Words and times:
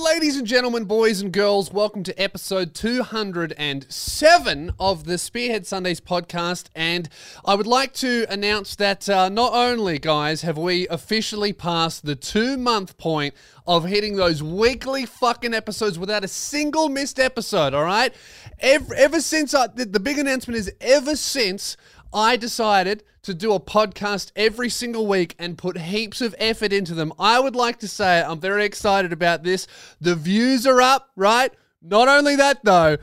ladies 0.00 0.36
and 0.38 0.46
gentlemen, 0.46 0.84
boys 0.84 1.20
and 1.20 1.30
girls, 1.30 1.70
welcome 1.70 2.02
to 2.02 2.18
episode 2.18 2.74
207 2.74 4.72
of 4.80 5.04
the 5.04 5.18
Spearhead 5.18 5.66
Sundays 5.66 6.00
podcast. 6.00 6.68
And 6.74 7.06
I 7.44 7.54
would 7.54 7.66
like 7.66 7.92
to 7.94 8.24
announce 8.30 8.76
that 8.76 9.10
uh, 9.10 9.28
not 9.28 9.52
only, 9.52 9.98
guys, 9.98 10.40
have 10.40 10.56
we 10.56 10.88
officially 10.88 11.52
passed 11.52 12.06
the 12.06 12.16
two 12.16 12.56
month 12.56 12.96
point 12.96 13.34
of 13.66 13.84
hitting 13.84 14.16
those 14.16 14.42
weekly 14.42 15.04
fucking 15.04 15.52
episodes 15.52 15.98
without 15.98 16.24
a 16.24 16.28
single 16.28 16.88
missed 16.88 17.20
episode, 17.20 17.74
all 17.74 17.84
right? 17.84 18.14
Ever, 18.58 18.94
ever 18.94 19.20
since 19.20 19.52
I, 19.52 19.66
the, 19.66 19.84
the 19.84 20.00
big 20.00 20.18
announcement 20.18 20.56
is 20.56 20.72
ever 20.80 21.14
since 21.14 21.76
I 22.12 22.36
decided 22.36 23.04
to 23.22 23.34
do 23.34 23.52
a 23.52 23.60
podcast 23.60 24.32
every 24.34 24.68
single 24.68 25.06
week 25.06 25.34
and 25.38 25.58
put 25.58 25.78
heaps 25.78 26.20
of 26.20 26.34
effort 26.38 26.72
into 26.72 26.94
them. 26.94 27.12
I 27.18 27.38
would 27.38 27.54
like 27.54 27.78
to 27.80 27.88
say 27.88 28.22
I'm 28.22 28.40
very 28.40 28.64
excited 28.64 29.12
about 29.12 29.42
this. 29.42 29.66
The 30.00 30.14
views 30.14 30.66
are 30.66 30.80
up, 30.80 31.10
right? 31.16 31.52
Not 31.82 32.08
only 32.08 32.36
that, 32.36 32.64
though, 32.64 32.98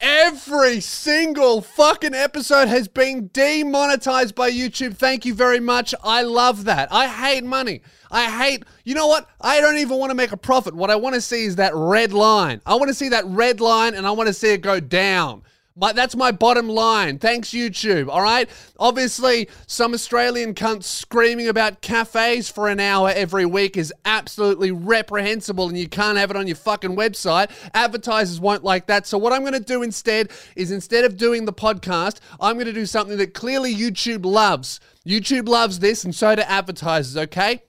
every 0.00 0.80
single 0.80 1.60
fucking 1.60 2.14
episode 2.14 2.68
has 2.68 2.88
been 2.88 3.28
demonetized 3.28 4.34
by 4.34 4.50
YouTube. 4.50 4.96
Thank 4.96 5.24
you 5.24 5.34
very 5.34 5.60
much. 5.60 5.94
I 6.02 6.22
love 6.22 6.64
that. 6.64 6.92
I 6.92 7.08
hate 7.08 7.44
money. 7.44 7.82
I 8.10 8.30
hate, 8.30 8.64
you 8.84 8.94
know 8.94 9.06
what? 9.06 9.28
I 9.40 9.60
don't 9.60 9.78
even 9.78 9.98
want 9.98 10.10
to 10.10 10.14
make 10.14 10.32
a 10.32 10.36
profit. 10.36 10.74
What 10.74 10.90
I 10.90 10.96
want 10.96 11.14
to 11.14 11.20
see 11.20 11.44
is 11.44 11.56
that 11.56 11.74
red 11.74 12.12
line. 12.12 12.60
I 12.64 12.74
want 12.74 12.88
to 12.88 12.94
see 12.94 13.08
that 13.10 13.26
red 13.26 13.60
line 13.60 13.94
and 13.94 14.06
I 14.06 14.10
want 14.12 14.28
to 14.28 14.34
see 14.34 14.52
it 14.52 14.62
go 14.62 14.80
down. 14.80 15.42
My, 15.80 15.92
that's 15.92 16.16
my 16.16 16.32
bottom 16.32 16.68
line. 16.68 17.20
Thanks, 17.20 17.50
YouTube. 17.50 18.08
All 18.08 18.20
right. 18.20 18.50
Obviously, 18.80 19.48
some 19.68 19.94
Australian 19.94 20.54
cunts 20.54 20.84
screaming 20.84 21.46
about 21.46 21.82
cafes 21.82 22.48
for 22.48 22.68
an 22.68 22.80
hour 22.80 23.12
every 23.14 23.46
week 23.46 23.76
is 23.76 23.94
absolutely 24.04 24.72
reprehensible, 24.72 25.68
and 25.68 25.78
you 25.78 25.88
can't 25.88 26.18
have 26.18 26.32
it 26.32 26.36
on 26.36 26.48
your 26.48 26.56
fucking 26.56 26.96
website. 26.96 27.50
Advertisers 27.74 28.40
won't 28.40 28.64
like 28.64 28.86
that. 28.86 29.06
So, 29.06 29.18
what 29.18 29.32
I'm 29.32 29.42
going 29.42 29.52
to 29.52 29.60
do 29.60 29.82
instead 29.82 30.32
is 30.56 30.72
instead 30.72 31.04
of 31.04 31.16
doing 31.16 31.44
the 31.44 31.52
podcast, 31.52 32.18
I'm 32.40 32.56
going 32.56 32.66
to 32.66 32.72
do 32.72 32.86
something 32.86 33.16
that 33.18 33.32
clearly 33.34 33.72
YouTube 33.72 34.24
loves. 34.24 34.80
YouTube 35.06 35.48
loves 35.48 35.78
this, 35.78 36.02
and 36.02 36.12
so 36.12 36.34
do 36.34 36.42
advertisers, 36.42 37.16
okay? 37.16 37.62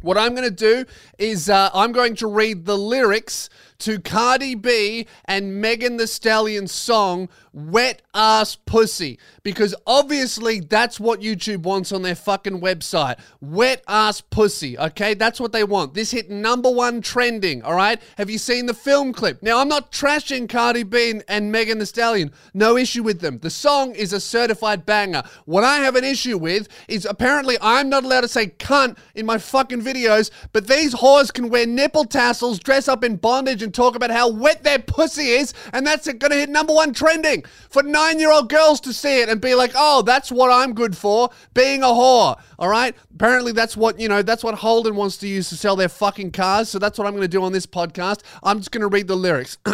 What 0.00 0.16
I'm 0.16 0.34
going 0.34 0.48
to 0.48 0.50
do 0.54 0.84
is 1.18 1.50
uh, 1.50 1.70
I'm 1.74 1.92
going 1.92 2.14
to 2.16 2.28
read 2.28 2.66
the 2.66 2.78
lyrics 2.78 3.48
to 3.80 4.00
Cardi 4.00 4.54
B 4.54 5.06
and 5.24 5.60
Megan 5.60 5.96
Thee 5.96 6.06
Stallion's 6.06 6.72
song 6.72 7.28
Wet 7.52 8.02
Ass 8.14 8.56
Pussy 8.56 9.18
because 9.48 9.74
obviously 9.86 10.60
that's 10.60 11.00
what 11.00 11.22
YouTube 11.22 11.62
wants 11.62 11.90
on 11.90 12.02
their 12.02 12.14
fucking 12.14 12.60
website. 12.60 13.18
Wet 13.40 13.82
ass 13.88 14.20
pussy, 14.20 14.78
okay? 14.78 15.14
That's 15.14 15.40
what 15.40 15.52
they 15.52 15.64
want. 15.64 15.94
This 15.94 16.10
hit 16.10 16.28
number 16.28 16.70
one 16.70 17.00
trending, 17.00 17.62
all 17.62 17.74
right? 17.74 17.98
Have 18.18 18.28
you 18.28 18.36
seen 18.36 18.66
the 18.66 18.74
film 18.74 19.10
clip? 19.10 19.42
Now, 19.42 19.58
I'm 19.58 19.68
not 19.68 19.90
trashing 19.90 20.50
Cardi 20.50 20.82
B 20.82 21.22
and 21.28 21.50
Megan 21.50 21.78
Thee 21.78 21.86
Stallion. 21.86 22.30
No 22.52 22.76
issue 22.76 23.02
with 23.02 23.22
them. 23.22 23.38
The 23.38 23.48
song 23.48 23.94
is 23.94 24.12
a 24.12 24.20
certified 24.20 24.84
banger. 24.84 25.22
What 25.46 25.64
I 25.64 25.78
have 25.78 25.96
an 25.96 26.04
issue 26.04 26.36
with 26.36 26.68
is 26.86 27.06
apparently 27.06 27.56
I'm 27.62 27.88
not 27.88 28.04
allowed 28.04 28.20
to 28.20 28.28
say 28.28 28.48
cunt 28.48 28.98
in 29.14 29.24
my 29.24 29.38
fucking 29.38 29.80
videos, 29.80 30.30
but 30.52 30.66
these 30.66 30.94
whores 30.94 31.32
can 31.32 31.48
wear 31.48 31.66
nipple 31.66 32.04
tassels, 32.04 32.58
dress 32.58 32.86
up 32.86 33.02
in 33.02 33.16
bondage, 33.16 33.62
and 33.62 33.67
talk 33.70 33.94
about 33.94 34.10
how 34.10 34.30
wet 34.30 34.62
their 34.62 34.78
pussy 34.78 35.28
is, 35.28 35.54
and 35.72 35.86
that's 35.86 36.10
gonna 36.12 36.36
hit 36.36 36.50
number 36.50 36.72
one 36.72 36.92
trending 36.92 37.44
for 37.70 37.82
nine 37.82 38.18
year 38.18 38.32
old 38.32 38.48
girls 38.48 38.80
to 38.80 38.92
see 38.92 39.20
it 39.20 39.28
and 39.28 39.40
be 39.40 39.54
like, 39.54 39.72
oh, 39.74 40.02
that's 40.02 40.30
what 40.32 40.50
I'm 40.50 40.74
good 40.74 40.96
for, 40.96 41.30
being 41.54 41.82
a 41.82 41.86
whore. 41.86 42.40
All 42.58 42.68
right. 42.68 42.94
Apparently, 43.14 43.52
that's 43.52 43.76
what, 43.76 44.00
you 44.00 44.08
know, 44.08 44.22
that's 44.22 44.42
what 44.42 44.54
Holden 44.54 44.96
wants 44.96 45.16
to 45.18 45.28
use 45.28 45.48
to 45.50 45.56
sell 45.56 45.76
their 45.76 45.88
fucking 45.88 46.32
cars. 46.32 46.68
So 46.68 46.78
that's 46.78 46.98
what 46.98 47.06
I'm 47.06 47.12
going 47.12 47.22
to 47.22 47.28
do 47.28 47.42
on 47.42 47.52
this 47.52 47.66
podcast. 47.66 48.22
I'm 48.42 48.58
just 48.58 48.70
going 48.70 48.82
to 48.82 48.88
read 48.88 49.08
the 49.08 49.16
lyrics. 49.16 49.58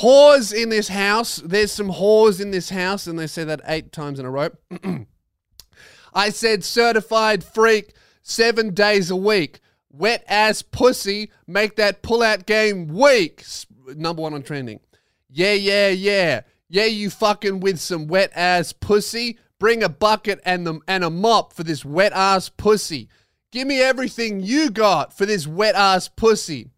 whores 0.00 0.52
in 0.52 0.68
this 0.68 0.88
house. 0.88 1.36
There's 1.36 1.72
some 1.72 1.90
whores 1.90 2.40
in 2.40 2.50
this 2.50 2.70
house. 2.70 3.06
And 3.06 3.18
they 3.18 3.26
say 3.26 3.44
that 3.44 3.60
eight 3.66 3.92
times 3.92 4.18
in 4.18 4.26
a 4.26 4.30
row. 4.30 4.50
I 6.14 6.30
said 6.30 6.64
certified 6.64 7.42
freak 7.42 7.94
seven 8.22 8.72
days 8.72 9.10
a 9.10 9.16
week. 9.16 9.60
Wet 9.96 10.24
ass 10.26 10.60
pussy, 10.62 11.30
make 11.46 11.76
that 11.76 12.02
pull 12.02 12.22
out 12.22 12.46
game 12.46 12.88
weak. 12.88 13.44
Number 13.86 14.22
one 14.22 14.34
on 14.34 14.42
trending. 14.42 14.80
Yeah, 15.28 15.52
yeah, 15.52 15.88
yeah. 15.88 16.40
Yeah, 16.68 16.86
you 16.86 17.10
fucking 17.10 17.60
with 17.60 17.78
some 17.78 18.08
wet 18.08 18.32
ass 18.34 18.72
pussy. 18.72 19.38
Bring 19.60 19.84
a 19.84 19.88
bucket 19.88 20.40
and 20.44 20.66
the, 20.66 20.80
and 20.88 21.04
a 21.04 21.10
mop 21.10 21.52
for 21.52 21.62
this 21.62 21.84
wet 21.84 22.12
ass 22.12 22.48
pussy. 22.48 23.08
Give 23.52 23.68
me 23.68 23.80
everything 23.80 24.40
you 24.40 24.70
got 24.70 25.16
for 25.16 25.26
this 25.26 25.46
wet 25.46 25.76
ass 25.76 26.08
pussy. 26.08 26.72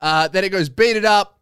Uh, 0.00 0.26
then 0.26 0.42
it 0.42 0.50
goes, 0.50 0.68
beat 0.68 0.96
it 0.96 1.04
up. 1.04 1.37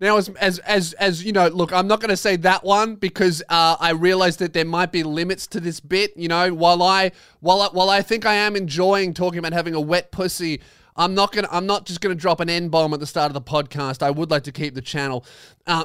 Now, 0.00 0.16
as 0.16 0.28
as 0.30 0.58
as, 0.60 0.92
as 0.94 1.24
you 1.24 1.32
know, 1.32 1.46
look, 1.48 1.72
I'm 1.72 1.86
not 1.86 2.00
going 2.00 2.10
to 2.10 2.16
say 2.16 2.36
that 2.36 2.64
one 2.64 2.96
because 2.96 3.42
uh, 3.48 3.76
I 3.78 3.90
realize 3.92 4.38
that 4.38 4.52
there 4.52 4.64
might 4.64 4.90
be 4.90 5.02
limits 5.02 5.46
to 5.48 5.60
this 5.60 5.78
bit. 5.80 6.16
You 6.16 6.28
know, 6.28 6.52
while 6.52 6.82
I 6.82 7.12
while 7.40 7.62
I, 7.62 7.68
while 7.68 7.90
I 7.90 8.02
think 8.02 8.26
I 8.26 8.34
am 8.34 8.56
enjoying 8.56 9.14
talking 9.14 9.38
about 9.38 9.52
having 9.52 9.74
a 9.74 9.80
wet 9.80 10.10
pussy, 10.10 10.60
I'm 10.96 11.14
not 11.14 11.32
gonna. 11.32 11.48
I'm 11.50 11.66
not 11.66 11.86
just 11.86 12.00
gonna 12.00 12.16
drop 12.16 12.40
an 12.40 12.50
N 12.50 12.68
bomb 12.68 12.92
at 12.92 13.00
the 13.00 13.06
start 13.06 13.30
of 13.30 13.34
the 13.34 13.40
podcast. 13.40 14.02
I 14.02 14.10
would 14.10 14.30
like 14.30 14.42
to 14.44 14.52
keep 14.52 14.74
the 14.74 14.82
channel. 14.82 15.24
Uh, 15.66 15.84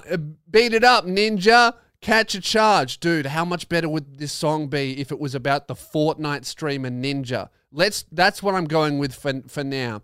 beat 0.50 0.74
it 0.74 0.84
up, 0.84 1.06
Ninja. 1.06 1.76
Catch 2.02 2.34
a 2.34 2.42
charge, 2.42 3.00
dude. 3.00 3.28
How 3.28 3.44
much 3.44 3.70
better 3.70 3.90
would 3.90 4.18
this 4.20 4.32
song 4.32 4.68
be 4.68 5.00
if 5.00 5.12
it 5.12 5.20
was 5.20 5.36
about 5.36 5.68
the 5.68 5.76
Fortnite 5.76 6.46
streamer 6.46 6.90
Ninja? 6.90 7.50
Let's. 7.72 8.06
That's 8.12 8.42
what 8.42 8.56
I'm 8.56 8.66
going 8.66 8.98
with 8.98 9.14
for 9.14 9.42
for 9.48 9.64
now. 9.64 10.02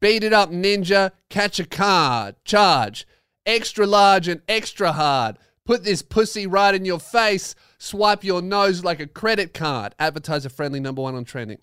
Beat 0.00 0.24
it 0.24 0.32
up, 0.32 0.50
Ninja. 0.50 1.12
Catch 1.30 1.60
a 1.60 1.66
card. 1.66 2.36
Charge. 2.44 3.06
Extra 3.46 3.86
large 3.86 4.28
and 4.28 4.40
extra 4.48 4.92
hard. 4.92 5.36
Put 5.64 5.84
this 5.84 6.02
pussy 6.02 6.46
right 6.46 6.74
in 6.74 6.84
your 6.84 7.00
face. 7.00 7.54
Swipe 7.78 8.24
your 8.24 8.42
nose 8.42 8.84
like 8.84 9.00
a 9.00 9.06
credit 9.06 9.54
card. 9.54 9.94
Advertiser 9.98 10.48
friendly 10.48 10.80
number 10.80 11.02
one 11.02 11.14
on 11.14 11.24
trending. 11.24 11.58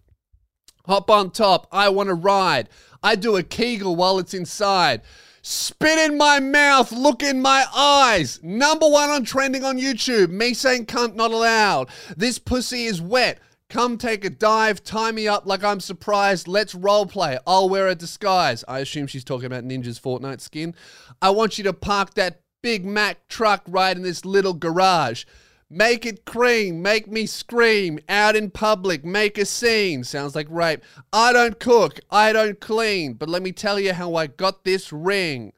Hop 0.86 1.10
on 1.10 1.32
top. 1.32 1.68
I 1.72 1.90
want 1.90 2.10
to 2.10 2.16
ride. 2.16 2.70
I 3.04 3.16
do 3.16 3.38
a 3.38 3.44
kegel 3.44 3.96
while 3.96 4.20
it's 4.20 4.34
inside. 4.34 5.02
Spit 5.44 5.98
in 5.98 6.18
my 6.20 6.40
mouth, 6.40 6.92
look 6.92 7.24
in 7.24 7.42
my 7.42 7.66
eyes. 7.76 8.40
Number 8.44 8.88
one 8.88 9.10
on 9.10 9.26
trending 9.26 9.64
on 9.64 9.80
YouTube. 9.80 10.30
Me 10.30 10.54
saying 10.54 10.86
cunt 10.86 11.16
not 11.16 11.32
allowed. 11.32 11.90
This 12.16 12.38
pussy 12.38 12.86
is 12.86 13.02
wet. 13.02 13.40
Come 13.72 13.98
take 13.98 14.26
a 14.26 14.30
dive, 14.30 14.84
tie 14.84 15.14
me 15.14 15.30
up 15.30 15.46
like 15.46 15.64
I'm 15.64 15.80
surprised. 15.80 16.46
Let's 16.46 16.76
role 16.76 17.06
play. 17.06 17.40
I'll 17.48 17.70
wear 17.70 17.88
a 17.88 17.96
disguise. 17.96 18.66
I 18.68 18.80
assume 18.80 19.08
she's 19.08 19.24
talking 19.24 19.46
about 19.46 19.64
Ninja's 19.64 19.98
Fortnite 19.98 20.42
skin. 20.42 20.76
I 21.22 21.30
want 21.30 21.58
you 21.58 21.64
to 21.64 21.72
park 21.72 22.16
that 22.16 22.42
Big 22.62 22.84
Mac 22.84 23.30
truck 23.30 23.64
right 23.66 23.96
in 23.96 24.04
this 24.04 24.26
little 24.26 24.54
garage. 24.54 25.24
Make 25.70 26.06
it 26.06 26.26
cream, 26.26 26.82
make 26.82 27.08
me 27.08 27.26
scream, 27.26 27.98
out 28.10 28.36
in 28.36 28.52
public, 28.52 29.06
make 29.06 29.38
a 29.38 29.46
scene. 29.46 30.04
Sounds 30.04 30.36
like 30.36 30.48
rape. 30.50 30.84
I 31.14 31.32
don't 31.32 31.58
cook, 31.58 32.02
I 32.12 32.34
don't 32.34 32.60
clean, 32.60 33.14
but 33.14 33.30
let 33.30 33.42
me 33.42 33.54
tell 33.54 33.80
you 33.80 33.94
how 33.94 34.16
I 34.16 34.28
got 34.28 34.66
this 34.66 34.92
ring. 34.92 35.54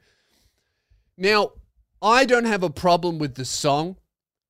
Now, 1.17 1.53
I 1.99 2.25
don't 2.25 2.45
have 2.45 2.61
a 2.61 2.69
problem 2.69 3.17
with 3.17 3.33
the 3.33 3.45
song. 3.45 3.97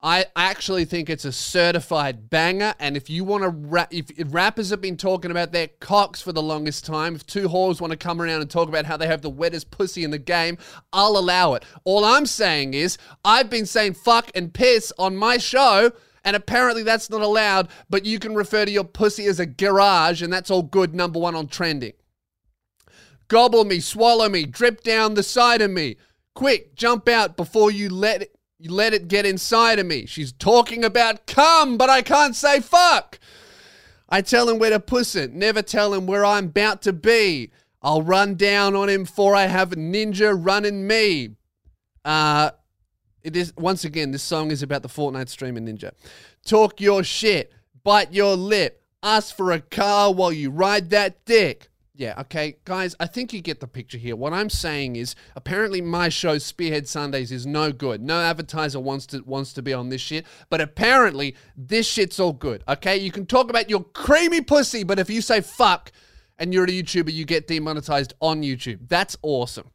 I 0.06 0.26
actually 0.36 0.84
think 0.84 1.10
it's 1.10 1.24
a 1.24 1.32
certified 1.32 2.30
banger. 2.30 2.76
And 2.78 2.98
if 2.98 3.10
you 3.10 3.24
want 3.24 3.44
to, 3.44 3.50
rap, 3.50 3.88
if, 3.94 4.12
rappers 4.26 4.70
have 4.70 4.82
been 4.82 4.98
talking 4.98 5.32
about 5.32 5.54
their 5.54 5.70
cocks 5.80 6.22
for 6.22 6.34
the 6.34 6.44
longest 6.44 6.86
time, 6.86 7.16
if 7.16 7.26
two 7.26 7.48
whores 7.48 7.80
want 7.80 7.92
to 7.92 7.98
come 7.98 8.22
around 8.22 8.42
and 8.42 8.52
talk 8.52 8.68
about 8.68 8.86
how 8.86 8.98
they 8.98 9.08
have 9.08 9.22
the 9.22 9.30
wettest 9.30 9.72
pussy 9.72 10.04
in 10.04 10.12
the 10.12 10.18
game, 10.18 10.58
I'll 10.92 11.18
allow 11.18 11.54
it. 11.54 11.64
All 11.86 12.04
I'm 12.04 12.26
saying 12.26 12.74
is, 12.74 12.98
I've 13.24 13.50
been 13.50 13.66
saying 13.66 13.94
fuck 13.94 14.30
and 14.36 14.54
piss 14.54 14.92
on 15.00 15.16
my 15.16 15.38
show. 15.38 15.94
And 16.26 16.36
apparently 16.36 16.84
that's 16.84 17.10
not 17.10 17.22
allowed, 17.22 17.70
but 17.90 18.06
you 18.06 18.18
can 18.18 18.34
refer 18.34 18.64
to 18.64 18.72
your 18.72 18.86
pussy 18.86 19.26
as 19.26 19.42
a 19.42 19.46
garage, 19.46 20.22
and 20.22 20.32
that's 20.32 20.50
all 20.50 20.64
good. 20.64 20.96
Number 20.96 21.20
one 21.20 21.36
on 21.36 21.48
trending. 21.48 21.94
Gobble 23.28 23.66
me, 23.66 23.82
swallow 23.82 24.30
me, 24.30 24.46
drip 24.46 24.84
down 24.84 25.16
the 25.16 25.24
side 25.24 25.62
of 25.62 25.72
me. 25.72 25.98
Quick, 26.34 26.76
jump 26.76 27.10
out 27.10 27.36
before 27.36 27.72
you 27.72 27.90
let 27.90 28.22
it 28.22 28.36
you 28.64 28.72
let 28.72 28.94
it 28.94 29.10
get 29.10 29.26
inside 29.26 29.78
of 29.78 29.86
me. 29.86 30.06
She's 30.06 30.32
talking 30.32 30.86
about 30.86 31.28
come, 31.28 31.78
but 31.78 31.90
I 31.90 32.02
can't 32.02 32.34
say 32.34 32.62
fuck. 32.62 33.20
I 34.08 34.22
tell 34.22 34.48
him 34.48 34.58
where 34.58 34.70
to 34.70 34.80
puss 34.80 35.16
it, 35.16 35.34
never 35.34 35.62
tell 35.62 35.94
him 35.94 36.08
where 36.08 36.24
I'm 36.24 36.46
about 36.46 36.82
to 36.84 36.94
be. 36.94 37.52
I'll 37.82 38.02
run 38.02 38.36
down 38.36 38.74
on 38.74 38.88
him 38.88 39.04
for 39.04 39.36
I 39.36 39.48
have 39.48 39.74
a 39.74 39.76
ninja 39.76 40.34
running 40.34 40.88
me. 40.88 41.32
Uh, 42.06 42.52
it 43.22 43.36
is 43.36 43.54
once 43.58 43.84
again, 43.84 44.12
this 44.12 44.24
song 44.24 44.50
is 44.50 44.64
about 44.64 44.82
the 44.82 44.88
Fortnite 44.88 45.28
streamer 45.28 45.60
ninja. 45.60 45.92
Talk 46.46 46.80
your 46.80 47.04
shit, 47.04 47.52
bite 47.84 48.14
your 48.14 48.38
lip, 48.38 48.82
ask 49.02 49.36
for 49.36 49.52
a 49.52 49.60
car 49.60 50.14
while 50.14 50.32
you 50.32 50.50
ride 50.50 50.90
that 50.92 51.26
dick. 51.26 51.70
Yeah, 51.96 52.16
okay, 52.22 52.58
guys, 52.66 52.96
I 53.00 53.06
think 53.06 53.34
you 53.34 53.42
get 53.42 53.60
the 53.60 53.68
picture 53.68 54.00
here. 54.00 54.16
What 54.16 54.34
I'm 54.34 54.50
saying 54.50 54.96
is, 54.96 55.14
apparently 55.36 55.80
my 55.80 56.10
show 56.10 56.40
Spearhead 56.40 56.88
Sundays 56.88 57.32
is 57.32 57.46
no 57.46 57.72
good. 57.72 58.02
No 58.02 58.20
advertiser 58.20 58.80
wants 58.80 59.06
to 59.08 59.20
wants 59.20 59.54
to 59.54 59.62
be 59.62 59.74
on 59.74 59.90
this 59.90 60.02
shit, 60.02 60.26
but 60.50 60.60
apparently 60.60 61.36
this 61.56 61.88
shit's 61.88 62.20
all 62.20 62.34
good. 62.34 62.64
Okay, 62.68 62.98
you 62.98 63.12
can 63.12 63.28
talk 63.28 63.52
about 63.52 63.70
your 63.70 63.84
creamy 63.84 64.42
pussy, 64.42 64.84
but 64.84 64.98
if 64.98 65.08
you 65.08 65.22
say 65.22 65.40
fuck 65.40 65.92
and 66.40 66.52
you're 66.52 66.64
a 66.64 66.68
YouTuber, 66.68 67.14
you 67.14 67.26
get 67.26 67.48
demonetized 67.48 68.16
on 68.20 68.42
YouTube. 68.42 68.88
That's 68.88 69.16
awesome. 69.22 69.70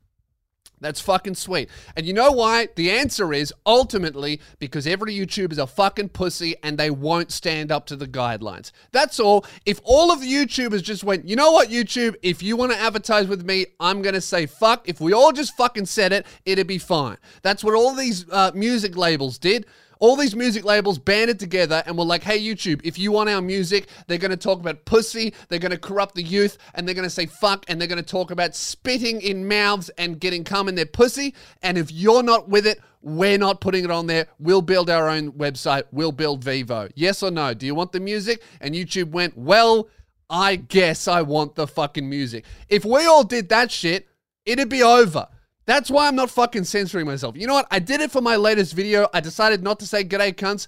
That's 0.80 1.00
fucking 1.00 1.34
sweet. 1.34 1.68
And 1.96 2.06
you 2.06 2.12
know 2.12 2.30
why? 2.32 2.68
The 2.76 2.90
answer 2.90 3.32
is 3.32 3.52
ultimately 3.66 4.40
because 4.58 4.86
every 4.86 5.14
YouTuber 5.14 5.52
is 5.52 5.58
a 5.58 5.66
fucking 5.66 6.10
pussy 6.10 6.56
and 6.62 6.78
they 6.78 6.90
won't 6.90 7.32
stand 7.32 7.72
up 7.72 7.86
to 7.86 7.96
the 7.96 8.06
guidelines. 8.06 8.72
That's 8.92 9.18
all. 9.18 9.44
If 9.66 9.80
all 9.84 10.12
of 10.12 10.20
the 10.20 10.32
YouTubers 10.32 10.82
just 10.82 11.04
went, 11.04 11.28
you 11.28 11.36
know 11.36 11.52
what, 11.52 11.68
YouTube, 11.68 12.16
if 12.22 12.42
you 12.42 12.56
want 12.56 12.72
to 12.72 12.78
advertise 12.78 13.26
with 13.26 13.44
me, 13.44 13.66
I'm 13.80 14.02
going 14.02 14.14
to 14.14 14.20
say 14.20 14.46
fuck. 14.46 14.88
If 14.88 15.00
we 15.00 15.12
all 15.12 15.32
just 15.32 15.56
fucking 15.56 15.86
said 15.86 16.12
it, 16.12 16.26
it'd 16.44 16.66
be 16.66 16.78
fine. 16.78 17.18
That's 17.42 17.64
what 17.64 17.74
all 17.74 17.94
these 17.94 18.24
uh, 18.30 18.52
music 18.54 18.96
labels 18.96 19.38
did. 19.38 19.66
All 20.00 20.16
these 20.16 20.36
music 20.36 20.64
labels 20.64 20.98
banded 20.98 21.38
together 21.38 21.82
and 21.86 21.96
were 21.96 22.04
like, 22.04 22.22
hey, 22.22 22.40
YouTube, 22.40 22.80
if 22.84 22.98
you 22.98 23.12
want 23.12 23.28
our 23.28 23.42
music, 23.42 23.88
they're 24.06 24.18
going 24.18 24.30
to 24.30 24.36
talk 24.36 24.60
about 24.60 24.84
pussy, 24.84 25.34
they're 25.48 25.58
going 25.58 25.72
to 25.72 25.78
corrupt 25.78 26.14
the 26.14 26.22
youth, 26.22 26.58
and 26.74 26.86
they're 26.86 26.94
going 26.94 27.06
to 27.06 27.10
say 27.10 27.26
fuck, 27.26 27.64
and 27.68 27.80
they're 27.80 27.88
going 27.88 28.02
to 28.02 28.08
talk 28.08 28.30
about 28.30 28.54
spitting 28.54 29.20
in 29.20 29.48
mouths 29.48 29.88
and 29.98 30.20
getting 30.20 30.44
cum 30.44 30.68
in 30.68 30.74
their 30.74 30.86
pussy. 30.86 31.34
And 31.62 31.76
if 31.78 31.90
you're 31.90 32.22
not 32.22 32.48
with 32.48 32.66
it, 32.66 32.80
we're 33.00 33.38
not 33.38 33.60
putting 33.60 33.84
it 33.84 33.90
on 33.90 34.06
there. 34.06 34.26
We'll 34.38 34.62
build 34.62 34.90
our 34.90 35.08
own 35.08 35.32
website. 35.32 35.84
We'll 35.92 36.12
build 36.12 36.44
Vevo. 36.44 36.90
Yes 36.94 37.22
or 37.22 37.30
no? 37.30 37.54
Do 37.54 37.64
you 37.66 37.74
want 37.74 37.92
the 37.92 38.00
music? 38.00 38.42
And 38.60 38.74
YouTube 38.74 39.10
went, 39.10 39.36
well, 39.36 39.88
I 40.28 40.56
guess 40.56 41.08
I 41.08 41.22
want 41.22 41.54
the 41.54 41.66
fucking 41.66 42.08
music. 42.08 42.44
If 42.68 42.84
we 42.84 43.06
all 43.06 43.24
did 43.24 43.48
that 43.50 43.70
shit, 43.70 44.08
it'd 44.44 44.68
be 44.68 44.82
over. 44.82 45.28
That's 45.68 45.90
why 45.90 46.08
I'm 46.08 46.16
not 46.16 46.30
fucking 46.30 46.64
censoring 46.64 47.04
myself. 47.04 47.36
You 47.36 47.46
know 47.46 47.52
what? 47.52 47.68
I 47.70 47.78
did 47.78 48.00
it 48.00 48.10
for 48.10 48.22
my 48.22 48.36
latest 48.36 48.72
video. 48.72 49.06
I 49.12 49.20
decided 49.20 49.62
not 49.62 49.78
to 49.80 49.86
say 49.86 50.02
g'day 50.02 50.34
cunts. 50.34 50.66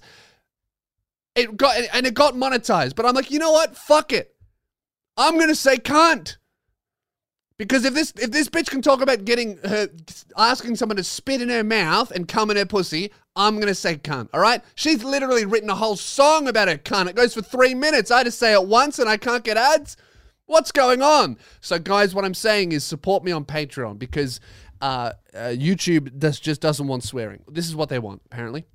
It 1.33 1.57
got 1.57 1.75
and 1.91 2.05
it 2.05 2.13
got 2.13 2.35
monetized, 2.35 2.95
but 2.95 3.07
I'm 3.07 3.15
like, 3.15 3.31
you 3.31 3.39
know 3.39 3.51
what? 3.51 3.75
Fuck 3.75 4.13
it. 4.13 4.35
I'm 5.17 5.39
gonna 5.39 5.55
say 5.55 5.77
cunt. 5.77 6.37
Because 7.57 7.83
if 7.83 7.95
this 7.95 8.13
if 8.15 8.29
this 8.29 8.47
bitch 8.47 8.69
can 8.69 8.83
talk 8.83 9.01
about 9.01 9.25
getting 9.25 9.57
her 9.63 9.89
asking 10.37 10.75
someone 10.75 10.97
to 10.97 11.03
spit 11.03 11.41
in 11.41 11.49
her 11.49 11.63
mouth 11.63 12.11
and 12.11 12.27
cum 12.27 12.51
in 12.51 12.57
her 12.57 12.65
pussy, 12.67 13.11
I'm 13.35 13.59
gonna 13.59 13.73
say 13.73 13.95
cunt. 13.95 14.29
All 14.35 14.39
right? 14.39 14.61
She's 14.75 15.03
literally 15.03 15.45
written 15.45 15.71
a 15.71 15.75
whole 15.75 15.95
song 15.95 16.47
about 16.47 16.67
her 16.67 16.77
cunt. 16.77 17.09
It 17.09 17.15
goes 17.15 17.33
for 17.33 17.41
three 17.41 17.73
minutes. 17.73 18.11
I 18.11 18.23
just 18.23 18.37
say 18.37 18.53
it 18.53 18.67
once 18.67 18.99
and 18.99 19.09
I 19.09 19.17
can't 19.17 19.43
get 19.43 19.57
ads. 19.57 19.97
What's 20.45 20.71
going 20.73 21.01
on? 21.01 21.37
So, 21.61 21.79
guys, 21.79 22.13
what 22.13 22.25
I'm 22.25 22.33
saying 22.33 22.73
is 22.73 22.83
support 22.83 23.23
me 23.23 23.31
on 23.31 23.45
Patreon 23.45 23.97
because 23.97 24.41
uh, 24.81 25.13
uh, 25.33 25.37
YouTube 25.37 26.17
just 26.41 26.61
doesn't 26.61 26.87
want 26.87 27.03
swearing. 27.03 27.43
This 27.47 27.67
is 27.67 27.75
what 27.75 27.89
they 27.89 27.99
want, 27.99 28.21
apparently. 28.25 28.65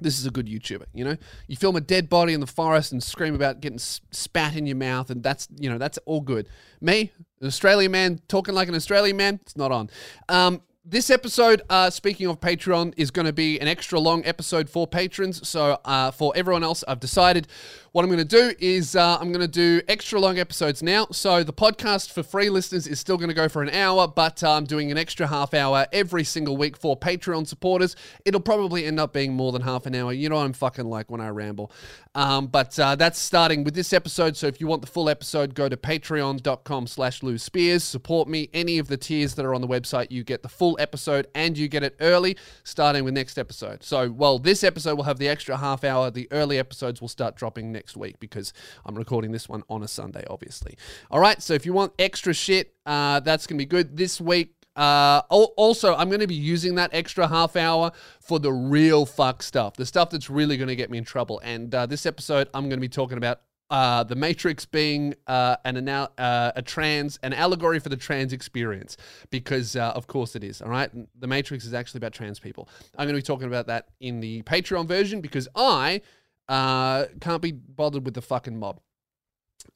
This 0.00 0.18
is 0.18 0.26
a 0.26 0.30
good 0.30 0.46
YouTuber, 0.46 0.86
you 0.94 1.04
know. 1.04 1.16
You 1.46 1.56
film 1.56 1.76
a 1.76 1.80
dead 1.80 2.08
body 2.08 2.32
in 2.32 2.40
the 2.40 2.46
forest 2.46 2.92
and 2.92 3.02
scream 3.02 3.34
about 3.34 3.60
getting 3.60 3.78
spat 3.78 4.56
in 4.56 4.66
your 4.66 4.76
mouth, 4.76 5.10
and 5.10 5.22
that's 5.22 5.46
you 5.58 5.68
know 5.68 5.78
that's 5.78 5.98
all 6.06 6.22
good. 6.22 6.48
Me, 6.80 7.12
an 7.40 7.46
Australian 7.46 7.92
man 7.92 8.20
talking 8.26 8.54
like 8.54 8.68
an 8.68 8.74
Australian 8.74 9.16
man, 9.16 9.40
it's 9.42 9.56
not 9.56 9.70
on. 9.72 9.90
Um, 10.28 10.62
this 10.84 11.10
episode, 11.10 11.62
uh, 11.68 11.90
speaking 11.90 12.26
of 12.26 12.40
Patreon, 12.40 12.94
is 12.96 13.10
going 13.10 13.26
to 13.26 13.32
be 13.32 13.60
an 13.60 13.68
extra 13.68 14.00
long 14.00 14.24
episode 14.24 14.70
for 14.70 14.86
patrons. 14.86 15.46
So, 15.46 15.78
uh, 15.84 16.10
for 16.10 16.32
everyone 16.34 16.64
else, 16.64 16.82
I've 16.88 17.00
decided 17.00 17.46
what 17.92 18.04
I'm 18.04 18.08
going 18.08 18.18
to 18.18 18.24
do 18.24 18.54
is 18.60 18.94
uh, 18.94 19.18
I'm 19.20 19.32
going 19.32 19.44
to 19.44 19.48
do 19.48 19.82
extra 19.88 20.20
long 20.20 20.38
episodes 20.38 20.80
now. 20.80 21.08
So 21.10 21.42
the 21.42 21.52
podcast 21.52 22.12
for 22.12 22.22
free 22.22 22.48
listeners 22.48 22.86
is 22.86 23.00
still 23.00 23.16
going 23.16 23.30
to 23.30 23.34
go 23.34 23.48
for 23.48 23.62
an 23.62 23.70
hour, 23.70 24.06
but 24.06 24.44
uh, 24.44 24.52
I'm 24.52 24.64
doing 24.64 24.92
an 24.92 24.98
extra 24.98 25.26
half 25.26 25.54
hour 25.54 25.86
every 25.92 26.22
single 26.22 26.56
week 26.56 26.76
for 26.76 26.96
Patreon 26.96 27.48
supporters. 27.48 27.96
It'll 28.24 28.40
probably 28.40 28.84
end 28.84 29.00
up 29.00 29.12
being 29.12 29.34
more 29.34 29.50
than 29.50 29.62
half 29.62 29.86
an 29.86 29.96
hour. 29.96 30.12
You 30.12 30.28
know 30.28 30.36
I'm 30.36 30.52
fucking 30.52 30.84
like 30.84 31.10
when 31.10 31.20
I 31.20 31.30
ramble. 31.30 31.72
Um, 32.14 32.46
but 32.46 32.78
uh, 32.78 32.94
that's 32.94 33.18
starting 33.18 33.64
with 33.64 33.74
this 33.74 33.92
episode. 33.92 34.36
So 34.36 34.46
if 34.46 34.60
you 34.60 34.68
want 34.68 34.82
the 34.82 34.88
full 34.88 35.08
episode, 35.08 35.54
go 35.54 35.68
to 35.68 35.76
patreon.com 35.76 36.86
slash 36.86 37.24
Lew 37.24 37.38
Spears. 37.38 37.82
Support 37.82 38.28
me. 38.28 38.50
Any 38.54 38.78
of 38.78 38.86
the 38.86 38.96
tiers 38.96 39.34
that 39.34 39.44
are 39.44 39.54
on 39.54 39.62
the 39.62 39.68
website, 39.68 40.12
you 40.12 40.22
get 40.22 40.42
the 40.42 40.48
full 40.48 40.76
episode 40.78 41.26
and 41.34 41.58
you 41.58 41.66
get 41.66 41.82
it 41.82 41.96
early, 42.00 42.36
starting 42.62 43.02
with 43.02 43.14
next 43.14 43.36
episode. 43.36 43.82
So, 43.82 44.10
well, 44.10 44.38
this 44.38 44.62
episode 44.62 44.96
will 44.96 45.04
have 45.04 45.18
the 45.18 45.28
extra 45.28 45.56
half 45.56 45.82
hour. 45.82 46.10
The 46.10 46.28
early 46.30 46.56
episodes 46.56 47.00
will 47.00 47.08
start 47.08 47.34
dropping 47.34 47.72
next 47.72 47.79
next 47.80 47.96
week 47.96 48.20
because 48.20 48.52
I'm 48.84 48.94
recording 48.94 49.32
this 49.32 49.48
one 49.48 49.62
on 49.70 49.82
a 49.82 49.88
Sunday, 49.88 50.22
obviously. 50.28 50.76
All 51.10 51.18
right, 51.18 51.40
so 51.40 51.54
if 51.54 51.64
you 51.64 51.72
want 51.72 51.94
extra 51.98 52.34
shit, 52.34 52.74
uh, 52.84 53.20
that's 53.20 53.46
going 53.46 53.56
to 53.56 53.62
be 53.62 53.66
good. 53.66 53.96
This 53.96 54.20
week, 54.20 54.54
uh, 54.76 55.22
also, 55.30 55.96
I'm 55.96 56.08
going 56.08 56.20
to 56.20 56.26
be 56.26 56.34
using 56.34 56.74
that 56.74 56.90
extra 56.92 57.26
half 57.26 57.56
hour 57.56 57.90
for 58.20 58.38
the 58.38 58.52
real 58.52 59.06
fuck 59.06 59.42
stuff, 59.42 59.76
the 59.76 59.86
stuff 59.86 60.10
that's 60.10 60.28
really 60.28 60.58
going 60.58 60.68
to 60.68 60.76
get 60.76 60.90
me 60.90 60.98
in 60.98 61.04
trouble. 61.04 61.40
And 61.42 61.74
uh, 61.74 61.86
this 61.86 62.04
episode, 62.04 62.50
I'm 62.52 62.64
going 62.64 62.78
to 62.78 62.86
be 62.88 62.88
talking 62.88 63.16
about 63.16 63.40
uh, 63.70 64.02
the 64.02 64.16
Matrix 64.16 64.66
being 64.66 65.14
uh, 65.26 65.56
an 65.64 65.88
uh, 65.88 66.52
a 66.56 66.62
trans, 66.62 67.18
an 67.22 67.32
allegory 67.32 67.78
for 67.78 67.88
the 67.88 67.96
trans 67.96 68.32
experience, 68.32 68.96
because 69.30 69.76
uh, 69.76 69.92
of 69.94 70.06
course 70.06 70.34
it 70.36 70.44
is. 70.44 70.60
All 70.60 70.68
right, 70.68 70.90
the 71.18 71.26
Matrix 71.26 71.64
is 71.64 71.72
actually 71.72 71.98
about 71.98 72.12
trans 72.12 72.38
people. 72.38 72.68
I'm 72.98 73.06
going 73.06 73.14
to 73.14 73.22
be 73.22 73.26
talking 73.26 73.46
about 73.46 73.68
that 73.68 73.88
in 74.00 74.20
the 74.20 74.42
Patreon 74.42 74.86
version 74.86 75.20
because 75.20 75.48
I 75.54 76.02
uh, 76.50 77.06
can't 77.20 77.40
be 77.40 77.52
bothered 77.52 78.04
with 78.04 78.14
the 78.14 78.22
fucking 78.22 78.58
mob. 78.58 78.80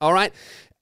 All 0.01 0.13
right. 0.13 0.33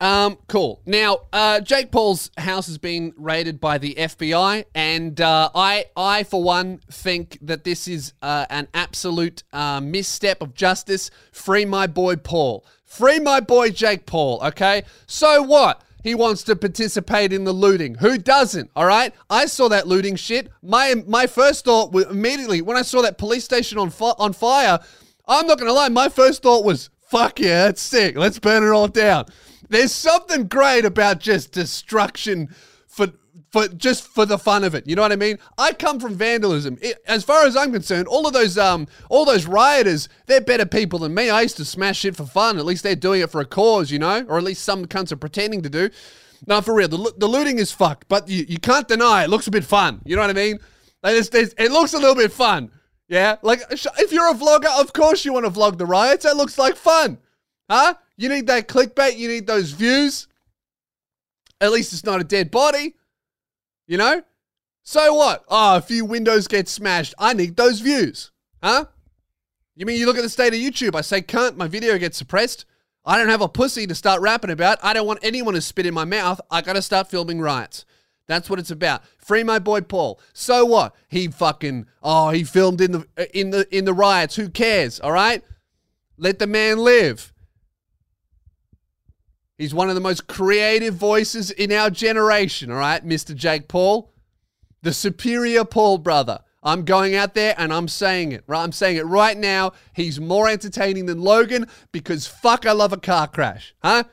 Um, 0.00 0.39
cool. 0.49 0.83
Now, 0.85 1.19
uh, 1.33 1.61
Jake 1.61 1.93
Paul's 1.93 2.31
house 2.37 2.67
has 2.67 2.79
been 2.79 3.12
raided 3.17 3.61
by 3.61 3.79
the 3.79 3.94
FBI, 3.94 4.65
and 4.75 5.21
uh, 5.21 5.50
I, 5.55 5.85
I 5.97 6.25
for 6.25 6.43
one, 6.43 6.81
think 6.91 7.39
that 7.43 7.62
this 7.62 7.87
is 7.87 8.15
uh, 8.21 8.47
an 8.50 8.67
absolute 8.75 9.44
uh, 9.53 9.81
misstep 9.81 10.43
of 10.43 10.55
justice. 10.55 11.11
Free 11.31 11.65
my 11.65 11.87
boy 11.87 12.17
Paul. 12.17 12.65
Free 12.85 13.21
my 13.21 13.39
boy 13.39 13.71
Jake 13.71 14.06
Paul. 14.06 14.41
Okay. 14.43 14.83
So 15.06 15.43
what? 15.43 15.83
He 16.03 16.17
wants 16.17 16.43
to 16.44 16.56
participate 16.56 17.33
in 17.33 17.44
the 17.44 17.53
looting. 17.53 17.94
Who 17.94 18.19
doesn't? 18.19 18.73
All 18.75 18.87
right. 18.87 19.15
I 19.31 19.47
saw 19.47 19.69
that 19.69 19.87
looting 19.87 20.17
shit. 20.17 20.50
My 20.62 20.97
my 21.06 21.29
first 21.29 21.65
thought 21.65 21.93
was 21.93 22.06
immediately 22.06 22.61
when 22.61 22.77
I 22.77 22.83
saw 22.83 23.03
that 23.03 23.19
police 23.19 23.44
station 23.44 23.79
on 23.79 23.91
fi- 23.91 24.15
on 24.19 24.33
fire 24.33 24.81
I'm 25.27 25.47
not 25.47 25.59
gonna 25.59 25.73
lie, 25.73 25.89
my 25.89 26.09
first 26.09 26.43
thought 26.43 26.65
was, 26.65 26.91
fuck 27.09 27.39
yeah, 27.39 27.65
that's 27.65 27.83
sick. 27.83 28.17
Let's 28.17 28.39
burn 28.39 28.63
it 28.63 28.71
all 28.71 28.89
down. 28.89 29.27
There's 29.69 29.93
something 29.93 30.49
great 30.49 30.85
about 30.85 31.21
just 31.21 31.53
destruction 31.53 32.55
for 32.87 33.09
for 33.51 33.69
just 33.69 34.05
for 34.05 34.25
the 34.27 34.39
fun 34.39 34.65
of 34.65 34.75
it. 34.75 34.87
You 34.87 34.97
know 34.97 35.03
what 35.03 35.13
I 35.13 35.17
mean? 35.17 35.39
I 35.59 35.73
come 35.73 36.01
from 36.01 36.15
vandalism. 36.15 36.79
It, 36.81 36.99
as 37.07 37.23
far 37.23 37.45
as 37.47 37.55
I'm 37.55 37.71
concerned, 37.71 38.09
all 38.09 38.27
of 38.27 38.33
those 38.33 38.57
um 38.59 38.89
all 39.11 39.25
those 39.25 39.47
rioters, 39.47 40.09
they're 40.27 40.41
better 40.41 40.67
people 40.67 40.99
than 40.99 41.15
me. 41.15 41.31
I 41.31 41.43
used 41.43 41.59
to 41.59 41.65
smash 41.65 41.99
shit 42.01 42.17
for 42.17 42.27
fun. 42.27 42.59
At 42.59 42.65
least 42.65 42.83
they're 42.83 42.97
doing 42.97 43.21
it 43.21 43.31
for 43.31 43.41
a 43.41 43.47
cause, 43.47 43.91
you 43.91 43.99
know, 43.99 44.25
or 44.29 44.39
at 44.39 44.45
least 44.45 44.65
some 44.65 44.87
cunts 44.87 45.13
are 45.13 45.17
pretending 45.17 45.63
to 45.63 45.71
do. 45.71 45.91
No, 46.47 46.61
for 46.61 46.75
real, 46.75 46.89
the, 46.89 47.13
the 47.19 47.29
looting 47.29 47.59
is 47.59 47.71
fucked, 47.71 48.09
but 48.09 48.29
you, 48.29 48.45
you 48.49 48.59
can't 48.59 48.89
deny 48.89 49.23
it 49.23 49.31
looks 49.31 49.47
a 49.47 49.51
bit 49.51 49.65
fun. 49.65 50.01
You 50.05 50.17
know 50.17 50.23
what 50.23 50.31
I 50.31 50.35
mean? 50.35 50.58
it 51.05 51.73
looks 51.73 51.94
a 51.94 51.99
little 51.99 52.15
bit 52.15 52.32
fun. 52.32 52.70
Yeah, 53.13 53.37
like 53.43 53.61
if 53.71 54.11
you're 54.11 54.31
a 54.31 54.35
vlogger, 54.35 54.81
of 54.81 54.95
course 54.95 55.27
you 55.27 55.35
want 55.35 55.45
to 55.45 55.51
vlog 55.51 55.77
the 55.77 55.85
riots. 55.85 56.25
That 56.25 56.39
looks 56.39 56.57
like 56.57 56.77
fun, 56.77 57.19
huh? 57.69 57.93
You 58.17 58.31
need 58.31 58.47
that 58.47 58.69
clickbait. 58.69 59.19
You 59.19 59.29
need 59.29 59.47
those 59.47 59.73
views. 59.73 60.29
At 61.61 61.73
least 61.73 61.93
it's 61.93 62.05
not 62.05 62.23
a 62.23 62.25
dead 62.25 62.51
body, 62.51 62.95
you 63.87 63.99
know. 63.99 64.23
So 64.83 65.13
what? 65.13 65.45
Oh, 65.49 65.77
a 65.77 65.83
few 65.83 66.07
windows 66.07 66.49
get 66.49 66.69
smashed. 66.69 67.13
I 67.19 67.35
need 67.35 67.55
those 67.55 67.81
views, 67.81 68.31
huh? 68.63 68.87
You 69.77 69.85
mean 69.85 70.01
you 70.01 70.07
look 70.07 70.17
at 70.17 70.23
the 70.23 70.31
state 70.31 70.55
of 70.55 70.59
YouTube? 70.59 70.95
I 70.95 71.03
say, 71.03 71.21
cunt, 71.21 71.59
my 71.59 71.69
video 71.69 71.99
gets 71.99 72.17
suppressed. 72.17 72.65
I 73.05 73.19
don't 73.19 73.29
have 73.29 73.43
a 73.43 73.49
pussy 73.49 73.87
to 73.89 73.95
start 73.95 74.23
rapping 74.23 74.49
about. 74.49 74.79
I 74.83 74.95
don't 74.95 75.07
want 75.07 75.19
anyone 75.23 75.53
to 75.53 75.61
spit 75.61 75.85
in 75.85 75.93
my 75.93 76.07
mouth. 76.07 76.41
I 76.51 76.63
gotta 76.63 76.81
start 76.81 77.11
filming 77.11 77.43
riots. 77.43 77.85
That's 78.27 78.49
what 78.49 78.59
it's 78.59 78.71
about. 78.71 79.03
Free 79.22 79.44
my 79.44 79.60
boy 79.60 79.81
Paul. 79.82 80.20
So 80.32 80.67
what? 80.67 80.94
He 81.08 81.29
fucking 81.29 81.86
oh, 82.02 82.31
he 82.31 82.43
filmed 82.43 82.81
in 82.81 82.93
the 82.93 83.38
in 83.38 83.50
the 83.50 83.76
in 83.76 83.84
the 83.84 83.94
riots. 83.94 84.36
Who 84.36 84.48
cares? 84.48 84.98
All 85.00 85.12
right? 85.12 85.43
Let 86.19 86.38
the 86.38 86.46
man 86.46 86.79
live. 86.79 87.32
He's 89.56 89.72
one 89.72 89.88
of 89.88 89.94
the 89.94 90.00
most 90.00 90.26
creative 90.26 90.94
voices 90.94 91.52
in 91.52 91.70
our 91.70 91.88
generation, 91.88 92.70
all 92.70 92.79
right, 92.79 93.06
Mr. 93.06 93.34
Jake 93.34 93.69
Paul. 93.69 94.12
The 94.82 94.93
superior 94.93 95.64
Paul 95.64 95.98
brother. 95.98 96.41
I'm 96.64 96.84
going 96.84 97.14
out 97.14 97.34
there 97.34 97.55
and 97.58 97.72
I'm 97.72 97.86
saying 97.86 98.32
it, 98.32 98.43
right? 98.46 98.62
I'm 98.62 98.72
saying 98.72 98.96
it 98.96 99.06
right 99.06 99.36
now. 99.36 99.72
He's 99.94 100.20
more 100.20 100.48
entertaining 100.48 101.06
than 101.06 101.20
Logan 101.20 101.67
because 101.93 102.26
fuck, 102.26 102.67
I 102.67 102.72
love 102.72 102.93
a 102.93 102.96
car 102.96 103.29
crash, 103.29 103.74
huh? 103.82 104.05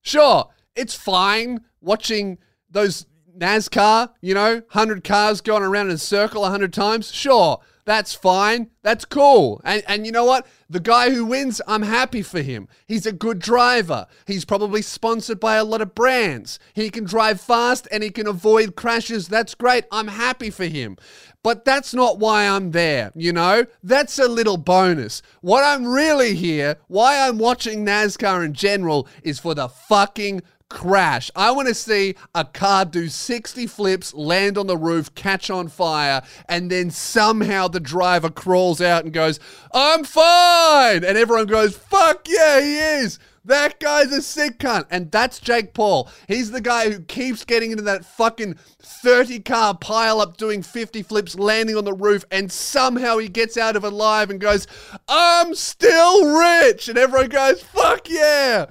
Sure, 0.00 0.50
it's 0.74 0.94
fine 0.94 1.64
watching 1.80 2.38
those 2.70 3.06
NASCAR, 3.38 4.10
you 4.20 4.34
know, 4.34 4.54
100 4.54 5.04
cars 5.04 5.40
going 5.40 5.62
around 5.62 5.88
in 5.88 5.94
a 5.94 5.98
circle 5.98 6.42
100 6.42 6.72
times, 6.72 7.12
sure, 7.12 7.60
that's 7.84 8.14
fine. 8.14 8.70
That's 8.82 9.04
cool. 9.04 9.60
And, 9.62 9.82
and 9.86 10.06
you 10.06 10.12
know 10.12 10.24
what? 10.24 10.46
The 10.70 10.80
guy 10.80 11.10
who 11.10 11.26
wins, 11.26 11.60
I'm 11.66 11.82
happy 11.82 12.22
for 12.22 12.40
him. 12.40 12.66
He's 12.86 13.04
a 13.04 13.12
good 13.12 13.38
driver. 13.38 14.06
He's 14.26 14.46
probably 14.46 14.80
sponsored 14.80 15.38
by 15.38 15.56
a 15.56 15.64
lot 15.64 15.82
of 15.82 15.94
brands. 15.94 16.58
He 16.72 16.88
can 16.88 17.04
drive 17.04 17.40
fast 17.40 17.86
and 17.92 18.02
he 18.02 18.10
can 18.10 18.26
avoid 18.26 18.74
crashes. 18.74 19.28
That's 19.28 19.54
great. 19.54 19.84
I'm 19.92 20.08
happy 20.08 20.48
for 20.48 20.64
him. 20.64 20.96
But 21.42 21.66
that's 21.66 21.92
not 21.92 22.18
why 22.18 22.48
I'm 22.48 22.70
there, 22.70 23.12
you 23.14 23.30
know? 23.30 23.66
That's 23.82 24.18
a 24.18 24.28
little 24.28 24.56
bonus. 24.56 25.20
What 25.42 25.62
I'm 25.62 25.86
really 25.86 26.34
here, 26.34 26.76
why 26.88 27.28
I'm 27.28 27.36
watching 27.36 27.84
NASCAR 27.84 28.42
in 28.42 28.54
general, 28.54 29.06
is 29.22 29.40
for 29.40 29.54
the 29.54 29.68
fucking 29.68 30.40
crash. 30.68 31.30
I 31.36 31.50
want 31.50 31.68
to 31.68 31.74
see 31.74 32.16
a 32.34 32.44
car 32.44 32.84
do 32.84 33.08
60 33.08 33.66
flips, 33.66 34.14
land 34.14 34.58
on 34.58 34.66
the 34.66 34.76
roof, 34.76 35.14
catch 35.14 35.50
on 35.50 35.68
fire, 35.68 36.22
and 36.48 36.70
then 36.70 36.90
somehow 36.90 37.68
the 37.68 37.80
driver 37.80 38.30
crawls 38.30 38.80
out 38.80 39.04
and 39.04 39.12
goes, 39.12 39.40
I'm 39.72 40.04
fine. 40.04 41.04
And 41.04 41.16
everyone 41.18 41.46
goes, 41.46 41.76
fuck 41.76 42.26
yeah, 42.28 42.60
he 42.60 42.76
is. 42.76 43.18
That 43.46 43.78
guy's 43.78 44.10
a 44.10 44.22
sick 44.22 44.58
cunt. 44.58 44.86
And 44.90 45.10
that's 45.10 45.38
Jake 45.38 45.74
Paul. 45.74 46.08
He's 46.28 46.50
the 46.50 46.62
guy 46.62 46.90
who 46.90 47.00
keeps 47.00 47.44
getting 47.44 47.72
into 47.72 47.82
that 47.84 48.04
fucking 48.04 48.54
30 48.80 49.40
car 49.40 49.76
pile 49.76 50.20
up 50.20 50.38
doing 50.38 50.62
50 50.62 51.02
flips, 51.02 51.38
landing 51.38 51.76
on 51.76 51.84
the 51.84 51.92
roof, 51.92 52.24
and 52.30 52.50
somehow 52.50 53.18
he 53.18 53.28
gets 53.28 53.58
out 53.58 53.76
of 53.76 53.84
alive 53.84 54.30
and 54.30 54.40
goes, 54.40 54.66
I'm 55.08 55.54
still 55.54 56.38
rich. 56.38 56.88
And 56.88 56.96
everyone 56.96 57.28
goes, 57.28 57.62
fuck 57.62 58.08
yeah. 58.08 58.66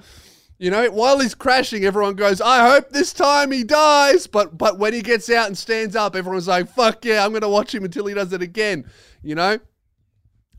You 0.64 0.70
know, 0.70 0.90
while 0.92 1.18
he's 1.18 1.34
crashing, 1.34 1.84
everyone 1.84 2.14
goes, 2.14 2.40
I 2.40 2.66
hope 2.66 2.88
this 2.88 3.12
time 3.12 3.52
he 3.52 3.64
dies. 3.64 4.26
But 4.26 4.56
but 4.56 4.78
when 4.78 4.94
he 4.94 5.02
gets 5.02 5.28
out 5.28 5.46
and 5.46 5.58
stands 5.58 5.94
up, 5.94 6.16
everyone's 6.16 6.48
like, 6.48 6.70
fuck 6.70 7.04
yeah, 7.04 7.22
I'm 7.22 7.34
gonna 7.34 7.50
watch 7.50 7.74
him 7.74 7.84
until 7.84 8.06
he 8.06 8.14
does 8.14 8.32
it 8.32 8.40
again. 8.40 8.90
You 9.22 9.34
know? 9.34 9.58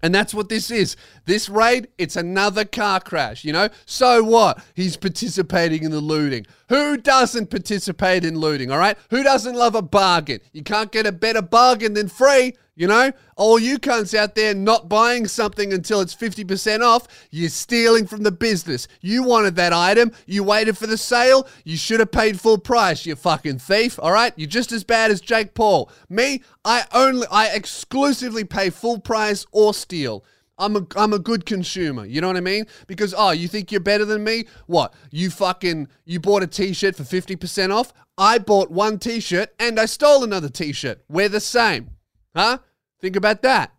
And 0.03 0.13
that's 0.13 0.31
what 0.31 0.47
this 0.47 0.69
is. 0.69 0.95
This 1.25 1.50
raid, 1.50 1.88
it's 1.97 2.15
another 2.15 2.65
car 2.65 3.00
crash, 3.00 3.43
you 3.43 3.51
know? 3.51 3.69
So 3.88 4.24
what? 4.24 4.63
He's 4.75 4.95
participating 4.95 5.81
in 5.81 5.89
the 5.89 6.01
looting. 6.01 6.45
Who 6.69 6.97
doesn't 6.97 7.50
participate 7.50 8.24
in 8.24 8.38
looting, 8.38 8.69
all 8.69 8.77
right? 8.77 9.00
Who 9.09 9.24
doesn't 9.24 9.55
love 9.55 9.74
a 9.74 9.81
bargain? 9.81 10.39
You 10.53 10.62
can't 10.62 10.91
get 10.91 11.07
a 11.07 11.12
better 11.12 11.41
bargain 11.41 11.95
than 11.95 12.09
free. 12.09 12.53
You 12.77 12.88
know, 12.88 13.13
all 13.38 13.58
you 13.58 13.79
cunts 13.79 14.13
out 14.13 14.36
there 14.36 14.53
not 14.53 14.89
buying 14.89 15.29
something 15.29 15.72
until 15.72 16.01
it's 16.01 16.13
50% 16.13 16.82
off, 16.82 17.08
you're 17.32 17.48
stealing 17.48 18.05
from 18.05 18.24
the 18.24 18.34
business. 18.34 18.89
You 19.00 19.24
wanted 19.24 19.55
that 19.55 19.72
item, 19.72 20.12
you 20.25 20.44
waited 20.44 20.77
for 20.77 20.86
the 20.86 20.98
sale, 20.98 21.48
you 21.63 21.77
should 21.77 22.01
have 22.01 22.12
paid 22.12 22.38
full 22.38 22.58
price, 22.58 23.05
you 23.05 23.15
fucking 23.15 23.60
thief, 23.60 23.98
all 24.01 24.12
right? 24.12 24.34
You're 24.36 24.50
just 24.50 24.74
as 24.74 24.84
bad 24.84 25.10
as 25.10 25.22
Jake 25.22 25.53
Paul. 25.53 25.89
Me, 26.10 26.44
I 26.65 26.84
only, 26.91 27.25
I 27.32 27.48
exclusively 27.48 28.44
pay 28.44 28.70
full 28.70 29.00
price 29.00 29.46
or 29.53 29.74
steal. 29.74 30.25
I'm 30.58 30.75
a 30.75 30.88
I'm 30.96 31.12
a 31.12 31.20
good 31.20 31.46
consumer. 31.46 32.05
You 32.05 32.22
know 32.22 32.27
what 32.27 32.38
I 32.38 32.41
mean? 32.41 32.65
Because 32.88 33.13
oh, 33.17 33.32
you 33.32 33.50
think 33.50 33.74
you're 33.74 33.82
better 33.82 34.05
than 34.05 34.24
me? 34.24 34.46
What? 34.67 34.94
You 35.12 35.29
fucking 35.29 35.89
you 36.05 36.22
bought 36.22 36.44
a 36.44 36.48
t-shirt 36.48 36.96
for 36.96 37.03
50% 37.03 37.75
off? 37.75 37.91
I 38.17 38.38
bought 38.38 38.72
one 38.72 38.98
t-shirt 38.98 39.53
and 39.60 39.77
I 39.77 39.86
stole 39.86 40.24
another 40.24 40.48
t-shirt. 40.48 41.03
We're 41.10 41.27
the 41.27 41.41
same. 41.41 41.89
Huh? 42.35 42.59
Think 43.01 43.15
about 43.15 43.41
that. 43.43 43.73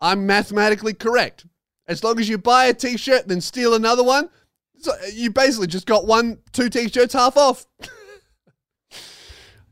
I'm 0.00 0.26
mathematically 0.26 0.94
correct. 0.94 1.46
As 1.86 2.04
long 2.04 2.20
as 2.20 2.28
you 2.28 2.38
buy 2.38 2.66
a 2.66 2.74
t-shirt 2.74 3.28
then 3.28 3.40
steal 3.40 3.74
another 3.74 4.04
one, 4.04 4.28
so 4.78 4.92
you 5.12 5.30
basically 5.30 5.66
just 5.66 5.86
got 5.86 6.06
one 6.06 6.38
two 6.52 6.68
t-shirts 6.68 7.14
half 7.14 7.36
off. 7.36 7.66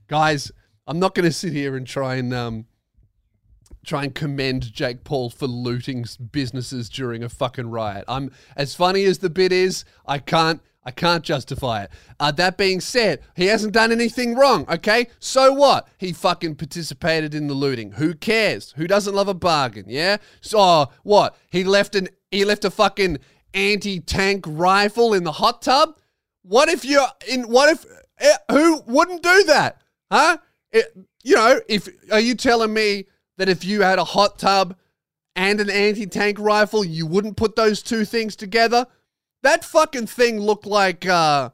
Guys, 0.08 0.50
I'm 0.86 0.98
not 0.98 1.14
going 1.14 1.26
to 1.26 1.32
sit 1.32 1.52
here 1.52 1.76
and 1.76 1.86
try 1.86 2.16
and 2.16 2.32
um 2.32 2.66
try 3.84 4.02
and 4.02 4.14
commend 4.14 4.72
Jake 4.72 5.04
Paul 5.04 5.30
for 5.30 5.46
looting 5.46 6.04
businesses 6.32 6.88
during 6.88 7.22
a 7.22 7.28
fucking 7.28 7.70
riot. 7.70 8.04
I'm 8.08 8.32
as 8.56 8.74
funny 8.74 9.04
as 9.04 9.18
the 9.18 9.30
bit 9.30 9.52
is, 9.52 9.84
I 10.06 10.18
can't 10.18 10.60
I 10.86 10.92
can't 10.92 11.24
justify 11.24 11.82
it. 11.82 11.90
Uh, 12.20 12.30
that 12.32 12.56
being 12.56 12.80
said, 12.80 13.20
he 13.34 13.46
hasn't 13.46 13.72
done 13.72 13.90
anything 13.90 14.36
wrong, 14.36 14.64
okay? 14.70 15.08
So 15.18 15.52
what? 15.52 15.88
He 15.98 16.12
fucking 16.12 16.54
participated 16.54 17.34
in 17.34 17.48
the 17.48 17.54
looting. 17.54 17.92
Who 17.92 18.14
cares? 18.14 18.72
Who 18.76 18.86
doesn't 18.86 19.14
love 19.14 19.26
a 19.26 19.34
bargain, 19.34 19.86
yeah? 19.88 20.18
So 20.40 20.88
what? 21.02 21.36
He 21.50 21.64
left 21.64 21.96
an 21.96 22.08
he 22.30 22.44
left 22.44 22.64
a 22.64 22.70
fucking 22.70 23.18
anti-tank 23.52 24.44
rifle 24.46 25.14
in 25.14 25.24
the 25.24 25.32
hot 25.32 25.62
tub? 25.62 25.96
What 26.42 26.68
if 26.68 26.84
you're 26.84 27.08
in 27.26 27.48
what 27.48 27.70
if 27.70 27.84
eh, 28.20 28.36
who 28.52 28.82
wouldn't 28.86 29.22
do 29.22 29.44
that? 29.44 29.80
Huh? 30.12 30.38
It, 30.70 30.86
you 31.24 31.34
know, 31.34 31.60
if 31.68 31.88
are 32.12 32.20
you 32.20 32.36
telling 32.36 32.72
me 32.72 33.06
that 33.38 33.48
if 33.48 33.64
you 33.64 33.82
had 33.82 33.98
a 33.98 34.04
hot 34.04 34.38
tub 34.38 34.76
and 35.34 35.60
an 35.60 35.68
anti-tank 35.68 36.38
rifle, 36.38 36.84
you 36.84 37.06
wouldn't 37.06 37.36
put 37.36 37.56
those 37.56 37.82
two 37.82 38.04
things 38.04 38.36
together? 38.36 38.86
That 39.42 39.64
fucking 39.64 40.06
thing 40.06 40.40
looked 40.40 40.66
like 40.66 41.06
uh, 41.06 41.50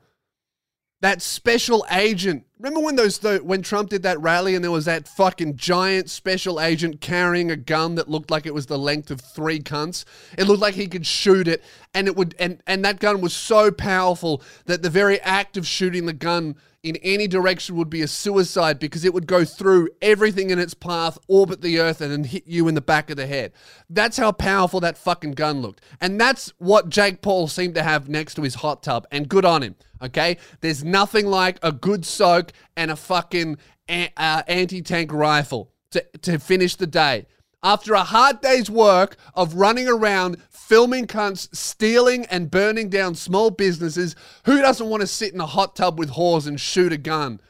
that 1.02 1.20
special 1.20 1.84
agent. 1.90 2.46
Remember 2.58 2.80
when 2.80 2.94
those 2.94 3.20
when 3.42 3.60
Trump 3.62 3.90
did 3.90 4.04
that 4.04 4.20
rally 4.20 4.54
and 4.54 4.62
there 4.62 4.70
was 4.70 4.84
that 4.84 5.08
fucking 5.08 5.56
giant 5.56 6.08
special 6.08 6.60
agent 6.60 7.00
carrying 7.00 7.50
a 7.50 7.56
gun 7.56 7.96
that 7.96 8.08
looked 8.08 8.30
like 8.30 8.46
it 8.46 8.54
was 8.54 8.66
the 8.66 8.78
length 8.78 9.10
of 9.10 9.20
three 9.20 9.58
cunts? 9.58 10.04
It 10.38 10.44
looked 10.44 10.62
like 10.62 10.74
he 10.74 10.86
could 10.86 11.04
shoot 11.04 11.48
it, 11.48 11.62
and 11.92 12.06
it 12.06 12.16
would 12.16 12.36
and 12.38 12.62
and 12.66 12.84
that 12.84 13.00
gun 13.00 13.20
was 13.20 13.34
so 13.34 13.72
powerful 13.72 14.42
that 14.66 14.82
the 14.82 14.90
very 14.90 15.20
act 15.20 15.56
of 15.56 15.66
shooting 15.66 16.06
the 16.06 16.12
gun 16.12 16.54
in 16.82 16.96
any 16.96 17.28
direction 17.28 17.76
would 17.76 17.90
be 17.90 18.02
a 18.02 18.08
suicide 18.08 18.78
because 18.78 19.04
it 19.04 19.14
would 19.14 19.26
go 19.26 19.44
through 19.44 19.88
everything 20.00 20.50
in 20.50 20.58
its 20.58 20.74
path, 20.74 21.16
orbit 21.28 21.60
the 21.60 21.78
earth, 21.78 22.00
and 22.00 22.10
then 22.10 22.24
hit 22.24 22.44
you 22.46 22.66
in 22.66 22.74
the 22.74 22.80
back 22.80 23.08
of 23.08 23.16
the 23.16 23.26
head. 23.26 23.52
That's 23.88 24.16
how 24.16 24.32
powerful 24.32 24.80
that 24.80 24.98
fucking 24.98 25.32
gun 25.32 25.62
looked. 25.62 25.80
And 26.00 26.20
that's 26.20 26.52
what 26.58 26.88
Jake 26.88 27.22
Paul 27.22 27.46
seemed 27.46 27.76
to 27.76 27.84
have 27.84 28.08
next 28.08 28.34
to 28.34 28.42
his 28.42 28.56
hot 28.56 28.82
tub. 28.82 29.06
And 29.12 29.28
good 29.28 29.44
on 29.44 29.62
him, 29.62 29.76
okay? 30.02 30.38
There's 30.60 30.82
nothing 30.82 31.26
like 31.26 31.58
a 31.62 31.70
good 31.70 32.04
soak 32.04 32.52
and 32.76 32.90
a 32.90 32.96
fucking 32.96 33.58
uh, 33.88 34.42
anti 34.48 34.82
tank 34.82 35.12
rifle 35.12 35.72
to, 35.92 36.04
to 36.22 36.38
finish 36.38 36.74
the 36.74 36.86
day. 36.88 37.26
After 37.62 37.95
a 37.95 38.02
hard 38.02 38.40
day's 38.40 38.69
work 38.69 39.16
of 39.35 39.54
running 39.54 39.87
around, 39.87 40.38
filming 40.50 41.07
cunts, 41.07 41.54
stealing 41.54 42.26
and 42.26 42.50
burning 42.50 42.88
down 42.88 43.14
small 43.14 43.50
businesses, 43.50 44.16
who 44.45 44.61
doesn't 44.61 44.88
want 44.88 45.02
to 45.02 45.07
sit 45.07 45.33
in 45.33 45.40
a 45.40 45.47
hot 45.47 45.76
tub 45.76 45.99
with 45.99 46.12
whores 46.12 46.47
and 46.47 46.61
shoot 46.61 46.92
a 46.92 46.97
gun 46.97 47.40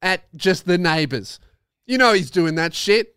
at 0.00 0.24
just 0.34 0.64
the 0.64 0.78
neighbors? 0.78 1.38
You 1.86 1.98
know 1.98 2.14
he's 2.14 2.30
doing 2.30 2.54
that 2.54 2.72
shit. 2.72 3.14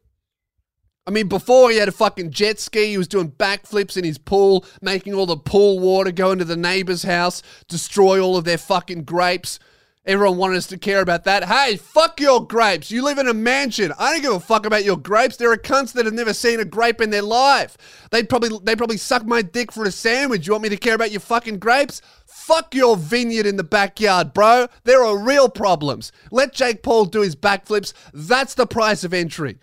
I 1.08 1.10
mean, 1.10 1.30
before 1.30 1.72
he 1.72 1.78
had 1.78 1.88
a 1.88 1.94
fucking 1.94 2.32
jet 2.32 2.60
ski, 2.60 2.88
he 2.88 2.98
was 2.98 3.08
doing 3.08 3.32
backflips 3.32 3.96
in 3.96 4.04
his 4.04 4.18
pool, 4.18 4.66
making 4.82 5.14
all 5.14 5.26
the 5.26 5.38
pool 5.38 5.80
water 5.80 6.12
go 6.12 6.34
into 6.34 6.44
the 6.44 6.58
neighbor's 6.58 7.04
house, 7.04 7.42
destroy 7.70 8.20
all 8.20 8.36
of 8.36 8.44
their 8.44 8.58
fucking 8.58 9.06
grapes. 9.06 9.58
Everyone 10.08 10.38
wanted 10.38 10.56
us 10.56 10.68
to 10.68 10.78
care 10.78 11.02
about 11.02 11.26
that. 11.26 11.44
Hey, 11.44 11.76
fuck 11.76 12.22
your 12.22 12.48
grapes. 12.48 12.90
You 12.90 13.04
live 13.04 13.18
in 13.18 13.28
a 13.28 13.34
mansion. 13.34 13.92
I 14.00 14.14
don't 14.14 14.22
give 14.22 14.32
a 14.32 14.40
fuck 14.40 14.66
about 14.66 14.86
your 14.86 14.96
grapes. 14.96 15.36
There 15.36 15.52
are 15.52 15.58
cunts 15.58 15.92
that 15.94 16.06
have 16.06 16.14
never 16.14 16.34
seen 16.34 16.62
a 16.62 16.66
grape 16.66 17.02
in 17.02 17.10
their 17.10 17.22
life. 17.22 17.78
They'd 18.10 18.30
probably 18.30 18.58
they 18.64 18.78
probably 18.78 18.96
suck 18.96 19.26
my 19.26 19.42
dick 19.42 19.70
for 19.70 19.84
a 19.84 19.92
sandwich. 19.92 20.48
You 20.48 20.54
want 20.54 20.64
me 20.64 20.70
to 20.70 20.78
care 20.78 20.96
about 20.96 21.12
your 21.12 21.20
fucking 21.20 21.60
grapes? 21.60 22.02
Fuck 22.26 22.74
your 22.74 22.96
vineyard 22.96 23.46
in 23.46 23.58
the 23.58 23.66
backyard, 23.66 24.34
bro. 24.34 24.68
There 24.86 25.04
are 25.04 25.18
real 25.18 25.50
problems. 25.50 26.14
Let 26.32 26.54
Jake 26.54 26.84
Paul 26.84 27.04
do 27.04 27.20
his 27.20 27.36
backflips. 27.36 27.92
That's 28.14 28.54
the 28.54 28.66
price 28.66 29.04
of 29.04 29.14
entry. 29.14 29.60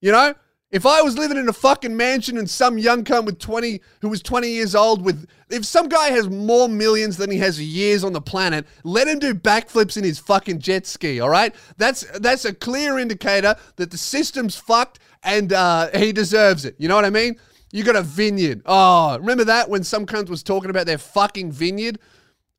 You 0.00 0.10
know? 0.10 0.34
If 0.70 0.84
I 0.84 1.00
was 1.00 1.16
living 1.16 1.38
in 1.38 1.48
a 1.48 1.52
fucking 1.52 1.96
mansion 1.96 2.36
and 2.36 2.48
some 2.48 2.76
young 2.76 3.02
cunt 3.02 3.24
with 3.24 3.38
20 3.38 3.80
who 4.02 4.10
was 4.10 4.20
20 4.20 4.50
years 4.50 4.74
old 4.74 5.02
with 5.02 5.26
if 5.48 5.64
some 5.64 5.88
guy 5.88 6.10
has 6.10 6.28
more 6.28 6.68
millions 6.68 7.16
than 7.16 7.30
he 7.30 7.38
has 7.38 7.58
years 7.58 8.04
on 8.04 8.12
the 8.12 8.20
planet, 8.20 8.66
let 8.84 9.08
him 9.08 9.18
do 9.18 9.32
backflips 9.32 9.96
in 9.96 10.04
his 10.04 10.18
fucking 10.18 10.58
jet 10.58 10.86
ski, 10.86 11.20
all 11.20 11.30
right? 11.30 11.54
That's 11.78 12.04
that's 12.18 12.44
a 12.44 12.52
clear 12.52 12.98
indicator 12.98 13.56
that 13.76 13.90
the 13.90 13.96
system's 13.96 14.56
fucked 14.56 14.98
and 15.22 15.54
uh, 15.54 15.88
he 15.96 16.12
deserves 16.12 16.66
it. 16.66 16.74
You 16.78 16.88
know 16.88 16.96
what 16.96 17.06
I 17.06 17.10
mean? 17.10 17.36
You 17.72 17.82
got 17.82 17.96
a 17.96 18.02
vineyard. 18.02 18.60
Oh, 18.66 19.16
remember 19.18 19.44
that 19.44 19.70
when 19.70 19.84
some 19.84 20.04
cunt 20.04 20.28
was 20.28 20.42
talking 20.42 20.68
about 20.68 20.84
their 20.84 20.98
fucking 20.98 21.50
vineyard? 21.50 21.98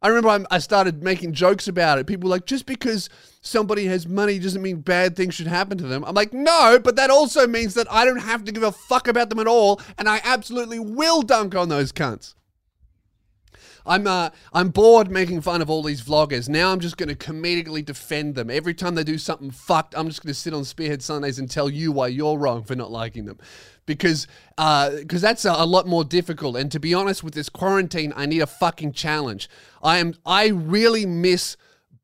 I 0.01 0.07
remember 0.07 0.45
I 0.49 0.59
started 0.59 1.03
making 1.03 1.33
jokes 1.33 1.67
about 1.67 1.99
it. 1.99 2.07
People 2.07 2.29
were 2.29 2.35
like, 2.35 2.45
just 2.45 2.65
because 2.65 3.09
somebody 3.41 3.85
has 3.85 4.07
money 4.07 4.39
doesn't 4.39 4.61
mean 4.61 4.77
bad 4.77 5.15
things 5.15 5.35
should 5.35 5.47
happen 5.47 5.77
to 5.77 5.87
them. 5.87 6.05
I'm 6.05 6.15
like, 6.15 6.31
no, 6.31 6.79
but 6.81 6.95
that 6.95 7.09
also 7.09 7.45
means 7.47 7.73
that 7.73 7.91
I 7.91 8.05
don't 8.05 8.19
have 8.19 8.45
to 8.45 8.51
give 8.53 8.63
a 8.63 8.71
fuck 8.71 9.09
about 9.09 9.29
them 9.29 9.39
at 9.39 9.47
all, 9.47 9.81
and 9.97 10.07
I 10.07 10.21
absolutely 10.23 10.79
will 10.79 11.21
dunk 11.21 11.53
on 11.53 11.67
those 11.67 11.91
cunts. 11.91 12.35
I'm 13.89 14.05
uh, 14.05 14.29
I'm 14.53 14.69
bored 14.69 15.09
making 15.09 15.41
fun 15.41 15.63
of 15.63 15.69
all 15.69 15.81
these 15.81 16.03
vloggers. 16.03 16.47
Now 16.47 16.71
I'm 16.71 16.79
just 16.79 16.95
going 16.95 17.09
to 17.09 17.15
comedically 17.15 17.83
defend 17.83 18.35
them. 18.35 18.51
Every 18.51 18.75
time 18.75 18.93
they 18.93 19.03
do 19.03 19.17
something 19.17 19.49
fucked, 19.49 19.95
I'm 19.97 20.07
just 20.07 20.21
going 20.21 20.29
to 20.29 20.39
sit 20.39 20.53
on 20.53 20.63
Spearhead 20.63 21.01
Sundays 21.01 21.39
and 21.39 21.49
tell 21.49 21.69
you 21.69 21.91
why 21.91 22.07
you're 22.07 22.37
wrong 22.37 22.63
for 22.63 22.75
not 22.75 22.91
liking 22.91 23.25
them. 23.25 23.39
Because 23.87 24.27
uh, 24.59 24.91
cause 25.07 25.21
that's 25.21 25.43
a, 25.43 25.51
a 25.51 25.65
lot 25.65 25.87
more 25.87 26.03
difficult. 26.03 26.55
And 26.55 26.71
to 26.71 26.79
be 26.79 26.93
honest, 26.93 27.23
with 27.23 27.33
this 27.33 27.49
quarantine, 27.49 28.13
I 28.15 28.27
need 28.27 28.41
a 28.41 28.47
fucking 28.47 28.91
challenge. 28.91 29.49
I 29.81 29.97
am 29.97 30.13
I 30.23 30.49
really 30.49 31.07
miss 31.07 31.57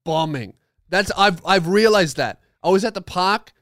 bombing. 0.03 0.55
That's 0.89 1.11
I've 1.15 1.45
I've 1.45 1.67
realized 1.67 2.17
that. 2.17 2.41
I 2.63 2.69
was 2.69 2.83
at 2.83 2.95
the 2.95 3.01
park 3.01 3.53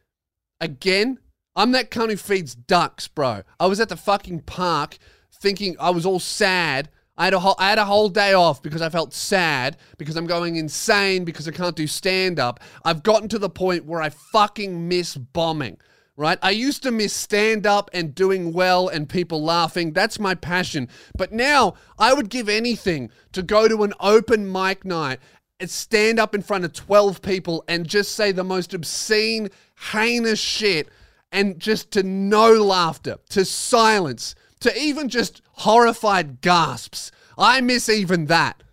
again. 0.62 1.20
I'm 1.58 1.74
that 1.74 1.92
cunt 1.92 2.10
who 2.10 2.16
feeds 2.16 2.56
ducks, 2.56 3.10
bro. 3.10 3.44
I 3.60 3.68
was 3.68 3.82
at 3.82 3.90
the 3.90 3.98
fucking 3.98 4.44
park 4.44 4.98
thinking 5.30 5.76
I 5.78 5.90
was 5.90 6.06
all 6.06 6.20
sad 6.20 6.90
I 7.18 7.26
had 7.26 7.34
a 7.34 7.40
whole, 7.40 7.56
I 7.60 7.70
had 7.70 7.78
a 7.78 7.86
whole 7.86 8.10
day 8.10 8.34
off 8.34 8.64
because 8.64 8.82
I 8.82 8.90
felt 8.90 9.14
sad 9.14 9.78
because 9.98 10.16
I'm 10.16 10.26
going 10.26 10.56
insane 10.56 11.26
because 11.26 11.48
I 11.48 11.52
can't 11.52 11.76
do 11.76 11.86
stand 11.86 12.40
up. 12.40 12.60
I've 12.84 13.04
gotten 13.04 13.30
to 13.30 13.40
the 13.40 13.50
point 13.50 13.86
where 13.86 14.02
I 14.02 14.10
fucking 14.10 14.88
miss 14.88 15.16
bombing. 15.16 15.78
right? 16.16 16.40
I 16.42 16.52
used 16.52 16.84
to 16.84 16.92
miss 16.92 17.14
stand 17.14 17.68
up 17.68 17.90
and 17.94 18.16
doing 18.16 18.52
well 18.52 18.88
and 18.88 19.08
people 19.08 19.44
laughing. 19.44 19.94
That's 19.94 20.20
my 20.20 20.36
passion. 20.36 20.90
But 21.16 21.32
now 21.32 21.76
I 22.00 22.14
would 22.14 22.30
give 22.30 22.50
anything 22.50 23.12
to 23.34 23.44
go 23.44 23.68
to 23.68 23.84
an 23.84 23.94
open 24.00 24.52
mic 24.52 24.84
night 24.84 25.20
and 25.60 25.70
stand 25.70 26.20
up 26.20 26.34
in 26.34 26.42
front 26.42 26.66
of 26.66 26.74
12 26.74 27.22
people 27.22 27.64
and 27.68 27.88
just 27.88 28.16
say 28.16 28.32
the 28.32 28.44
most 28.44 28.74
obscene, 28.74 29.50
heinous 29.92 30.40
shit 30.40 30.90
and 31.34 31.60
just 31.60 31.92
to 31.92 32.04
no 32.04 32.52
laughter, 32.54 33.18
to 33.30 33.44
silence, 33.44 34.36
to 34.64 34.78
even 34.78 35.10
just 35.10 35.42
horrified 35.52 36.42
gasps. 36.42 37.12
I 37.38 37.62
miss 37.62 37.90
even 37.90 38.26
that. 38.26 38.64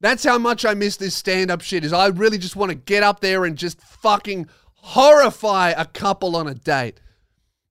That's 0.00 0.24
how 0.24 0.38
much 0.38 0.64
I 0.64 0.74
miss 0.74 0.96
this 0.96 1.14
stand 1.14 1.50
up 1.50 1.62
shit 1.62 1.84
is 1.84 1.92
I 1.92 2.08
really 2.08 2.38
just 2.38 2.56
want 2.56 2.70
to 2.70 2.74
get 2.74 3.02
up 3.02 3.20
there 3.20 3.44
and 3.44 3.56
just 3.56 3.80
fucking 3.80 4.48
horrify 4.74 5.70
a 5.70 5.86
couple 5.86 6.36
on 6.36 6.46
a 6.46 6.54
date. 6.54 7.00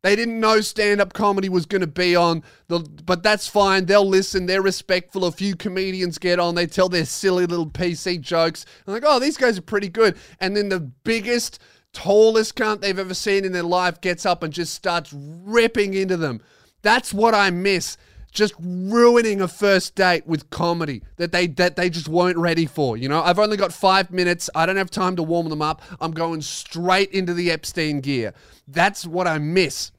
They 0.01 0.17
didn't 0.17 0.39
know 0.39 0.59
stand 0.59 0.99
up 0.99 1.13
comedy 1.13 1.47
was 1.47 1.65
going 1.65 1.81
to 1.81 1.87
be 1.87 2.13
on, 2.13 2.43
the, 2.67 2.79
but 2.79 3.23
that's 3.23 3.47
fine. 3.47 3.85
They'll 3.85 4.07
listen. 4.07 4.47
They're 4.47 4.61
respectful. 4.61 5.23
A 5.23 5.31
few 5.31 5.55
comedians 5.55 6.17
get 6.17 6.39
on. 6.39 6.55
They 6.55 6.65
tell 6.65 6.89
their 6.89 7.05
silly 7.05 7.45
little 7.45 7.69
PC 7.69 8.19
jokes. 8.19 8.65
I'm 8.85 8.93
like, 8.93 9.03
oh, 9.05 9.19
these 9.19 9.37
guys 9.37 9.57
are 9.57 9.61
pretty 9.61 9.87
good. 9.87 10.17
And 10.41 10.57
then 10.57 10.67
the 10.67 10.81
biggest, 10.81 11.59
tallest 11.93 12.55
cunt 12.55 12.81
they've 12.81 12.99
ever 12.99 13.13
seen 13.13 13.45
in 13.45 13.53
their 13.53 13.63
life 13.63 14.01
gets 14.01 14.25
up 14.25 14.43
and 14.43 14.51
just 14.51 14.73
starts 14.73 15.13
ripping 15.13 15.93
into 15.93 16.17
them. 16.17 16.41
That's 16.83 17.13
what 17.13 17.33
I 17.33 17.49
miss 17.49 17.97
just 18.33 18.55
ruining 18.59 19.41
a 19.41 19.47
first 19.47 19.95
date 19.95 20.25
with 20.25 20.49
comedy 20.49 21.03
that 21.17 21.31
they 21.31 21.47
that 21.47 21.75
they 21.75 21.89
just 21.89 22.07
weren't 22.07 22.37
ready 22.37 22.65
for. 22.65 22.97
You 22.97 23.07
know, 23.07 23.21
I've 23.21 23.39
only 23.39 23.57
got 23.57 23.71
five 23.71 24.11
minutes. 24.11 24.49
I 24.55 24.65
don't 24.65 24.75
have 24.75 24.89
time 24.89 25.15
to 25.17 25.23
warm 25.23 25.49
them 25.49 25.61
up. 25.61 25.81
I'm 26.01 26.11
going 26.11 26.41
straight 26.41 27.11
into 27.11 27.33
the 27.33 27.51
Epstein 27.51 28.01
gear. 28.01 28.33
That's 28.67 29.05
what 29.05 29.27
I 29.27 29.37
miss. 29.37 29.91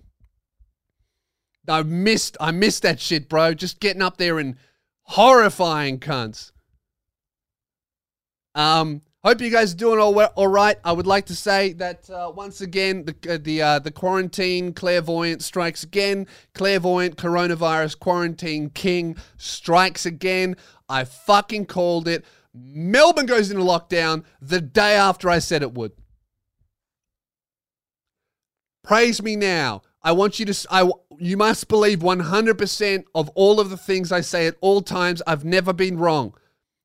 I 1.68 1.82
missed 1.82 2.36
I 2.40 2.50
missed 2.50 2.82
that 2.82 3.00
shit, 3.00 3.28
bro. 3.28 3.54
Just 3.54 3.80
getting 3.80 4.02
up 4.02 4.16
there 4.16 4.38
and 4.38 4.56
horrifying 5.02 6.00
cunts. 6.00 6.50
Um, 8.54 9.00
Hope 9.24 9.40
you 9.40 9.48
guys 9.48 9.72
are 9.72 9.76
doing 9.78 9.98
all, 9.98 10.20
all 10.22 10.48
right. 10.48 10.76
I 10.84 10.92
would 10.92 11.06
like 11.06 11.24
to 11.26 11.34
say 11.34 11.72
that 11.74 12.10
uh, 12.10 12.30
once 12.36 12.60
again, 12.60 13.06
the 13.06 13.34
uh, 13.34 13.38
the 13.40 13.62
uh, 13.62 13.78
the 13.78 13.90
quarantine 13.90 14.74
clairvoyant 14.74 15.42
strikes 15.42 15.82
again. 15.82 16.26
Clairvoyant 16.52 17.16
coronavirus 17.16 17.98
quarantine 17.98 18.68
king 18.68 19.16
strikes 19.38 20.04
again. 20.04 20.56
I 20.90 21.04
fucking 21.04 21.64
called 21.66 22.06
it. 22.06 22.22
Melbourne 22.52 23.24
goes 23.24 23.50
into 23.50 23.62
lockdown 23.62 24.24
the 24.42 24.60
day 24.60 24.94
after 24.94 25.30
I 25.30 25.38
said 25.38 25.62
it 25.62 25.72
would. 25.72 25.92
Praise 28.82 29.22
me 29.22 29.36
now. 29.36 29.80
I 30.02 30.12
want 30.12 30.38
you 30.38 30.44
to. 30.44 30.66
I 30.70 30.90
you 31.18 31.38
must 31.38 31.68
believe 31.68 32.00
100% 32.00 33.04
of 33.14 33.30
all 33.30 33.58
of 33.58 33.70
the 33.70 33.78
things 33.78 34.12
I 34.12 34.20
say 34.20 34.46
at 34.46 34.56
all 34.60 34.82
times. 34.82 35.22
I've 35.26 35.46
never 35.46 35.72
been 35.72 35.96
wrong. 35.96 36.34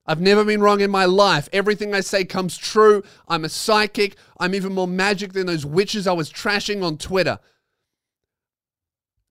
I've 0.10 0.20
never 0.20 0.44
been 0.44 0.60
wrong 0.60 0.82
in 0.82 0.90
my 0.90 1.06
life. 1.06 1.48
Everything 1.54 1.94
I 1.94 2.00
say 2.00 2.26
comes 2.26 2.58
true. 2.58 3.04
I'm 3.28 3.46
a 3.46 3.50
psychic. 3.50 4.16
I'm 4.40 4.56
even 4.56 4.74
more 4.74 4.88
magic 4.88 5.34
than 5.34 5.46
those 5.46 5.68
witches 5.68 6.08
I 6.08 6.14
was 6.14 6.32
trashing 6.32 6.84
on 6.84 6.98
Twitter. 6.98 7.38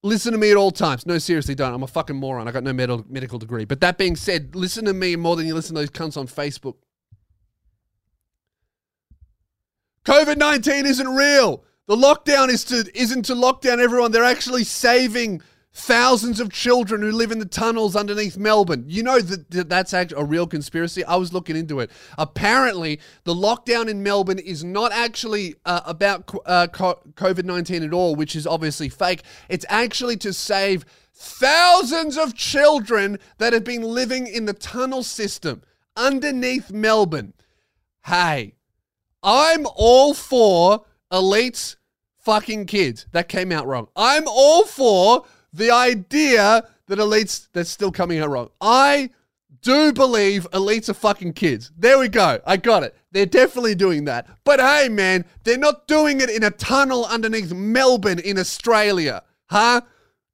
Listen 0.04 0.30
to 0.30 0.38
me 0.38 0.52
at 0.52 0.56
all 0.56 0.70
times. 0.70 1.04
No, 1.04 1.18
seriously, 1.18 1.56
don't. 1.56 1.74
I'm 1.74 1.82
a 1.82 1.88
fucking 1.88 2.14
moron. 2.14 2.46
I 2.46 2.52
got 2.52 2.62
no 2.62 2.72
med- 2.72 3.10
medical 3.10 3.40
degree. 3.40 3.64
But 3.64 3.80
that 3.80 3.98
being 3.98 4.14
said, 4.14 4.54
listen 4.54 4.84
to 4.84 4.94
me 4.94 5.16
more 5.16 5.34
than 5.34 5.48
you 5.48 5.54
listen 5.54 5.74
to 5.74 5.80
those 5.80 5.90
cunts 5.90 6.16
on 6.16 6.28
Facebook. 6.28 6.76
COVID 10.04 10.36
19 10.36 10.86
isn't 10.86 11.08
real. 11.08 11.64
The 11.88 11.96
lockdown 11.96 12.50
is 12.50 12.62
to, 12.66 12.88
isn't 12.94 13.24
to 13.24 13.34
lock 13.34 13.62
down 13.62 13.80
everyone. 13.80 14.12
They're 14.12 14.22
actually 14.22 14.62
saving 14.62 15.42
thousands 15.72 16.40
of 16.40 16.52
children 16.52 17.02
who 17.02 17.12
live 17.12 17.30
in 17.30 17.38
the 17.38 17.44
tunnels 17.44 17.94
underneath 17.94 18.36
Melbourne. 18.36 18.84
You 18.88 19.02
know 19.02 19.20
that 19.20 19.68
that's 19.68 19.94
actually 19.94 20.20
a 20.20 20.24
real 20.24 20.46
conspiracy. 20.46 21.04
I 21.04 21.16
was 21.16 21.32
looking 21.32 21.56
into 21.56 21.80
it. 21.80 21.90
Apparently, 22.16 23.00
the 23.24 23.34
lockdown 23.34 23.88
in 23.88 24.02
Melbourne 24.02 24.38
is 24.38 24.64
not 24.64 24.92
actually 24.92 25.54
uh, 25.64 25.82
about 25.84 26.34
uh, 26.46 26.66
COVID 26.68 27.44
19 27.44 27.82
at 27.82 27.92
all, 27.92 28.16
which 28.16 28.34
is 28.34 28.46
obviously 28.46 28.88
fake. 28.88 29.22
It's 29.48 29.66
actually 29.68 30.16
to 30.18 30.32
save 30.32 30.84
thousands 31.14 32.16
of 32.16 32.34
children 32.34 33.18
that 33.38 33.52
have 33.52 33.64
been 33.64 33.82
living 33.82 34.26
in 34.26 34.46
the 34.46 34.52
tunnel 34.52 35.02
system 35.02 35.62
underneath 35.96 36.70
Melbourne. 36.70 37.34
Hey, 38.06 38.54
I'm 39.22 39.66
all 39.74 40.14
for 40.14 40.84
elites 41.12 41.76
fucking 42.18 42.66
kids. 42.66 43.06
That 43.12 43.28
came 43.28 43.50
out 43.52 43.66
wrong. 43.66 43.88
I'm 43.96 44.24
all 44.26 44.64
for 44.64 45.24
the 45.52 45.70
idea 45.70 46.68
that 46.86 46.98
elites 46.98 47.48
that's 47.52 47.70
still 47.70 47.92
coming 47.92 48.18
out 48.18 48.30
wrong. 48.30 48.50
I 48.60 49.10
do 49.62 49.92
believe 49.92 50.48
elites 50.52 50.88
are 50.88 50.94
fucking 50.94 51.32
kids. 51.34 51.72
There 51.76 51.98
we 51.98 52.08
go. 52.08 52.40
I 52.46 52.56
got 52.56 52.82
it. 52.82 52.94
They're 53.12 53.26
definitely 53.26 53.74
doing 53.74 54.04
that. 54.04 54.26
But 54.44 54.60
hey, 54.60 54.88
man, 54.88 55.24
they're 55.44 55.58
not 55.58 55.86
doing 55.86 56.20
it 56.20 56.30
in 56.30 56.44
a 56.44 56.50
tunnel 56.50 57.04
underneath 57.06 57.52
Melbourne 57.52 58.18
in 58.18 58.38
Australia. 58.38 59.22
Huh? 59.46 59.82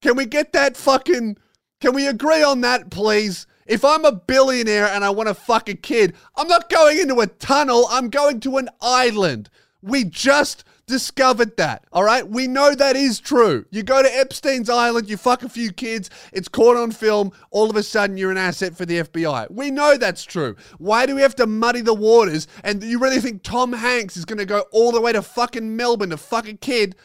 Can 0.03 0.17
we 0.17 0.27
get 0.27 0.53
that 0.53 0.77
fucking. 0.77 1.39
Can 1.81 1.95
we 1.95 2.07
agree 2.07 2.43
on 2.43 2.61
that, 2.63 2.91
please? 2.91 3.47
If 3.67 3.85
I'm 3.85 4.05
a 4.05 4.13
billionaire 4.13 4.87
and 4.87 5.05
I 5.05 5.11
want 5.11 5.29
to 5.29 5.35
fuck 5.35 5.69
a 5.69 5.75
kid, 5.75 6.15
I'm 6.37 6.49
not 6.49 6.69
going 6.69 6.99
into 6.99 7.21
a 7.21 7.27
tunnel. 7.27 7.87
I'm 7.91 8.11
going 8.11 8.41
to 8.41 8.59
an 8.59 8.69
island. 8.81 9.49
We 9.81 10.05
just 10.05 10.65
discovered 10.87 11.57
that. 11.57 11.85
All 11.93 12.05
right. 12.05 12.29
We 12.29 12.47
know 12.47 12.75
that 12.75 12.97
is 12.97 13.21
true. 13.21 13.65
You 13.71 13.83
go 13.83 14.03
to 14.03 14.17
Epstein's 14.17 14.69
Island, 14.69 15.09
you 15.09 15.17
fuck 15.17 15.43
a 15.43 15.49
few 15.49 15.73
kids, 15.73 16.11
it's 16.33 16.49
caught 16.49 16.77
on 16.77 16.91
film, 16.91 17.33
all 17.51 17.71
of 17.71 17.77
a 17.77 17.83
sudden 17.83 18.17
you're 18.17 18.31
an 18.31 18.37
asset 18.37 18.77
for 18.77 18.85
the 18.85 19.03
FBI. 19.03 19.51
We 19.51 19.71
know 19.71 19.97
that's 19.97 20.25
true. 20.25 20.57
Why 20.79 21.07
do 21.07 21.15
we 21.15 21.23
have 21.23 21.37
to 21.37 21.47
muddy 21.47 21.81
the 21.81 21.95
waters? 21.95 22.47
And 22.63 22.83
you 22.83 22.99
really 22.99 23.21
think 23.21 23.43
Tom 23.43 23.73
Hanks 23.73 24.17
is 24.17 24.25
going 24.25 24.39
to 24.39 24.47
go 24.47 24.65
all 24.73 24.93
the 24.93 25.01
way 25.01 25.13
to 25.13 25.23
fucking 25.23 25.77
Melbourne 25.77 26.11
to 26.11 26.17
fuck 26.17 26.49
a 26.49 26.55
kid 26.55 26.97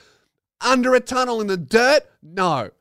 under 0.61 0.93
a 0.93 0.99
tunnel 0.99 1.41
in 1.41 1.47
the 1.47 1.57
dirt? 1.57 2.01
No. 2.21 2.71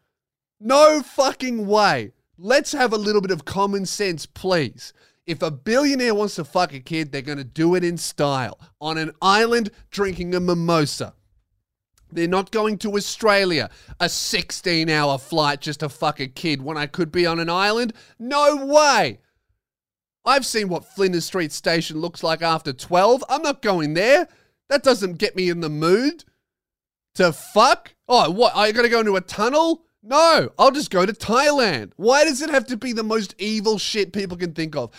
No 0.61 1.03
fucking 1.03 1.67
way. 1.67 2.13
Let's 2.37 2.73
have 2.73 2.93
a 2.93 2.99
little 2.99 3.21
bit 3.21 3.31
of 3.31 3.45
common 3.45 3.87
sense, 3.87 4.27
please. 4.27 4.93
If 5.29 5.43
a 5.43 5.51
billionaire 5.51 6.15
wants 6.15 6.37
to 6.37 6.45
fuck 6.45 6.73
a 6.73 6.81
kid, 6.81 7.13
they're 7.13 7.21
going 7.21 7.37
to 7.37 7.45
do 7.45 7.75
it 7.75 7.85
in 7.85 7.99
style 7.99 8.59
on 8.81 8.97
an 8.97 9.13
island 9.21 9.71
drinking 9.91 10.35
a 10.35 10.41
mimosa. 10.41 11.13
They're 12.11 12.27
not 12.27 12.51
going 12.51 12.79
to 12.79 12.97
Australia, 12.97 13.69
a 14.01 14.09
16 14.09 14.89
hour 14.89 15.19
flight 15.19 15.61
just 15.61 15.81
to 15.81 15.91
fuck 15.91 16.19
a 16.19 16.29
kid 16.29 16.63
when 16.63 16.79
I 16.79 16.87
could 16.87 17.13
be 17.13 17.27
on 17.27 17.39
an 17.41 17.51
island. 17.51 17.93
No 18.19 18.65
way. 18.65 19.19
I've 20.25 20.47
seen 20.47 20.71
what 20.71 20.87
Flinders 20.87 21.27
Street 21.27 21.53
Station 21.53 22.01
looks 22.01 22.23
like 22.23 22.41
after 22.41 22.73
12. 22.73 23.23
I'm 23.29 23.43
not 23.43 23.61
going 23.61 23.93
there. 23.93 24.29
That 24.71 24.83
doesn't 24.83 25.19
get 25.19 25.37
me 25.37 25.51
in 25.51 25.61
the 25.61 25.69
mood 25.69 26.25
to 27.17 27.35
fuck. 27.35 27.95
Oh, 28.09 28.31
what? 28.31 28.57
Are 28.57 28.67
you 28.67 28.73
going 28.73 28.87
to 28.87 28.91
go 28.91 29.01
into 29.01 29.17
a 29.17 29.21
tunnel? 29.21 29.85
No, 30.09 30.49
I'll 30.59 30.71
just 30.71 30.91
go 30.91 31.05
to 31.05 31.13
Thailand. 31.13 31.93
Why 31.97 32.25
does 32.25 32.41
it 32.41 32.49
have 32.49 32.65
to 32.69 32.79
be 32.79 32.95
the 32.95 33.03
most 33.03 33.35
evil 33.39 33.77
shit 33.77 34.15
people 34.15 34.39
can 34.39 34.55
think 34.55 34.75
of? 34.75 34.91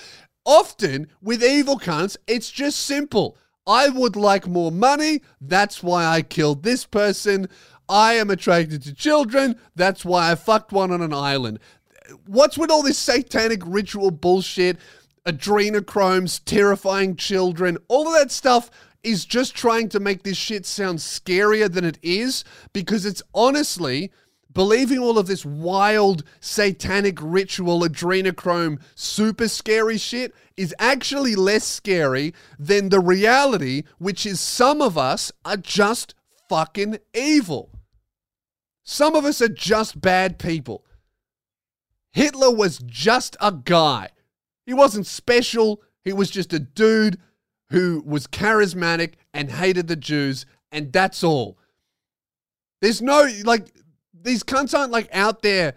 Often 0.45 1.08
with 1.19 1.43
evil 1.43 1.80
cunts, 1.80 2.15
it's 2.28 2.52
just 2.52 2.80
simple. 2.80 3.36
I 3.65 3.89
would 3.89 4.15
like 4.15 4.48
more 4.48 4.72
money. 4.72 5.22
That's 5.41 5.82
why 5.82 6.06
I 6.06 6.22
killed 6.22 6.62
this 6.62 6.86
person. 6.86 7.50
I 7.89 8.13
am 8.13 8.30
attracted 8.30 8.84
to 8.84 8.93
children. 8.93 9.60
That's 9.76 10.06
why 10.06 10.32
I 10.32 10.36
fucked 10.36 10.72
one 10.72 10.91
on 10.91 11.02
an 11.02 11.13
island. 11.13 11.58
What's 12.28 12.60
with 12.60 12.69
all 12.69 12.84
this 12.84 13.00
satanic 13.00 13.63
ritual 13.65 14.12
bullshit? 14.12 14.78
Adrenochromes, 15.26 16.39
terrifying 16.45 17.15
children, 17.15 17.80
all 17.88 18.08
of 18.08 18.13
that 18.13 18.32
stuff 18.32 18.69
is 19.04 19.26
just 19.26 19.56
trying 19.56 19.89
to 19.89 20.00
make 20.00 20.22
this 20.22 20.38
shit 20.38 20.67
sound 20.67 21.00
scarier 21.00 21.72
than 21.72 21.84
it 21.84 21.98
is 22.04 22.43
because 22.74 23.08
it's 23.08 23.24
honestly 23.34 24.12
believing 24.51 24.99
all 24.99 25.17
of 25.17 25.27
this 25.27 25.45
wild 25.45 26.23
satanic 26.39 27.17
ritual 27.21 27.81
adrenochrome 27.81 28.81
super 28.95 29.47
scary 29.47 29.97
shit 29.97 30.33
is 30.57 30.73
actually 30.79 31.35
less 31.35 31.63
scary 31.63 32.33
than 32.57 32.89
the 32.89 32.99
reality 32.99 33.83
which 33.97 34.25
is 34.25 34.39
some 34.39 34.81
of 34.81 34.97
us 34.97 35.31
are 35.45 35.57
just 35.57 36.15
fucking 36.49 36.97
evil. 37.13 37.69
Some 38.83 39.15
of 39.15 39.23
us 39.23 39.41
are 39.41 39.49
just 39.49 40.01
bad 40.01 40.39
people. 40.39 40.83
Hitler 42.12 42.53
was 42.53 42.79
just 42.79 43.38
a 43.39 43.51
guy. 43.51 44.09
He 44.65 44.73
wasn't 44.73 45.05
special. 45.05 45.83
He 46.03 46.12
was 46.12 46.31
just 46.31 46.53
a 46.53 46.59
dude 46.59 47.19
who 47.69 48.01
was 48.03 48.25
charismatic 48.25 49.13
and 49.31 49.51
hated 49.51 49.88
the 49.88 49.95
jews 49.95 50.45
and 50.71 50.91
that's 50.91 51.23
all. 51.23 51.57
There's 52.81 53.01
no 53.01 53.29
like 53.43 53.71
these 54.21 54.43
cunts 54.43 54.77
aren't 54.77 54.91
like 54.91 55.10
out 55.13 55.41
there 55.41 55.75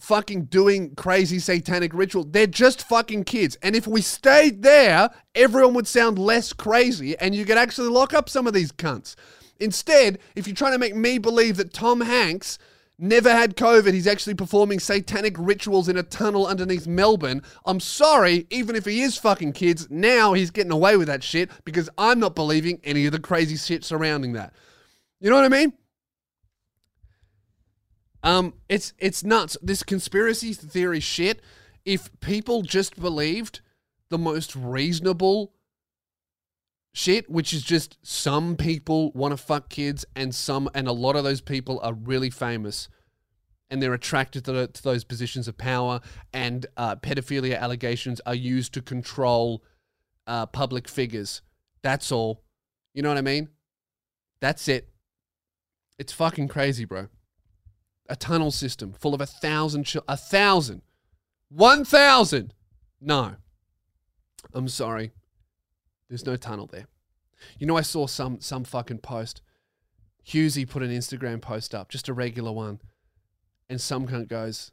fucking 0.00 0.44
doing 0.44 0.94
crazy 0.94 1.38
satanic 1.38 1.94
ritual. 1.94 2.24
They're 2.24 2.46
just 2.46 2.86
fucking 2.86 3.24
kids. 3.24 3.56
And 3.62 3.74
if 3.74 3.86
we 3.86 4.02
stayed 4.02 4.62
there, 4.62 5.10
everyone 5.34 5.74
would 5.74 5.86
sound 5.88 6.18
less 6.18 6.52
crazy 6.52 7.16
and 7.18 7.34
you 7.34 7.44
could 7.44 7.58
actually 7.58 7.88
lock 7.88 8.12
up 8.12 8.28
some 8.28 8.46
of 8.46 8.52
these 8.52 8.72
cunts. 8.72 9.14
Instead, 9.58 10.18
if 10.34 10.46
you're 10.46 10.56
trying 10.56 10.72
to 10.72 10.78
make 10.78 10.94
me 10.94 11.18
believe 11.18 11.56
that 11.56 11.72
Tom 11.72 12.00
Hanks 12.00 12.58
never 12.98 13.30
had 13.30 13.56
COVID, 13.56 13.92
he's 13.92 14.06
actually 14.06 14.34
performing 14.34 14.78
satanic 14.78 15.36
rituals 15.38 15.88
in 15.88 15.96
a 15.96 16.02
tunnel 16.02 16.46
underneath 16.46 16.86
Melbourne, 16.86 17.42
I'm 17.64 17.80
sorry, 17.80 18.46
even 18.50 18.76
if 18.76 18.84
he 18.84 19.00
is 19.00 19.16
fucking 19.16 19.52
kids, 19.52 19.88
now 19.90 20.32
he's 20.32 20.50
getting 20.50 20.72
away 20.72 20.96
with 20.96 21.06
that 21.06 21.22
shit 21.22 21.50
because 21.64 21.88
I'm 21.96 22.20
not 22.20 22.34
believing 22.34 22.80
any 22.84 23.06
of 23.06 23.12
the 23.12 23.20
crazy 23.20 23.56
shit 23.56 23.84
surrounding 23.84 24.32
that. 24.34 24.52
You 25.20 25.30
know 25.30 25.36
what 25.36 25.44
I 25.44 25.48
mean? 25.48 25.72
Um, 28.24 28.54
it's 28.70 28.94
it's 28.98 29.22
nuts. 29.22 29.56
This 29.62 29.82
conspiracy 29.82 30.54
theory 30.54 31.00
shit. 31.00 31.40
If 31.84 32.08
people 32.20 32.62
just 32.62 32.98
believed 32.98 33.60
the 34.08 34.16
most 34.16 34.56
reasonable 34.56 35.52
shit, 36.94 37.28
which 37.28 37.52
is 37.52 37.62
just 37.62 37.98
some 38.02 38.56
people 38.56 39.12
want 39.12 39.32
to 39.32 39.36
fuck 39.36 39.68
kids, 39.68 40.06
and 40.16 40.34
some 40.34 40.70
and 40.74 40.88
a 40.88 40.92
lot 40.92 41.16
of 41.16 41.24
those 41.24 41.42
people 41.42 41.78
are 41.82 41.92
really 41.92 42.30
famous, 42.30 42.88
and 43.68 43.82
they're 43.82 43.92
attracted 43.92 44.46
to, 44.46 44.52
the, 44.52 44.66
to 44.68 44.82
those 44.82 45.04
positions 45.04 45.46
of 45.46 45.58
power, 45.58 46.00
and 46.32 46.64
uh, 46.78 46.96
pedophilia 46.96 47.60
allegations 47.60 48.22
are 48.24 48.34
used 48.34 48.72
to 48.72 48.80
control 48.80 49.62
uh, 50.26 50.46
public 50.46 50.88
figures. 50.88 51.42
That's 51.82 52.10
all. 52.10 52.42
You 52.94 53.02
know 53.02 53.10
what 53.10 53.18
I 53.18 53.22
mean? 53.22 53.50
That's 54.40 54.66
it. 54.68 54.88
It's 55.98 56.12
fucking 56.12 56.48
crazy, 56.48 56.86
bro. 56.86 57.08
A 58.08 58.16
tunnel 58.16 58.50
system 58.50 58.92
full 58.92 59.14
of 59.14 59.20
a 59.20 59.26
thousand, 59.26 59.90
a 60.06 60.16
thousand, 60.16 60.82
one 61.48 61.84
thousand. 61.84 62.52
No, 63.00 63.36
I'm 64.52 64.68
sorry. 64.68 65.12
There's 66.08 66.26
no 66.26 66.36
tunnel 66.36 66.66
there. 66.66 66.86
You 67.58 67.66
know, 67.66 67.76
I 67.76 67.82
saw 67.82 68.06
some 68.06 68.40
some 68.40 68.64
fucking 68.64 68.98
post. 68.98 69.42
Hughesy 70.26 70.68
put 70.68 70.82
an 70.82 70.90
Instagram 70.90 71.40
post 71.40 71.74
up, 71.74 71.90
just 71.90 72.08
a 72.08 72.14
regular 72.14 72.52
one, 72.52 72.80
and 73.68 73.80
some 73.80 74.06
cunt 74.06 74.28
goes, 74.28 74.70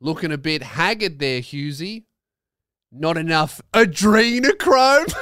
"Looking 0.00 0.32
a 0.32 0.38
bit 0.38 0.62
haggard 0.62 1.18
there, 1.18 1.40
Hughesy. 1.40 2.04
Not 2.92 3.16
enough 3.16 3.60
adrenochrome." 3.72 5.12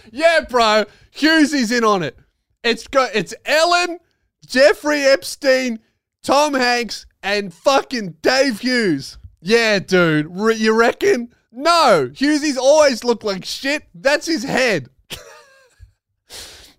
yeah, 0.12 0.40
bro. 0.40 0.84
Hughesy's 1.14 1.70
in 1.70 1.84
on 1.84 2.02
it. 2.02 2.18
It's 2.62 2.86
got 2.86 3.14
it's 3.14 3.34
Ellen, 3.44 3.98
Jeffrey 4.46 5.02
Epstein, 5.02 5.80
Tom 6.24 6.54
Hanks, 6.54 7.04
and 7.22 7.52
fucking 7.52 8.16
Dave 8.22 8.60
Hughes. 8.60 9.18
Yeah, 9.40 9.78
dude. 9.78 10.30
You 10.56 10.74
reckon? 10.74 11.34
No, 11.52 12.10
Hughesy's 12.12 12.56
always 12.56 13.04
looked 13.04 13.24
like 13.24 13.44
shit. 13.44 13.84
That's 13.94 14.26
his 14.26 14.42
head. 14.42 14.88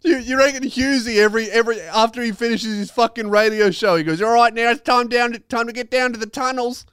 you, 0.01 0.17
you 0.17 0.37
reckon 0.37 0.63
Hughesy 0.63 1.17
every 1.17 1.49
every 1.49 1.79
after 1.79 2.23
he 2.23 2.31
finishes 2.31 2.75
his 2.75 2.91
fucking 2.91 3.29
radio 3.29 3.69
show, 3.69 3.95
he 3.95 4.03
goes, 4.03 4.21
"All 4.21 4.33
right, 4.33 4.53
now 4.53 4.71
it's 4.71 4.81
time 4.81 5.07
down 5.07 5.31
to, 5.33 5.39
time 5.39 5.67
to 5.67 5.73
get 5.73 5.91
down 5.91 6.11
to 6.13 6.19
the 6.19 6.25
tunnels." 6.25 6.85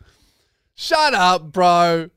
Shut 0.74 1.14
up, 1.14 1.52
bro. 1.52 2.10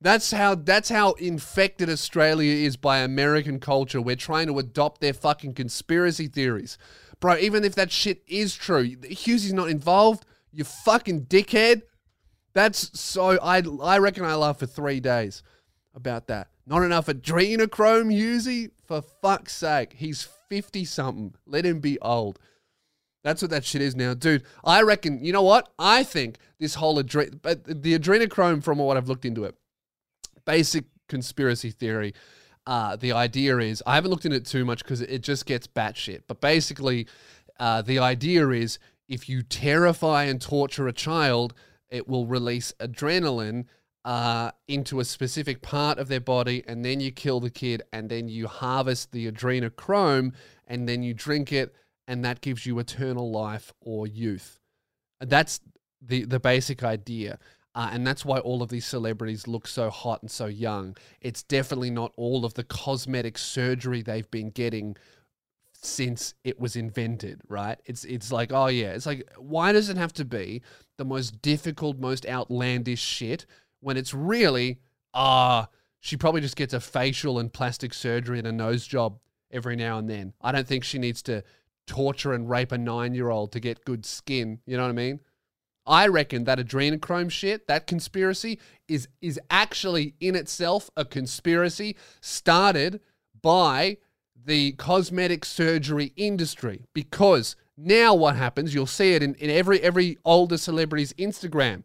That's 0.00 0.30
how 0.30 0.54
that's 0.54 0.88
how 0.88 1.12
infected 1.12 1.90
Australia 1.90 2.52
is 2.52 2.76
by 2.76 2.98
American 2.98 3.60
culture. 3.60 4.00
We're 4.00 4.16
trying 4.16 4.46
to 4.46 4.58
adopt 4.58 5.02
their 5.02 5.12
fucking 5.12 5.54
conspiracy 5.54 6.28
theories. 6.28 6.78
Bro, 7.26 7.38
even 7.38 7.64
if 7.64 7.74
that 7.74 7.90
shit 7.90 8.22
is 8.28 8.54
true, 8.54 8.84
Hughesy's 8.88 9.52
not 9.52 9.68
involved. 9.68 10.24
You 10.52 10.62
fucking 10.62 11.22
dickhead. 11.22 11.82
That's 12.54 12.96
so. 13.00 13.36
I 13.42 13.64
I 13.82 13.98
reckon 13.98 14.24
I 14.24 14.36
laughed 14.36 14.60
for 14.60 14.66
three 14.66 15.00
days 15.00 15.42
about 15.92 16.28
that. 16.28 16.50
Not 16.68 16.84
enough 16.84 17.06
adrenochrome, 17.06 18.14
Hughesy. 18.14 18.70
For 18.86 19.02
fuck's 19.02 19.56
sake, 19.56 19.94
he's 19.94 20.28
fifty 20.48 20.84
something. 20.84 21.34
Let 21.46 21.66
him 21.66 21.80
be 21.80 21.98
old. 21.98 22.38
That's 23.24 23.42
what 23.42 23.50
that 23.50 23.64
shit 23.64 23.82
is 23.82 23.96
now, 23.96 24.14
dude. 24.14 24.44
I 24.62 24.82
reckon. 24.82 25.24
You 25.24 25.32
know 25.32 25.42
what? 25.42 25.68
I 25.80 26.04
think 26.04 26.38
this 26.60 26.76
whole 26.76 27.02
adre- 27.02 27.42
the 27.42 27.98
adrenochrome, 27.98 28.62
from 28.62 28.78
what 28.78 28.96
I've 28.96 29.08
looked 29.08 29.24
into 29.24 29.42
it, 29.42 29.56
basic 30.44 30.84
conspiracy 31.08 31.72
theory. 31.72 32.14
Uh, 32.66 32.96
the 32.96 33.12
idea 33.12 33.58
is 33.58 33.82
I 33.86 33.94
haven't 33.94 34.10
looked 34.10 34.24
into 34.24 34.38
it 34.38 34.46
too 34.46 34.64
much 34.64 34.82
because 34.82 35.00
it 35.00 35.22
just 35.22 35.46
gets 35.46 35.66
batshit. 35.66 36.22
But 36.26 36.40
basically, 36.40 37.06
uh, 37.60 37.82
the 37.82 37.98
idea 38.00 38.48
is 38.50 38.78
if 39.08 39.28
you 39.28 39.42
terrify 39.42 40.24
and 40.24 40.40
torture 40.40 40.88
a 40.88 40.92
child, 40.92 41.54
it 41.90 42.08
will 42.08 42.26
release 42.26 42.72
adrenaline 42.80 43.66
uh, 44.04 44.50
into 44.68 45.00
a 45.00 45.04
specific 45.04 45.62
part 45.62 45.98
of 45.98 46.08
their 46.08 46.20
body, 46.20 46.62
and 46.66 46.84
then 46.84 47.00
you 47.00 47.10
kill 47.10 47.40
the 47.40 47.50
kid, 47.50 47.82
and 47.92 48.08
then 48.08 48.28
you 48.28 48.46
harvest 48.46 49.12
the 49.12 49.30
adrenochrome, 49.30 50.32
and 50.66 50.88
then 50.88 51.02
you 51.02 51.12
drink 51.12 51.52
it, 51.52 51.74
and 52.06 52.24
that 52.24 52.40
gives 52.40 52.66
you 52.66 52.78
eternal 52.78 53.30
life 53.30 53.72
or 53.80 54.06
youth. 54.06 54.60
That's 55.20 55.60
the 56.00 56.24
the 56.24 56.40
basic 56.40 56.82
idea. 56.84 57.38
Uh, 57.76 57.90
and 57.92 58.06
that's 58.06 58.24
why 58.24 58.38
all 58.38 58.62
of 58.62 58.70
these 58.70 58.86
celebrities 58.86 59.46
look 59.46 59.68
so 59.68 59.90
hot 59.90 60.22
and 60.22 60.30
so 60.30 60.46
young. 60.46 60.96
It's 61.20 61.42
definitely 61.42 61.90
not 61.90 62.10
all 62.16 62.46
of 62.46 62.54
the 62.54 62.64
cosmetic 62.64 63.36
surgery 63.36 64.00
they've 64.00 64.30
been 64.30 64.48
getting 64.48 64.96
since 65.74 66.32
it 66.42 66.58
was 66.58 66.74
invented, 66.74 67.42
right? 67.48 67.78
It's 67.84 68.04
it's 68.04 68.32
like, 68.32 68.50
oh 68.50 68.68
yeah, 68.68 68.92
it's 68.92 69.04
like 69.04 69.30
why 69.36 69.72
does 69.72 69.90
it 69.90 69.98
have 69.98 70.14
to 70.14 70.24
be 70.24 70.62
the 70.96 71.04
most 71.04 71.42
difficult, 71.42 71.98
most 71.98 72.24
outlandish 72.26 73.02
shit 73.02 73.44
when 73.80 73.98
it's 73.98 74.14
really 74.14 74.80
ah, 75.12 75.64
uh, 75.64 75.66
she 76.00 76.16
probably 76.16 76.40
just 76.40 76.56
gets 76.56 76.72
a 76.72 76.80
facial 76.80 77.38
and 77.38 77.52
plastic 77.52 77.92
surgery 77.92 78.38
and 78.38 78.46
a 78.46 78.52
nose 78.52 78.86
job 78.86 79.18
every 79.50 79.76
now 79.76 79.98
and 79.98 80.08
then. 80.08 80.32
I 80.40 80.50
don't 80.50 80.66
think 80.66 80.82
she 80.82 80.98
needs 80.98 81.20
to 81.24 81.42
torture 81.86 82.32
and 82.32 82.48
rape 82.48 82.72
a 82.72 82.76
9-year-old 82.76 83.52
to 83.52 83.60
get 83.60 83.84
good 83.84 84.06
skin, 84.06 84.60
you 84.66 84.76
know 84.76 84.82
what 84.84 84.88
I 84.88 84.92
mean? 84.92 85.20
I 85.86 86.08
reckon 86.08 86.44
that 86.44 86.58
adrenochrome 86.58 87.30
shit, 87.30 87.68
that 87.68 87.86
conspiracy 87.86 88.58
is 88.88 89.08
is 89.20 89.38
actually 89.50 90.14
in 90.20 90.34
itself 90.34 90.90
a 90.96 91.04
conspiracy 91.04 91.96
started 92.20 93.00
by 93.40 93.98
the 94.44 94.72
cosmetic 94.72 95.44
surgery 95.44 96.12
industry. 96.16 96.82
Because 96.94 97.56
now 97.76 98.14
what 98.14 98.36
happens 98.36 98.74
you'll 98.74 98.86
see 98.86 99.14
it 99.14 99.22
in, 99.22 99.34
in 99.36 99.50
every 99.50 99.80
every 99.80 100.18
older 100.24 100.58
celebrity's 100.58 101.12
instagram. 101.14 101.82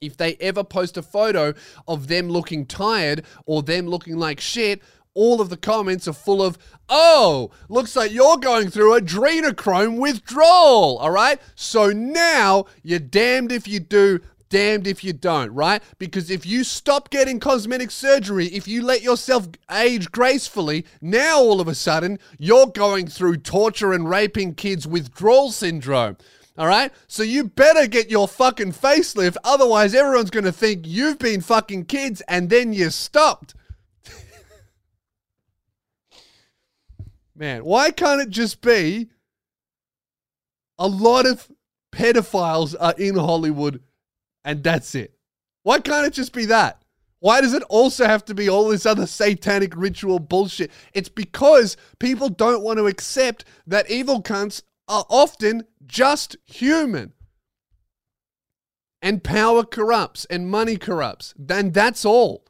If 0.00 0.16
they 0.16 0.36
ever 0.36 0.64
post 0.64 0.96
a 0.96 1.02
photo 1.02 1.52
of 1.86 2.08
them 2.08 2.30
looking 2.30 2.64
tired 2.64 3.24
or 3.44 3.62
them 3.62 3.86
looking 3.86 4.16
like 4.16 4.40
shit 4.40 4.82
all 5.14 5.40
of 5.40 5.48
the 5.48 5.56
comments 5.56 6.06
are 6.06 6.12
full 6.12 6.42
of, 6.42 6.58
oh, 6.88 7.50
looks 7.68 7.96
like 7.96 8.12
you're 8.12 8.36
going 8.36 8.70
through 8.70 8.98
adrenochrome 8.98 9.98
withdrawal. 9.98 10.98
All 10.98 11.10
right. 11.10 11.40
So 11.54 11.90
now 11.90 12.66
you're 12.82 12.98
damned 12.98 13.52
if 13.52 13.66
you 13.66 13.80
do, 13.80 14.20
damned 14.50 14.86
if 14.86 15.02
you 15.02 15.12
don't, 15.12 15.50
right? 15.52 15.82
Because 15.98 16.30
if 16.30 16.46
you 16.46 16.62
stop 16.64 17.10
getting 17.10 17.40
cosmetic 17.40 17.90
surgery, 17.90 18.46
if 18.46 18.68
you 18.68 18.82
let 18.82 19.02
yourself 19.02 19.48
age 19.70 20.10
gracefully, 20.12 20.84
now 21.00 21.38
all 21.38 21.60
of 21.60 21.68
a 21.68 21.74
sudden 21.74 22.18
you're 22.38 22.66
going 22.66 23.06
through 23.06 23.38
torture 23.38 23.92
and 23.92 24.08
raping 24.08 24.54
kids 24.54 24.86
withdrawal 24.86 25.50
syndrome. 25.50 26.16
All 26.58 26.66
right? 26.66 26.92
So 27.06 27.22
you 27.22 27.44
better 27.44 27.86
get 27.86 28.10
your 28.10 28.28
fucking 28.28 28.72
facelift, 28.72 29.36
otherwise 29.42 29.94
everyone's 29.94 30.30
to 30.44 30.52
think 30.52 30.86
you've 30.86 31.18
been 31.18 31.40
fucking 31.40 31.86
kids 31.86 32.20
and 32.28 32.50
then 32.50 32.72
you 32.72 32.90
stopped. 32.90 33.54
Man, 37.40 37.64
why 37.64 37.90
can't 37.90 38.20
it 38.20 38.30
just 38.30 38.60
be 38.60 39.08
a 40.78 40.86
lot 40.86 41.26
of 41.26 41.50
pedophiles 41.92 42.74
are 42.78 42.94
in 42.96 43.16
Hollywood 43.16 43.82
and 44.44 44.62
that's 44.64 44.94
it. 44.94 45.14
Why 45.62 45.80
can't 45.80 46.06
it 46.06 46.14
just 46.14 46.32
be 46.32 46.46
that? 46.46 46.82
Why 47.18 47.42
does 47.42 47.52
it 47.52 47.62
also 47.64 48.06
have 48.06 48.24
to 48.26 48.34
be 48.34 48.48
all 48.48 48.68
this 48.68 48.86
other 48.86 49.06
satanic 49.06 49.76
ritual 49.76 50.18
bullshit? 50.18 50.70
It's 50.94 51.10
because 51.10 51.76
people 51.98 52.30
don't 52.30 52.62
want 52.62 52.78
to 52.78 52.86
accept 52.86 53.44
that 53.66 53.90
evil 53.90 54.22
cunts 54.22 54.62
are 54.88 55.04
often 55.10 55.64
just 55.84 56.36
human. 56.46 57.12
And 59.02 59.22
power 59.22 59.64
corrupts 59.64 60.24
and 60.26 60.50
money 60.50 60.78
corrupts. 60.78 61.34
Then 61.38 61.72
that's 61.72 62.06
all. 62.06 62.46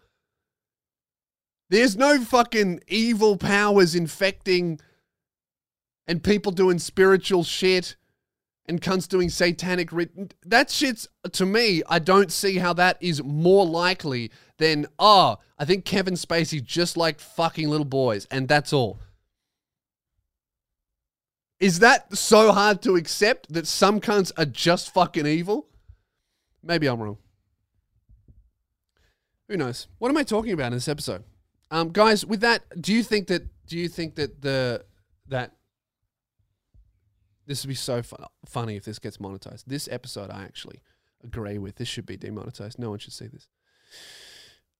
There's 1.70 1.96
no 1.96 2.20
fucking 2.20 2.80
evil 2.88 3.36
powers 3.36 3.94
infecting 3.94 4.80
and 6.06 6.22
people 6.22 6.50
doing 6.50 6.80
spiritual 6.80 7.44
shit 7.44 7.94
and 8.66 8.80
cunts 8.80 9.08
doing 9.08 9.30
satanic 9.30 9.92
rit- 9.92 10.34
that 10.44 10.70
shit's 10.70 11.08
to 11.32 11.46
me 11.46 11.82
i 11.88 11.98
don't 11.98 12.30
see 12.30 12.58
how 12.58 12.72
that 12.72 12.96
is 13.00 13.22
more 13.22 13.64
likely 13.64 14.30
than 14.58 14.86
oh 14.98 15.36
i 15.58 15.64
think 15.64 15.84
kevin 15.84 16.14
spacey 16.14 16.62
just 16.62 16.96
like 16.96 17.18
fucking 17.20 17.68
little 17.68 17.86
boys 17.86 18.26
and 18.30 18.48
that's 18.48 18.72
all. 18.72 19.00
Is 21.60 21.80
that 21.80 22.16
so 22.16 22.52
hard 22.52 22.80
to 22.82 22.96
accept 22.96 23.52
that 23.52 23.66
some 23.66 24.00
cunts 24.00 24.32
are 24.38 24.46
just 24.46 24.94
fucking 24.94 25.26
evil? 25.26 25.68
Maybe 26.62 26.86
i'm 26.86 27.00
wrong. 27.00 27.18
Who 29.48 29.56
knows? 29.56 29.86
What 29.98 30.08
am 30.08 30.16
i 30.16 30.24
talking 30.24 30.52
about 30.52 30.68
in 30.68 30.72
this 30.72 30.88
episode 30.88 31.22
um 31.70 31.90
guys 31.90 32.24
with 32.26 32.40
that 32.40 32.62
do 32.80 32.92
you 32.92 33.02
think 33.02 33.26
that 33.28 33.42
do 33.66 33.78
you 33.78 33.88
think 33.88 34.16
that 34.16 34.42
the 34.42 34.84
that 35.28 35.52
This 37.46 37.64
would 37.64 37.68
be 37.68 37.74
so 37.74 38.02
fun, 38.02 38.24
funny 38.46 38.76
if 38.76 38.84
this 38.84 38.98
gets 38.98 39.18
monetized. 39.18 39.64
This 39.66 39.88
episode, 39.90 40.30
I 40.30 40.42
actually 40.42 40.82
agree 41.24 41.58
with. 41.58 41.76
This 41.76 41.88
should 41.88 42.06
be 42.06 42.16
demonetized. 42.16 42.78
No 42.78 42.90
one 42.90 42.98
should 42.98 43.12
see 43.12 43.26
this. 43.26 43.48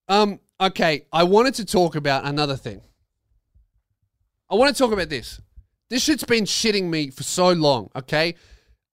Um. 0.09 0.41
Okay, 0.61 1.07
I 1.13 1.25
wanted 1.25 1.55
to 1.55 1.65
talk 1.65 1.97
about 1.97 2.25
another 2.25 2.57
thing. 2.57 2.83
I 4.49 4.55
want 4.57 4.75
to 4.75 4.79
talk 4.81 4.93
about 4.93 5.09
this. 5.09 5.41
This 5.89 6.05
shit's 6.05 6.25
been 6.25 6.45
shitting 6.45 6.85
me 6.91 7.11
for 7.11 7.25
so 7.25 7.53
long. 7.53 7.91
Okay, 7.97 8.35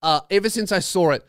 uh, 0.01 0.21
ever 0.31 0.49
since 0.49 0.71
I 0.71 0.79
saw 0.79 1.11
it, 1.11 1.23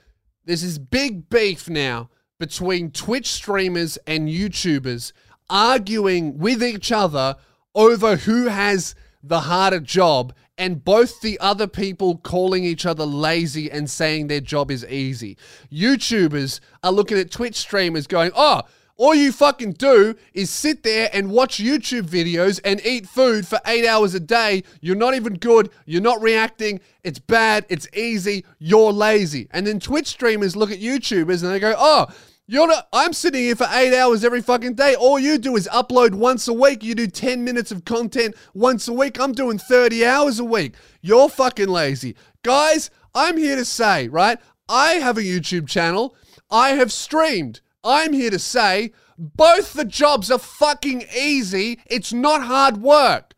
there's 0.45 0.63
this 0.63 0.79
big 0.79 1.29
beef 1.29 1.69
now 1.69 2.09
between 2.39 2.91
Twitch 2.93 3.27
streamers 3.27 3.99
and 4.07 4.29
YouTubers 4.29 5.13
arguing 5.51 6.39
with 6.39 6.63
each 6.63 6.93
other 6.93 7.37
over 7.75 8.17
who 8.17 8.47
has 8.47 8.95
the 9.23 9.41
harder 9.41 9.81
job 9.81 10.33
and 10.57 10.85
both 10.85 11.21
the 11.21 11.39
other 11.41 11.67
people 11.67 12.17
calling 12.19 12.65
each 12.65 12.85
other 12.85 13.05
lazy 13.07 13.71
and 13.71 13.89
saying 13.89 14.27
their 14.27 14.41
job 14.41 14.71
is 14.71 14.85
easy. 14.87 15.37
YouTubers 15.73 16.61
are 16.83 16.93
looking 16.93 17.19
at 17.19 17.31
Twitch 17.31 17.57
streamers 17.57 18.07
going, 18.07 18.33
oh, 18.35 18.63
all 18.97 19.15
you 19.15 19.31
fucking 19.31 19.75
do 19.75 20.17
is 20.35 20.51
sit 20.51 20.83
there 20.83 21.09
and 21.13 21.31
watch 21.31 21.59
YouTube 21.59 22.09
videos 22.09 22.61
and 22.65 22.85
eat 22.85 23.07
food 23.07 23.47
for 23.47 23.61
eight 23.65 23.87
hours 23.87 24.13
a 24.15 24.21
day. 24.21 24.65
You're 24.81 24.97
not 24.97 25.15
even 25.15 25.35
good. 25.35 25.71
You're 25.87 26.03
not 26.03 26.21
reacting. 26.21 26.81
It's 27.05 27.21
bad. 27.21 27.65
It's 27.69 27.87
easy. 27.95 28.45
You're 28.59 28.93
lazy. 28.93 29.47
And 29.53 29.65
then 29.69 29.79
Twitch 29.79 30.09
streamers 30.09 30.57
look 30.57 30.73
at 30.73 30.81
YouTubers 30.81 31.45
and 31.45 31.53
they 31.53 31.61
go, 31.61 31.77
oh, 31.79 32.09
you're 32.51 32.67
not, 32.67 32.89
I'm 32.95 33.13
sitting 33.13 33.43
here 33.43 33.55
for 33.55 33.69
eight 33.71 33.95
hours 33.95 34.25
every 34.25 34.41
fucking 34.41 34.73
day. 34.73 34.95
All 34.95 35.19
you 35.19 35.37
do 35.37 35.55
is 35.55 35.69
upload 35.71 36.15
once 36.15 36.49
a 36.49 36.53
week. 36.55 36.83
You 36.83 36.95
do 36.95 37.07
10 37.07 37.45
minutes 37.45 37.71
of 37.71 37.85
content 37.85 38.35
once 38.55 38.89
a 38.89 38.93
week. 38.95 39.21
I'm 39.21 39.33
doing 39.33 39.59
30 39.59 40.07
hours 40.07 40.41
a 40.41 40.45
week. 40.45 40.75
You're 41.03 41.29
fucking 41.29 41.69
lazy. 41.69 42.17
Guys, 42.43 42.89
I'm 43.15 43.37
here 43.37 43.55
to 43.57 43.67
say, 43.67 44.09
right? 44.09 44.39
I 44.67 44.93
have 44.93 45.19
a 45.19 45.23
YouTube 45.23 45.69
channel. 45.69 46.17
I 46.51 46.71
have 46.71 46.91
streamed. 46.91 47.61
I'm 47.85 48.15
here 48.15 48.31
to 48.31 48.39
say 48.39 48.93
both 49.19 49.75
the 49.75 49.85
jobs 49.85 50.31
are 50.31 50.39
fucking 50.39 51.05
easy. 51.15 51.81
It's 51.85 52.15
not 52.15 52.43
hard 52.45 52.79
work. 52.79 53.35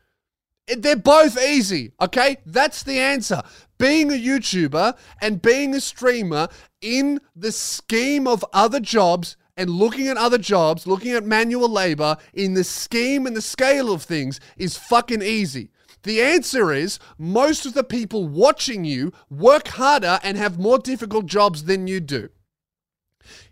They're 0.68 0.94
both 0.94 1.36
easy, 1.36 1.90
okay? 2.00 2.36
That's 2.46 2.84
the 2.84 3.00
answer. 3.00 3.42
Being 3.80 4.10
a 4.10 4.14
YouTuber 4.14 4.94
and 5.22 5.40
being 5.40 5.74
a 5.74 5.80
streamer 5.80 6.48
in 6.82 7.18
the 7.34 7.50
scheme 7.50 8.28
of 8.28 8.44
other 8.52 8.78
jobs 8.78 9.38
and 9.56 9.70
looking 9.70 10.06
at 10.06 10.18
other 10.18 10.36
jobs, 10.36 10.86
looking 10.86 11.12
at 11.12 11.24
manual 11.24 11.70
labor 11.70 12.18
in 12.34 12.52
the 12.52 12.62
scheme 12.62 13.26
and 13.26 13.34
the 13.34 13.40
scale 13.40 13.90
of 13.90 14.02
things 14.02 14.38
is 14.58 14.76
fucking 14.76 15.22
easy. 15.22 15.70
The 16.02 16.20
answer 16.20 16.74
is 16.74 16.98
most 17.16 17.64
of 17.64 17.72
the 17.72 17.82
people 17.82 18.28
watching 18.28 18.84
you 18.84 19.14
work 19.30 19.68
harder 19.68 20.20
and 20.22 20.36
have 20.36 20.58
more 20.58 20.78
difficult 20.78 21.24
jobs 21.24 21.64
than 21.64 21.86
you 21.86 22.00
do. 22.00 22.28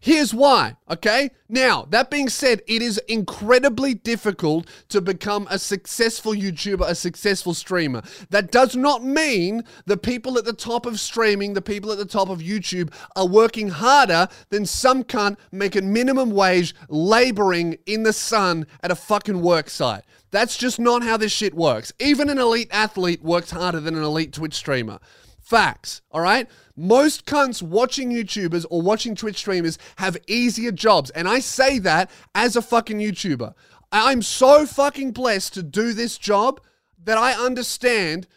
Here's 0.00 0.32
why, 0.34 0.76
okay? 0.90 1.30
Now, 1.48 1.86
that 1.90 2.10
being 2.10 2.28
said, 2.28 2.62
it 2.66 2.82
is 2.82 2.98
incredibly 3.08 3.94
difficult 3.94 4.66
to 4.88 5.00
become 5.00 5.46
a 5.50 5.58
successful 5.58 6.32
YouTuber, 6.32 6.88
a 6.88 6.94
successful 6.94 7.54
streamer. 7.54 8.02
That 8.30 8.50
does 8.50 8.76
not 8.76 9.04
mean 9.04 9.64
the 9.86 9.96
people 9.96 10.38
at 10.38 10.44
the 10.44 10.52
top 10.52 10.86
of 10.86 11.00
streaming, 11.00 11.54
the 11.54 11.62
people 11.62 11.92
at 11.92 11.98
the 11.98 12.04
top 12.04 12.28
of 12.28 12.40
YouTube 12.40 12.92
are 13.16 13.26
working 13.26 13.68
harder 13.68 14.28
than 14.50 14.66
some 14.66 15.04
cunt 15.04 15.36
making 15.52 15.92
minimum 15.92 16.30
wage 16.30 16.74
laboring 16.88 17.78
in 17.86 18.02
the 18.02 18.12
sun 18.12 18.66
at 18.82 18.90
a 18.90 18.96
fucking 18.96 19.40
work 19.40 19.70
site. 19.70 20.04
That's 20.30 20.56
just 20.56 20.78
not 20.78 21.02
how 21.02 21.16
this 21.16 21.32
shit 21.32 21.54
works. 21.54 21.92
Even 21.98 22.28
an 22.28 22.38
elite 22.38 22.68
athlete 22.70 23.22
works 23.22 23.50
harder 23.50 23.80
than 23.80 23.96
an 23.96 24.02
elite 24.02 24.32
Twitch 24.32 24.54
streamer. 24.54 24.98
Facts, 25.40 26.02
all 26.10 26.20
right? 26.20 26.46
Most 26.78 27.26
cunts 27.26 27.60
watching 27.60 28.12
YouTubers 28.12 28.64
or 28.70 28.80
watching 28.80 29.16
Twitch 29.16 29.38
streamers 29.38 29.78
have 29.96 30.16
easier 30.28 30.70
jobs. 30.70 31.10
And 31.10 31.28
I 31.28 31.40
say 31.40 31.80
that 31.80 32.08
as 32.36 32.54
a 32.54 32.62
fucking 32.62 32.98
YouTuber. 32.98 33.52
I'm 33.90 34.22
so 34.22 34.64
fucking 34.64 35.10
blessed 35.10 35.54
to 35.54 35.64
do 35.64 35.92
this 35.92 36.16
job 36.16 36.60
that 37.02 37.18
I 37.18 37.32
understand 37.32 38.28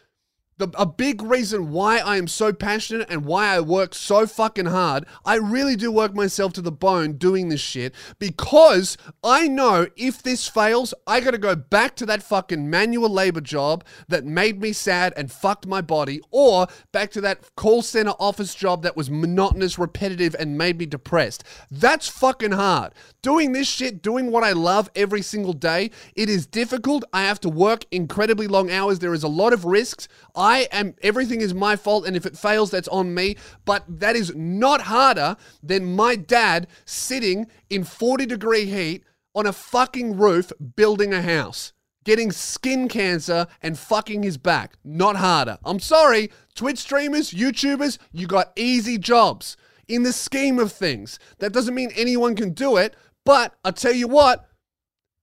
the, 0.58 0.68
a 0.78 0.86
big 0.86 1.22
reason 1.22 1.70
why 1.70 1.98
I 1.98 2.16
am 2.16 2.28
so 2.28 2.52
passionate 2.52 3.08
and 3.10 3.24
why 3.24 3.54
I 3.54 3.60
work 3.60 3.94
so 3.94 4.26
fucking 4.26 4.66
hard, 4.66 5.06
I 5.24 5.36
really 5.36 5.76
do 5.76 5.90
work 5.90 6.14
myself 6.14 6.52
to 6.54 6.62
the 6.62 6.72
bone 6.72 7.14
doing 7.14 7.48
this 7.48 7.60
shit 7.60 7.94
because 8.18 8.96
I 9.24 9.48
know 9.48 9.86
if 9.96 10.22
this 10.22 10.48
fails, 10.48 10.94
I 11.06 11.20
gotta 11.20 11.38
go 11.38 11.56
back 11.56 11.96
to 11.96 12.06
that 12.06 12.22
fucking 12.22 12.68
manual 12.68 13.08
labor 13.08 13.40
job 13.40 13.84
that 14.08 14.24
made 14.24 14.60
me 14.60 14.72
sad 14.72 15.12
and 15.16 15.32
fucked 15.32 15.66
my 15.66 15.80
body, 15.80 16.20
or 16.30 16.66
back 16.92 17.10
to 17.12 17.20
that 17.22 17.54
call 17.56 17.82
center 17.82 18.14
office 18.18 18.54
job 18.54 18.82
that 18.82 18.96
was 18.96 19.10
monotonous, 19.10 19.78
repetitive, 19.78 20.36
and 20.38 20.58
made 20.58 20.78
me 20.78 20.86
depressed. 20.86 21.44
That's 21.70 22.08
fucking 22.08 22.52
hard. 22.52 22.92
Doing 23.22 23.52
this 23.52 23.68
shit, 23.68 24.02
doing 24.02 24.32
what 24.32 24.42
I 24.42 24.50
love 24.50 24.90
every 24.96 25.22
single 25.22 25.52
day, 25.52 25.92
it 26.16 26.28
is 26.28 26.44
difficult. 26.44 27.04
I 27.12 27.22
have 27.22 27.38
to 27.42 27.48
work 27.48 27.84
incredibly 27.92 28.48
long 28.48 28.68
hours. 28.68 28.98
There 28.98 29.14
is 29.14 29.22
a 29.22 29.28
lot 29.28 29.52
of 29.52 29.64
risks. 29.64 30.08
I 30.34 30.66
am, 30.72 30.96
everything 31.02 31.40
is 31.40 31.54
my 31.54 31.76
fault, 31.76 32.04
and 32.04 32.16
if 32.16 32.26
it 32.26 32.36
fails, 32.36 32.72
that's 32.72 32.88
on 32.88 33.14
me. 33.14 33.36
But 33.64 33.84
that 34.00 34.16
is 34.16 34.34
not 34.34 34.80
harder 34.82 35.36
than 35.62 35.94
my 35.94 36.16
dad 36.16 36.66
sitting 36.84 37.46
in 37.70 37.84
40 37.84 38.26
degree 38.26 38.64
heat 38.64 39.04
on 39.36 39.46
a 39.46 39.52
fucking 39.52 40.16
roof 40.16 40.50
building 40.74 41.14
a 41.14 41.22
house, 41.22 41.72
getting 42.04 42.32
skin 42.32 42.88
cancer 42.88 43.46
and 43.62 43.78
fucking 43.78 44.24
his 44.24 44.36
back. 44.36 44.78
Not 44.82 45.14
harder. 45.14 45.58
I'm 45.64 45.78
sorry, 45.78 46.32
Twitch 46.56 46.78
streamers, 46.78 47.30
YouTubers, 47.30 47.98
you 48.10 48.26
got 48.26 48.50
easy 48.56 48.98
jobs. 48.98 49.56
In 49.86 50.04
the 50.04 50.12
scheme 50.12 50.58
of 50.58 50.72
things, 50.72 51.18
that 51.38 51.52
doesn't 51.52 51.74
mean 51.74 51.90
anyone 51.94 52.34
can 52.34 52.52
do 52.52 52.76
it, 52.76 52.96
but 53.24 53.54
I 53.64 53.70
tell 53.70 53.92
you 53.92 54.08
what, 54.08 54.48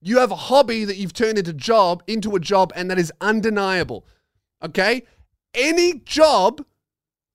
you 0.01 0.19
have 0.19 0.31
a 0.31 0.35
hobby 0.35 0.85
that 0.85 0.97
you've 0.97 1.13
turned 1.13 1.37
into 1.37 1.53
job 1.53 2.03
into 2.07 2.35
a 2.35 2.39
job 2.39 2.71
and 2.75 2.89
that 2.89 2.99
is 2.99 3.11
undeniable. 3.19 4.05
Okay? 4.63 5.03
Any 5.53 5.99
job 5.99 6.63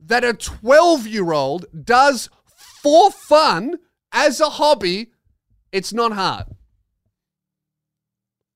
that 0.00 0.24
a 0.24 0.34
12 0.34 1.06
year 1.06 1.32
old 1.32 1.66
does 1.84 2.30
for 2.82 3.10
fun 3.10 3.78
as 4.12 4.40
a 4.40 4.50
hobby, 4.50 5.10
it's 5.72 5.92
not 5.92 6.12
hard. 6.12 6.46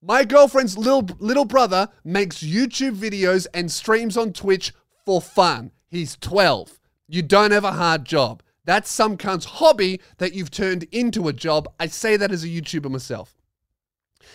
My 0.00 0.24
girlfriend's 0.24 0.78
little 0.78 1.08
little 1.18 1.44
brother 1.44 1.88
makes 2.04 2.38
YouTube 2.38 2.94
videos 2.94 3.46
and 3.52 3.70
streams 3.70 4.16
on 4.16 4.32
Twitch 4.32 4.72
for 5.04 5.20
fun. 5.20 5.72
He's 5.88 6.16
12. 6.16 6.78
You 7.08 7.22
don't 7.22 7.50
have 7.50 7.64
a 7.64 7.72
hard 7.72 8.04
job. 8.04 8.42
That's 8.68 8.90
some 8.90 9.16
cunt's 9.16 9.46
hobby 9.46 9.98
that 10.18 10.34
you've 10.34 10.50
turned 10.50 10.84
into 10.92 11.26
a 11.26 11.32
job. 11.32 11.72
I 11.80 11.86
say 11.86 12.18
that 12.18 12.30
as 12.30 12.44
a 12.44 12.48
YouTuber 12.48 12.90
myself. 12.90 13.34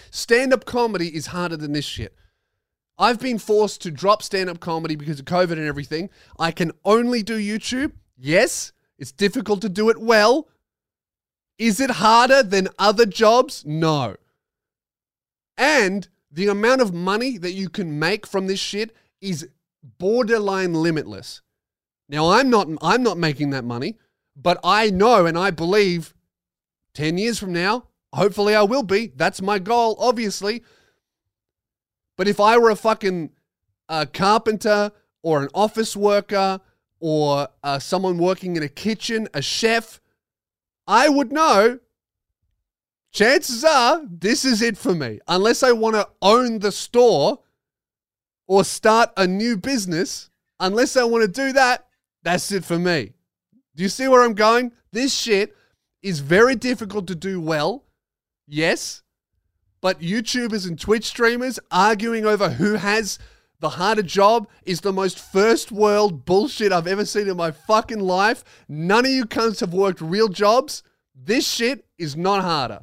Stand 0.10 0.52
up 0.52 0.66
comedy 0.66 1.16
is 1.16 1.28
harder 1.28 1.56
than 1.56 1.74
this 1.74 1.86
shit. 1.86 2.16
I've 2.98 3.20
been 3.20 3.38
forced 3.38 3.84
to 3.84 3.92
drop 3.92 4.24
stand 4.24 4.50
up 4.50 4.60
comedy 4.60 4.96
because 4.96 5.20
of 5.20 5.26
COVID 5.26 5.52
and 5.52 5.68
everything. 5.68 6.10
I 6.40 6.50
can 6.50 6.72
only 6.84 7.22
do 7.22 7.38
YouTube. 7.38 7.92
Yes, 8.18 8.74
it's 8.98 9.12
difficult 9.12 9.62
to 9.62 9.70
do 9.70 9.92
it 9.92 10.02
well. 10.02 10.48
Is 11.60 11.80
it 11.80 11.92
harder 11.92 12.42
than 12.42 12.70
other 12.80 13.06
jobs? 13.06 13.64
No. 13.68 14.16
And 15.60 16.08
the 16.32 16.48
amount 16.48 16.82
of 16.82 16.92
money 16.92 17.38
that 17.38 17.54
you 17.54 17.70
can 17.70 18.00
make 18.00 18.26
from 18.26 18.48
this 18.48 18.60
shit 18.60 18.96
is 19.22 19.48
borderline 20.00 20.74
limitless. 20.74 21.44
Now 22.10 22.32
I'm 22.32 22.50
not 22.50 22.68
I'm 22.82 23.04
not 23.04 23.20
making 23.20 23.52
that 23.52 23.64
money, 23.64 24.00
but 24.36 24.60
I 24.64 24.90
know 24.90 25.26
and 25.26 25.38
I 25.38 25.52
believe 25.52 26.14
10 26.94 27.18
years 27.18 27.40
from 27.40 27.54
now, 27.54 27.88
hopefully 28.14 28.56
I 28.56 28.64
will 28.64 28.84
be. 28.84 29.08
That's 29.16 29.42
my 29.42 29.60
goal, 29.60 29.96
obviously. 30.00 30.64
But 32.18 32.28
if 32.28 32.40
I 32.40 32.58
were 32.58 32.70
a 32.70 32.76
fucking 32.76 33.32
uh, 33.90 34.06
carpenter 34.14 34.92
or 35.22 35.42
an 35.44 35.50
office 35.54 35.96
worker 35.96 36.60
or 37.00 37.48
uh, 37.64 37.80
someone 37.80 38.18
working 38.18 38.56
in 38.56 38.64
a 38.64 38.70
kitchen, 38.70 39.28
a 39.34 39.42
chef, 39.42 40.00
I 40.88 41.10
would 41.10 41.32
know 41.32 41.80
chances 43.12 43.64
are 43.64 44.02
this 44.10 44.46
is 44.46 44.62
it 44.62 44.78
for 44.78 44.94
me. 44.94 45.20
Unless 45.28 45.64
I 45.64 45.72
want 45.72 45.96
to 45.96 46.08
own 46.22 46.60
the 46.60 46.72
store 46.72 47.40
or 48.48 48.64
start 48.64 49.12
a 49.16 49.26
new 49.26 49.58
business, 49.58 50.30
unless 50.60 50.98
I 50.98 51.04
want 51.04 51.24
to 51.24 51.32
do 51.32 51.54
that, 51.54 51.88
that's 52.24 52.52
it 52.52 52.66
for 52.66 52.78
me. 52.78 53.14
Do 53.76 53.84
you 53.84 53.90
see 53.90 54.08
where 54.08 54.24
I'm 54.24 54.34
going? 54.34 54.72
This 54.92 55.14
shit 55.14 55.56
is 56.02 56.20
very 56.20 56.56
difficult 56.56 57.08
to 57.08 57.16
do 57.16 57.42
well. 57.42 57.86
Yes. 58.48 59.02
But 59.82 60.00
YouTubers 60.00 60.68
and 60.68 60.80
Twitch 60.80 61.06
streamers 61.06 61.60
arguing 61.72 62.26
over 62.26 62.50
who 62.50 62.76
has 62.76 63.20
the 63.60 63.70
harder 63.70 64.04
job 64.04 64.48
is 64.66 64.82
the 64.82 64.94
most 64.94 65.18
first 65.18 65.72
world 65.72 66.26
bullshit 66.26 66.74
I've 66.74 66.88
ever 66.88 67.06
seen 67.06 67.30
in 67.30 67.38
my 67.38 67.52
fucking 67.52 68.00
life. 68.00 68.44
None 68.68 69.06
of 69.06 69.12
you 69.12 69.26
cunts 69.26 69.62
have 69.62 69.74
worked 69.74 70.02
real 70.02 70.28
jobs. 70.28 70.84
This 71.16 71.48
shit 71.48 71.86
is 71.98 72.16
not 72.16 72.44
harder. 72.44 72.82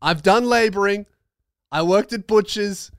I've 0.00 0.22
done 0.22 0.44
laboring. 0.44 1.06
I 1.72 1.82
worked 1.82 2.12
at 2.12 2.26
butchers. 2.26 2.90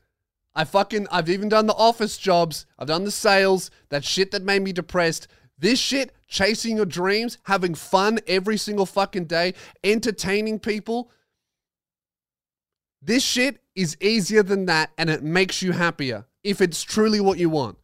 I 0.56 0.63
fucking, 0.63 1.08
I've 1.12 1.30
even 1.30 1.50
done 1.50 1.68
the 1.68 1.76
office 1.76 2.18
jobs. 2.18 2.65
I've 2.78 2.88
done 2.88 3.04
the 3.04 3.12
sales, 3.12 3.72
that 3.89 4.04
shit 4.04 4.32
that 4.32 4.44
made 4.44 4.63
me 4.63 4.74
depressed. 4.74 5.28
This 5.60 5.78
shit, 5.78 6.15
chasing 6.28 6.78
your 6.78 6.86
dreams, 6.86 7.38
having 7.43 7.76
fun 7.76 8.19
every 8.28 8.58
single 8.58 8.86
fucking 8.86 9.26
day, 9.26 9.54
entertaining 9.84 10.60
people. 10.60 11.12
This 13.02 13.24
shit 13.24 13.62
is 13.76 13.98
easier 14.02 14.43
than 14.43 14.65
that 14.65 14.91
and 14.98 15.10
it 15.10 15.24
makes 15.24 15.62
you 15.62 15.74
happier 15.74 16.26
if 16.43 16.62
it's 16.62 16.82
truly 16.82 17.19
what 17.19 17.38
you 17.38 17.50
want. 17.50 17.78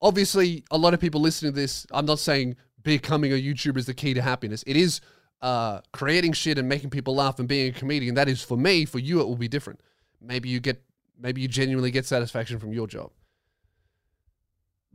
Obviously, 0.00 0.64
a 0.70 0.76
lot 0.76 0.94
of 0.94 1.00
people 1.00 1.20
listening 1.20 1.52
to 1.52 1.56
this, 1.56 1.86
I'm 1.90 2.06
not 2.06 2.18
saying 2.18 2.56
becoming 2.82 3.32
a 3.32 3.36
YouTuber 3.36 3.78
is 3.78 3.86
the 3.86 3.94
key 3.94 4.14
to 4.14 4.22
happiness. 4.22 4.64
It 4.66 4.76
is 4.76 5.00
uh, 5.42 5.80
creating 5.92 6.32
shit 6.32 6.58
and 6.58 6.68
making 6.68 6.90
people 6.90 7.14
laugh 7.14 7.38
and 7.38 7.48
being 7.48 7.70
a 7.70 7.78
comedian. 7.78 8.14
That 8.14 8.28
is 8.28 8.42
for 8.42 8.56
me. 8.56 8.84
For 8.84 8.98
you, 8.98 9.20
it 9.20 9.26
will 9.26 9.36
be 9.36 9.48
different. 9.48 9.80
Maybe 10.20 10.48
you 10.48 10.60
get, 10.60 10.82
maybe 11.18 11.40
you 11.40 11.48
genuinely 11.48 11.90
get 11.90 12.06
satisfaction 12.06 12.58
from 12.58 12.72
your 12.72 12.86
job. 12.86 13.10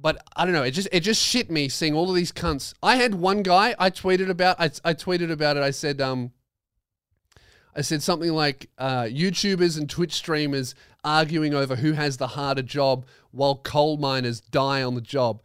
But 0.01 0.21
I 0.35 0.45
don't 0.45 0.53
know. 0.53 0.63
It 0.63 0.71
just 0.71 0.88
it 0.91 1.01
just 1.01 1.21
shit 1.21 1.51
me 1.51 1.67
seeing 1.67 1.93
all 1.93 2.09
of 2.09 2.15
these 2.15 2.31
cunts. 2.31 2.73
I 2.81 2.95
had 2.95 3.15
one 3.15 3.43
guy 3.43 3.75
I 3.77 3.89
tweeted 3.89 4.29
about. 4.29 4.59
I, 4.59 4.65
I 4.83 4.93
tweeted 4.93 5.31
about 5.31 5.57
it. 5.57 5.63
I 5.63 5.71
said 5.71 5.99
um. 6.01 6.31
I 7.75 7.81
said 7.81 8.01
something 8.01 8.31
like 8.31 8.69
uh, 8.77 9.03
YouTubers 9.03 9.77
and 9.77 9.89
Twitch 9.89 10.13
streamers 10.13 10.73
arguing 11.03 11.53
over 11.53 11.77
who 11.77 11.93
has 11.93 12.17
the 12.17 12.27
harder 12.27 12.63
job 12.63 13.05
while 13.31 13.55
coal 13.55 13.97
miners 13.97 14.41
die 14.41 14.81
on 14.81 14.95
the 14.95 15.01
job. 15.01 15.41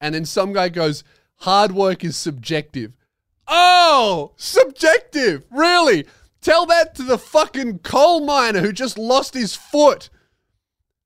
And 0.00 0.14
then 0.14 0.24
some 0.24 0.52
guy 0.52 0.68
goes, 0.68 1.04
hard 1.38 1.72
work 1.72 2.04
is 2.04 2.16
subjective. 2.16 2.92
Oh, 3.46 4.32
subjective. 4.36 5.44
Really? 5.50 6.06
Tell 6.40 6.64
that 6.66 6.94
to 6.94 7.02
the 7.02 7.18
fucking 7.18 7.80
coal 7.80 8.20
miner 8.20 8.60
who 8.60 8.72
just 8.72 8.96
lost 8.96 9.34
his 9.34 9.54
foot. 9.56 10.10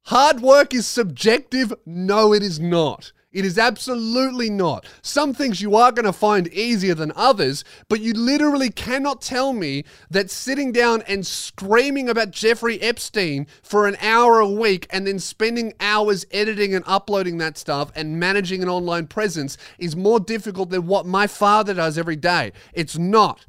Hard 0.09 0.41
work 0.41 0.73
is 0.73 0.87
subjective? 0.87 1.71
No, 1.85 2.33
it 2.33 2.43
is 2.43 2.59
not. 2.59 3.13
It 3.31 3.45
is 3.45 3.59
absolutely 3.59 4.49
not. 4.49 4.87
Some 5.03 5.35
things 5.35 5.61
you 5.61 5.77
are 5.77 5.93
going 5.93 6.07
to 6.07 6.15
find 6.15 6.49
easier 6.49 6.95
than 6.95 7.13
others, 7.15 7.63
but 7.91 8.01
you 8.01 8.15
literally 8.15 8.71
cannot 8.71 9.21
tell 9.21 9.53
me 9.53 9.85
that 10.09 10.31
sitting 10.31 10.73
down 10.73 11.03
and 11.03 11.27
screaming 11.27 12.09
about 12.09 12.31
Jeffrey 12.31 12.81
Epstein 12.81 13.47
for 13.63 13.87
an 13.87 13.99
hour 14.01 14.41
a 14.41 14.49
week 14.49 14.87
and 14.89 15.07
then 15.07 15.19
spending 15.19 15.75
hours 15.79 16.25
editing 16.31 16.75
and 16.75 16.87
uploading 16.87 17.37
that 17.37 17.59
stuff 17.59 17.93
and 17.95 18.19
managing 18.19 18.63
an 18.63 18.71
online 18.71 19.09
presence 19.09 19.59
is 19.79 19.95
more 19.95 20.21
difficult 20.21 20.71
than 20.71 20.87
what 20.87 21.05
my 21.05 21.27
father 21.27 21.75
does 21.75 21.99
every 21.99 22.17
day. 22.17 22.53
It's 22.73 22.97
not. 22.97 23.45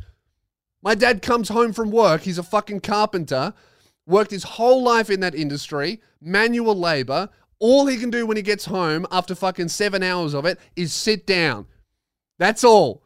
My 0.82 0.94
dad 0.94 1.22
comes 1.22 1.48
home 1.48 1.72
from 1.72 1.90
work, 1.90 2.24
he's 2.24 2.38
a 2.38 2.44
fucking 2.44 2.82
carpenter, 2.82 3.54
worked 4.10 4.32
his 4.32 4.44
whole 4.44 4.84
life 4.84 5.10
in 5.10 5.20
that 5.20 5.36
industry, 5.36 6.02
manual 6.20 6.76
labor, 6.76 7.30
all 7.60 7.86
he 7.86 7.98
can 7.98 8.10
do 8.10 8.26
when 8.26 8.38
he 8.38 8.44
gets 8.44 8.66
home 8.66 9.06
after 9.12 9.36
fucking 9.36 9.68
seven 9.68 10.02
hours 10.02 10.34
of 10.34 10.46
it 10.46 10.60
is 10.76 10.94
sit 10.94 11.28
down. 11.28 11.68
That's 12.38 12.64
all. 12.64 13.04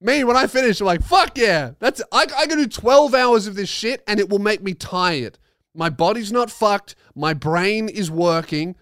Me, 0.00 0.24
when 0.24 0.36
I 0.36 0.46
finish, 0.46 0.80
I'm 0.80 0.86
like, 0.86 1.02
fuck 1.02 1.36
yeah. 1.36 1.72
That's 1.78 2.02
I, 2.12 2.26
I 2.36 2.46
can 2.46 2.58
do 2.58 2.66
12 2.66 3.14
hours 3.14 3.46
of 3.46 3.54
this 3.54 3.68
shit 3.68 4.02
and 4.06 4.20
it 4.20 4.28
will 4.28 4.38
make 4.38 4.62
me 4.62 4.74
tired. 4.74 5.38
My 5.74 5.90
body's 5.90 6.32
not 6.32 6.50
fucked. 6.50 6.94
My 7.14 7.34
brain 7.34 7.88
is 7.88 8.10
working. 8.10 8.76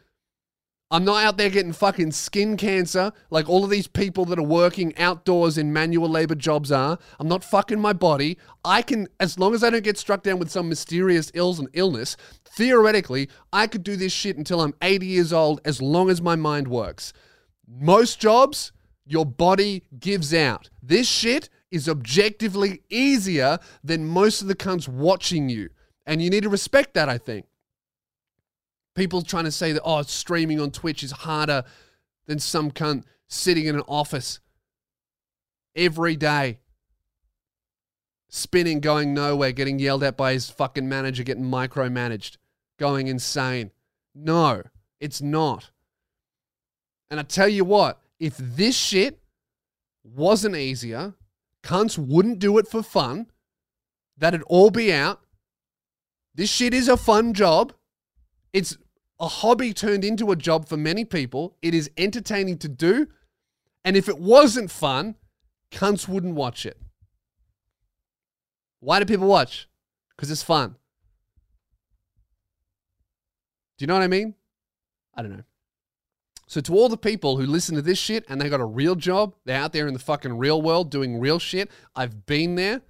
I'm 0.90 1.04
not 1.04 1.24
out 1.24 1.38
there 1.38 1.50
getting 1.50 1.72
fucking 1.72 2.12
skin 2.12 2.56
cancer 2.56 3.12
like 3.30 3.48
all 3.48 3.64
of 3.64 3.70
these 3.70 3.86
people 3.86 4.26
that 4.26 4.38
are 4.38 4.42
working 4.42 4.96
outdoors 4.96 5.58
in 5.58 5.72
manual 5.72 6.08
labor 6.08 6.34
jobs 6.34 6.70
are. 6.70 6.98
I'm 7.18 7.26
not 7.26 7.42
fucking 7.42 7.80
my 7.80 7.92
body. 7.92 8.38
I 8.64 8.82
can, 8.82 9.08
as 9.18 9.38
long 9.38 9.54
as 9.54 9.64
I 9.64 9.70
don't 9.70 9.82
get 9.82 9.98
struck 9.98 10.22
down 10.22 10.38
with 10.38 10.50
some 10.50 10.68
mysterious 10.68 11.32
ills 11.34 11.58
and 11.58 11.68
illness, 11.72 12.16
theoretically, 12.44 13.28
I 13.52 13.66
could 13.66 13.82
do 13.82 13.96
this 13.96 14.12
shit 14.12 14.36
until 14.36 14.60
I'm 14.60 14.74
80 14.82 15.06
years 15.06 15.32
old 15.32 15.60
as 15.64 15.80
long 15.80 16.10
as 16.10 16.20
my 16.20 16.36
mind 16.36 16.68
works. 16.68 17.12
Most 17.66 18.20
jobs, 18.20 18.72
your 19.06 19.26
body 19.26 19.84
gives 19.98 20.32
out. 20.34 20.70
This 20.82 21.08
shit 21.08 21.48
is 21.70 21.88
objectively 21.88 22.82
easier 22.88 23.58
than 23.82 24.06
most 24.06 24.42
of 24.42 24.48
the 24.48 24.54
cunts 24.54 24.86
watching 24.86 25.48
you. 25.48 25.70
And 26.06 26.22
you 26.22 26.30
need 26.30 26.42
to 26.42 26.50
respect 26.50 26.94
that, 26.94 27.08
I 27.08 27.18
think. 27.18 27.46
People 28.94 29.22
trying 29.22 29.44
to 29.44 29.50
say 29.50 29.72
that, 29.72 29.82
oh, 29.82 30.02
streaming 30.02 30.60
on 30.60 30.70
Twitch 30.70 31.02
is 31.02 31.10
harder 31.10 31.64
than 32.26 32.38
some 32.38 32.70
cunt 32.70 33.04
sitting 33.28 33.66
in 33.66 33.74
an 33.74 33.82
office 33.88 34.40
every 35.74 36.16
day, 36.16 36.58
spinning, 38.28 38.80
going 38.80 39.12
nowhere, 39.12 39.52
getting 39.52 39.78
yelled 39.78 40.04
at 40.04 40.16
by 40.16 40.32
his 40.32 40.48
fucking 40.50 40.88
manager, 40.88 41.24
getting 41.24 41.44
micromanaged, 41.44 42.36
going 42.78 43.08
insane. 43.08 43.72
No, 44.14 44.62
it's 45.00 45.20
not. 45.20 45.70
And 47.10 47.18
I 47.18 47.24
tell 47.24 47.48
you 47.48 47.64
what, 47.64 48.00
if 48.20 48.36
this 48.36 48.76
shit 48.76 49.20
wasn't 50.04 50.56
easier, 50.56 51.14
cunts 51.62 51.98
wouldn't 51.98 52.38
do 52.38 52.58
it 52.58 52.68
for 52.68 52.82
fun, 52.82 53.26
that'd 54.16 54.42
all 54.44 54.70
be 54.70 54.92
out. 54.92 55.20
This 56.34 56.50
shit 56.50 56.74
is 56.74 56.88
a 56.88 56.96
fun 56.96 57.32
job. 57.32 57.72
It's 58.52 58.76
a 59.20 59.28
hobby 59.28 59.72
turned 59.72 60.04
into 60.04 60.30
a 60.30 60.36
job 60.36 60.68
for 60.68 60.76
many 60.76 61.04
people. 61.04 61.56
It 61.62 61.74
is 61.74 61.90
entertaining 61.96 62.58
to 62.58 62.68
do. 62.68 63.08
And 63.84 63.96
if 63.96 64.08
it 64.08 64.18
wasn't 64.18 64.70
fun, 64.70 65.16
cunts 65.70 66.08
wouldn't 66.08 66.34
watch 66.34 66.66
it. 66.66 66.78
Why 68.80 68.98
do 68.98 69.04
people 69.06 69.28
watch? 69.28 69.68
Because 70.10 70.30
it's 70.30 70.42
fun. 70.42 70.76
Do 73.78 73.82
you 73.82 73.86
know 73.86 73.94
what 73.94 74.02
I 74.02 74.08
mean? 74.08 74.34
I 75.14 75.22
don't 75.22 75.32
know. 75.36 75.44
So, 76.46 76.60
to 76.60 76.74
all 76.74 76.88
the 76.88 76.96
people 76.96 77.38
who 77.38 77.46
listen 77.46 77.74
to 77.74 77.82
this 77.82 77.98
shit 77.98 78.24
and 78.28 78.40
they 78.40 78.48
got 78.48 78.60
a 78.60 78.66
real 78.66 78.94
job, 78.94 79.34
they're 79.44 79.60
out 79.60 79.72
there 79.72 79.86
in 79.86 79.94
the 79.94 79.98
fucking 79.98 80.36
real 80.36 80.60
world 80.60 80.90
doing 80.90 81.18
real 81.18 81.38
shit. 81.38 81.70
I've 81.96 82.26
been 82.26 82.54
there. 82.54 82.82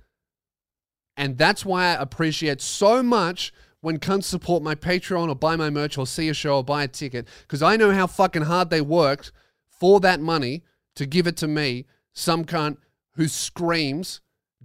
And 1.16 1.38
that's 1.38 1.64
why 1.64 1.84
I 1.84 1.92
appreciate 1.94 2.60
so 2.60 3.02
much 3.02 3.52
when 3.84 3.98
cunts 3.98 4.24
support 4.24 4.62
my 4.62 4.74
Patreon 4.74 5.28
or 5.28 5.34
buy 5.34 5.56
my 5.56 5.68
merch 5.68 5.98
or 5.98 6.06
see 6.06 6.30
a 6.30 6.34
show 6.34 6.56
or 6.56 6.64
buy 6.64 6.84
a 6.84 6.88
ticket 6.88 7.28
because 7.42 7.62
I 7.62 7.76
know 7.76 7.92
how 7.92 8.06
fucking 8.06 8.42
hard 8.42 8.70
they 8.70 8.80
worked 8.80 9.30
for 9.68 10.00
that 10.00 10.20
money 10.20 10.64
to 10.96 11.04
give 11.04 11.26
it 11.26 11.36
to 11.38 11.46
me, 11.46 11.84
some 12.14 12.46
cunt 12.46 12.78
who 13.16 13.28
screams 13.28 14.22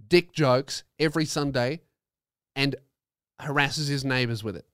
dick 0.08 0.32
jokes 0.32 0.84
every 0.98 1.26
Sunday 1.26 1.82
and 2.56 2.76
harasses 3.38 3.88
his 3.88 4.06
neighbors 4.06 4.42
with 4.42 4.56
it. 4.56 4.64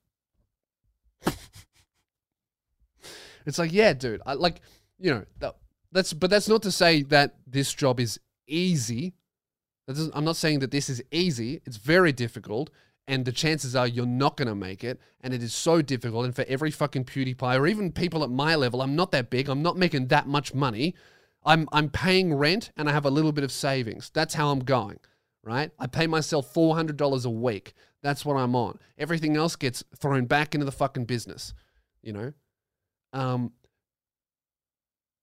it's 3.45 3.59
like, 3.59 3.73
yeah, 3.73 3.91
dude, 3.91 4.21
I 4.25 4.35
like, 4.35 4.61
you 4.97 5.11
know, 5.11 5.25
that, 5.39 5.57
that's 5.91 6.13
but 6.13 6.29
that's 6.29 6.47
not 6.47 6.61
to 6.63 6.71
say 6.71 7.01
that 7.03 7.35
this 7.45 7.73
job 7.73 7.99
is 7.99 8.17
easy. 8.47 9.13
I'm 9.89 10.23
not 10.23 10.37
saying 10.37 10.59
that 10.59 10.71
this 10.71 10.89
is 10.89 11.03
easy. 11.11 11.61
It's 11.65 11.75
very 11.75 12.13
difficult 12.13 12.69
and 13.07 13.23
the 13.25 13.31
chances 13.31 13.75
are 13.75 13.87
you're 13.87 14.05
not 14.05 14.35
going 14.35 14.47
to 14.47 14.55
make 14.55 14.83
it 14.83 14.99
and 15.21 15.33
it 15.33 15.41
is 15.41 15.53
so 15.53 15.81
difficult 15.81 16.25
and 16.25 16.35
for 16.35 16.45
every 16.47 16.69
fucking 16.69 17.05
pewdiepie 17.05 17.57
or 17.57 17.65
even 17.65 17.91
people 17.91 18.23
at 18.23 18.29
my 18.29 18.55
level 18.55 18.81
i'm 18.81 18.95
not 18.95 19.11
that 19.11 19.29
big 19.29 19.49
i'm 19.49 19.63
not 19.63 19.77
making 19.77 20.07
that 20.07 20.27
much 20.27 20.53
money. 20.53 20.93
I'm 21.45 21.69
i'm 21.71 21.89
paying 21.89 22.33
rent 22.33 22.71
and 22.75 22.89
i 22.89 22.91
have 22.91 23.05
a 23.05 23.09
little 23.09 23.31
bit 23.31 23.43
of 23.43 23.51
savings. 23.51 24.11
That's 24.13 24.33
how 24.33 24.49
i'm 24.49 24.59
going 24.59 24.99
right? 25.43 25.71
I 25.79 25.87
pay 25.87 26.07
myself 26.07 26.53
$400 26.53 27.25
a 27.25 27.29
week. 27.29 27.73
That's 28.01 28.25
what 28.25 28.35
i'm 28.35 28.55
on. 28.55 28.79
Everything 28.97 29.37
else 29.37 29.55
gets 29.55 29.83
thrown 29.97 30.25
back 30.25 30.53
into 30.53 30.65
the 30.65 30.71
fucking 30.71 31.05
business 31.05 31.53
you 32.01 32.13
know? 32.13 32.33
Um 33.13 33.53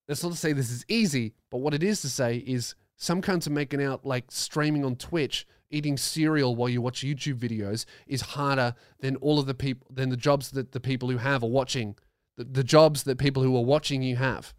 that's 0.08 0.22
not 0.22 0.32
to 0.32 0.38
say 0.38 0.52
this 0.52 0.70
is 0.70 0.84
easy 0.88 1.34
but 1.50 1.58
what 1.58 1.74
it 1.74 1.82
is 1.82 2.00
to 2.02 2.08
say 2.08 2.36
is 2.38 2.74
some 2.96 3.20
kinds 3.20 3.46
of 3.46 3.52
making 3.52 3.82
out 3.82 4.06
like 4.06 4.30
streaming 4.30 4.84
on 4.84 4.96
twitch 4.96 5.46
eating 5.70 5.96
cereal 5.96 6.54
while 6.54 6.68
you 6.68 6.80
watch 6.80 7.00
YouTube 7.00 7.38
videos 7.38 7.84
is 8.06 8.20
harder 8.20 8.74
than 9.00 9.16
all 9.16 9.38
of 9.38 9.46
the 9.46 9.54
people 9.54 9.86
than 9.90 10.10
the 10.10 10.16
jobs 10.16 10.50
that 10.52 10.72
the 10.72 10.80
people 10.80 11.10
who 11.10 11.18
have 11.18 11.42
are 11.42 11.50
watching 11.50 11.96
the, 12.36 12.44
the 12.44 12.64
jobs 12.64 13.04
that 13.04 13.18
people 13.18 13.42
who 13.42 13.56
are 13.56 13.64
watching 13.64 14.02
you 14.02 14.16
have. 14.16 14.54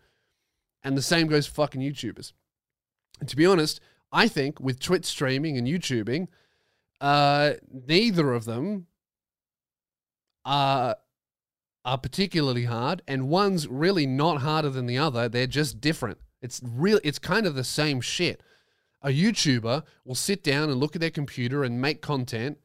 And 0.83 0.97
the 0.97 1.01
same 1.01 1.27
goes 1.27 1.47
for 1.47 1.53
fucking 1.53 1.81
YouTubers. 1.81 2.33
And 3.19 3.27
to 3.29 3.35
be 3.35 3.45
honest, 3.45 3.79
I 4.11 4.27
think 4.27 4.59
with 4.59 4.80
Twitch 4.80 5.05
streaming 5.05 5.57
and 5.57 5.67
YouTubing, 5.67 6.27
uh, 7.01 7.53
neither 7.71 8.34
of 8.34 8.45
them 8.45 8.88
are 10.43 10.97
are 11.84 11.97
particularly 11.99 12.65
hard, 12.65 13.03
and 13.07 13.30
one's 13.30 13.67
really 13.67 14.07
not 14.07 14.41
harder 14.41 14.69
than 14.69 14.88
the 14.88 14.97
other. 14.97 15.30
They're 15.30 15.45
just 15.45 15.80
different. 15.80 16.17
It's 16.41 16.59
real. 16.63 16.99
It's 17.03 17.19
kind 17.19 17.45
of 17.45 17.53
the 17.53 17.63
same 17.63 18.01
shit 18.01 18.41
a 19.06 19.10
YouTuber 19.10 19.84
will 20.03 20.16
sit 20.16 20.43
down 20.43 20.70
and 20.70 20.80
look 20.80 20.95
at 20.95 20.99
their 20.99 21.12
computer 21.12 21.64
and 21.64 21.80
make 21.80 22.01
content. 22.01 22.58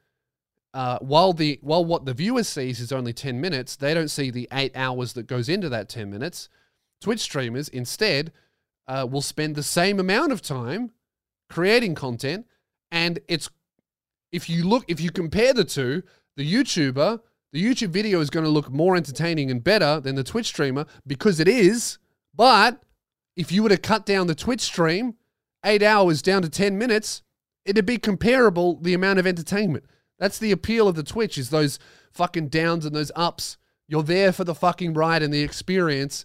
Uh, 0.73 0.99
while 1.01 1.33
the 1.35 1.59
while 1.63 1.85
what 1.85 2.07
the 2.07 2.15
viewer 2.15 2.43
sees 2.43 2.81
is 2.81 2.91
only 2.91 3.13
10 3.13 3.41
minutes, 3.41 3.77
they 3.77 3.93
don't 3.93 4.09
see 4.09 4.31
the 4.31 4.49
eight 4.53 4.75
hours 4.75 5.13
that 5.13 5.27
goes 5.27 5.49
into 5.49 5.69
that 5.69 5.89
10 5.89 6.11
minutes. 6.11 6.49
Twitch 7.01 7.21
streamers 7.21 7.69
instead 7.69 8.33
uh, 8.89 9.07
will 9.09 9.21
spend 9.21 9.55
the 9.55 9.63
same 9.63 10.01
amount 10.01 10.33
of 10.33 10.41
time 10.41 10.93
creating 11.51 11.95
content, 11.95 12.47
and 12.91 13.19
it's 13.29 13.51
if 14.33 14.49
you 14.49 14.67
look 14.67 14.85
if 14.89 15.01
you 15.01 15.11
compare 15.11 15.53
the 15.53 15.65
two, 15.65 16.03
the 16.37 16.51
YouTuber 16.51 17.21
The 17.53 17.63
YouTube 17.63 17.91
video 17.91 18.21
is 18.21 18.31
going 18.31 18.45
to 18.45 18.51
look 18.51 18.71
more 18.71 18.97
entertaining 18.97 19.51
and 19.51 19.63
better 19.63 20.01
than 20.01 20.15
the 20.15 20.25
Twitch 20.25 20.47
streamer 20.47 20.87
because 21.07 21.39
it 21.41 21.49
is. 21.49 21.99
But 22.33 22.81
if 23.37 23.51
you 23.53 23.63
were 23.63 23.69
to 23.71 23.77
cut 23.77 24.07
down 24.07 24.29
the 24.29 24.35
Twitch 24.37 24.61
stream 24.61 25.17
eight 25.65 25.83
hours 25.83 26.23
down 26.23 26.43
to 26.43 26.49
10 26.49 26.79
minutes, 26.79 27.23
it'd 27.65 27.87
be 27.87 27.99
comparable 27.99 28.79
the 28.81 28.95
amount 28.95 29.19
of 29.19 29.27
entertainment. 29.27 29.85
That's 30.19 30.39
the 30.39 30.53
appeal 30.53 30.89
of 30.89 30.97
the 30.97 31.03
Twitch 31.03 31.39
is 31.39 31.51
those 31.51 31.79
fucking 32.13 32.49
downs 32.49 32.85
and 32.85 32.95
those 32.95 33.13
ups. 33.17 33.57
You're 33.89 34.03
there 34.03 34.33
for 34.33 34.45
the 34.45 34.55
fucking 34.55 34.95
ride 34.95 35.23
and 35.23 35.33
the 35.33 35.43
experience. 35.43 36.25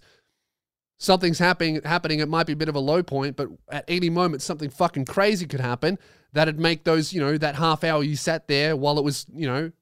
Something's 0.98 1.38
happening 1.38 1.80
happening. 1.84 2.20
It 2.20 2.28
might 2.28 2.46
be 2.46 2.52
a 2.52 2.56
bit 2.56 2.68
of 2.68 2.74
a 2.74 2.80
low 2.80 3.02
point, 3.02 3.36
but 3.36 3.48
at 3.70 3.84
any 3.88 4.10
moment 4.10 4.42
something 4.42 4.70
fucking 4.70 5.06
crazy 5.06 5.46
could 5.46 5.60
happen 5.60 5.98
that'd 6.32 6.60
make 6.60 6.84
those, 6.84 7.12
you 7.12 7.20
know, 7.20 7.38
that 7.38 7.54
half 7.54 7.82
hour 7.84 8.02
you 8.02 8.16
sat 8.16 8.48
there 8.48 8.76
while 8.76 8.98
it 8.98 9.04
was, 9.04 9.26
you 9.32 9.46
know, 9.46 9.72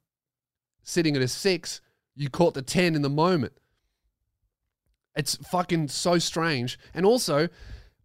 sitting 0.82 1.16
at 1.16 1.22
a 1.22 1.28
six, 1.28 1.80
you 2.14 2.30
caught 2.30 2.54
the 2.54 2.62
10 2.62 2.94
in 2.94 3.02
the 3.02 3.10
moment. 3.10 3.52
It's 5.16 5.36
fucking 5.36 5.88
so 5.88 6.18
strange. 6.18 6.78
And 6.92 7.04
also, 7.04 7.48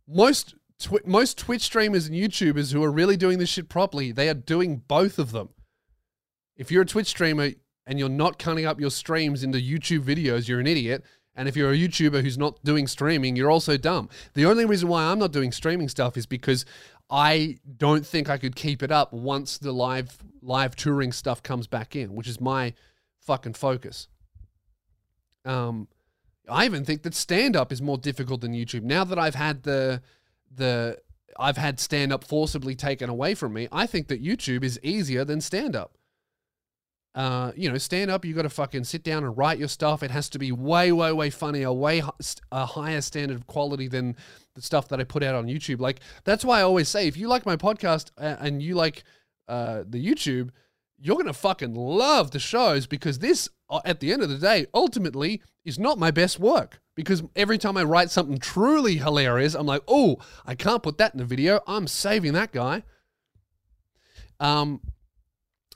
most 0.08 0.56
twi- 0.80 1.02
most 1.06 1.38
Twitch 1.38 1.62
streamers 1.62 2.08
and 2.08 2.16
YouTubers 2.16 2.74
who 2.74 2.84
are 2.84 2.92
really 2.92 3.18
doing 3.18 3.40
this 3.40 3.50
shit 3.50 3.70
properly, 3.70 4.12
they 4.12 4.30
are 4.30 4.34
doing 4.34 4.78
both 4.88 5.20
of 5.20 5.32
them. 5.32 5.50
If 6.56 6.72
you're 6.72 6.84
a 6.84 6.86
Twitch 6.88 7.08
streamer 7.08 7.52
and 7.86 8.00
you're 8.00 8.10
not 8.10 8.40
cutting 8.40 8.66
up 8.66 8.80
your 8.80 8.92
streams 8.92 9.44
into 9.44 9.60
YouTube 9.60 10.02
videos, 10.02 10.48
you're 10.48 10.60
an 10.60 10.68
idiot. 10.68 11.04
And 11.36 11.48
if 11.48 11.56
you're 11.56 11.72
a 11.72 11.78
YouTuber 11.78 12.22
who's 12.22 12.38
not 12.38 12.62
doing 12.64 12.86
streaming, 12.86 13.36
you're 13.36 13.52
also 13.52 13.78
dumb. 13.78 14.10
The 14.34 14.46
only 14.46 14.66
reason 14.66 14.90
why 14.90 15.04
I'm 15.04 15.20
not 15.20 15.32
doing 15.32 15.52
streaming 15.52 15.88
stuff 15.88 16.18
is 16.18 16.26
because 16.26 16.66
I 17.10 17.60
don't 17.78 18.06
think 18.06 18.30
I 18.30 18.38
could 18.38 18.56
keep 18.56 18.84
it 18.84 18.92
up 18.92 19.14
once 19.14 19.58
the 19.58 19.72
live 19.72 20.18
live 20.42 20.76
touring 20.76 21.12
stuff 21.12 21.42
comes 21.42 21.68
back 21.68 21.96
in, 21.96 22.14
which 22.14 22.28
is 22.28 22.42
my 22.42 22.74
fucking 23.20 23.54
focus. 23.54 24.08
Um, 25.46 25.88
I 26.50 26.66
even 26.66 26.84
think 26.84 27.04
that 27.04 27.16
stand 27.16 27.56
up 27.56 27.72
is 27.72 27.82
more 27.82 27.98
difficult 27.98 28.42
than 28.42 28.54
YouTube. 28.54 28.84
Now 28.84 29.04
that 29.04 29.18
I've 29.18 29.36
had 29.36 29.64
the 29.64 30.02
the 30.54 31.00
I've 31.39 31.58
had 31.58 31.80
stand 31.80 32.12
up 32.12 32.24
forcibly 32.24 32.76
taken 32.76 33.10
away 33.10 33.34
from 33.34 33.54
me, 33.54 33.68
I 33.72 33.86
think 33.86 34.08
that 34.10 34.24
YouTube 34.24 34.64
is 34.64 34.80
easier 34.84 35.24
than 35.24 35.41
stand 35.41 35.76
up. 35.76 35.97
Uh, 37.16 37.52
you 37.56 37.70
know, 37.70 37.78
stand 37.78 38.12
up, 38.12 38.24
you 38.24 38.34
got 38.34 38.43
to 38.43 38.50
fucking 38.50 38.84
sit 38.84 39.04
down 39.04 39.24
and 39.24 39.36
write 39.38 39.58
your 39.58 39.68
stuff. 39.68 40.04
It 40.04 40.12
has 40.12 40.30
to 40.30 40.39
be 40.39 40.52
way, 40.52 40.91
way, 40.91 41.12
way 41.12 41.30
funnier, 41.30 41.72
way 41.74 42.04
a 42.52 42.66
higher 42.66 43.02
standard 43.02 43.36
of 43.36 43.47
quality 43.47 43.88
than 43.88 44.16
the 44.54 44.62
stuff 44.62 44.88
that 44.89 45.00
I 45.00 45.06
put 45.06 45.24
out 45.24 45.36
on 45.36 45.47
YouTube. 45.47 45.80
Like, 45.80 46.02
that's 46.24 46.45
why 46.45 46.60
I 46.60 46.64
always 46.64 46.88
say 46.88 47.08
if 47.08 47.18
you 47.18 47.28
like 47.28 47.45
my 47.45 47.56
podcast 47.56 48.12
and 48.18 48.62
you 48.62 48.76
like 48.76 49.04
uh, 49.47 49.84
the 49.89 50.06
YouTube, 50.06 50.52
you're 50.97 51.16
going 51.16 51.26
to 51.26 51.34
fucking 51.34 51.74
love 51.74 52.32
the 52.32 52.39
shows 52.39 52.86
because 52.86 53.20
this, 53.20 53.50
uh, 53.70 53.82
at 53.86 54.02
the 54.02 54.14
end 54.14 54.22
of 54.22 54.30
the 54.30 54.38
day, 54.38 54.68
ultimately 54.74 55.41
is 55.66 55.80
not 55.80 55.97
my 55.97 56.12
best 56.12 56.39
work. 56.39 56.80
Because 57.00 57.24
every 57.34 57.58
time 57.58 57.78
I 57.78 57.84
write 57.84 58.12
something 58.12 58.39
truly 58.39 58.97
hilarious, 58.97 59.54
I'm 59.54 59.66
like, 59.66 59.84
oh, 59.88 60.18
I 60.45 60.54
can't 60.54 60.84
put 60.84 60.97
that 60.97 61.14
in 61.14 61.18
the 61.20 61.24
video. 61.24 61.62
I'm 61.66 61.88
saving 61.88 62.34
that 62.34 62.52
guy. 62.52 62.84
Um, 64.41 64.82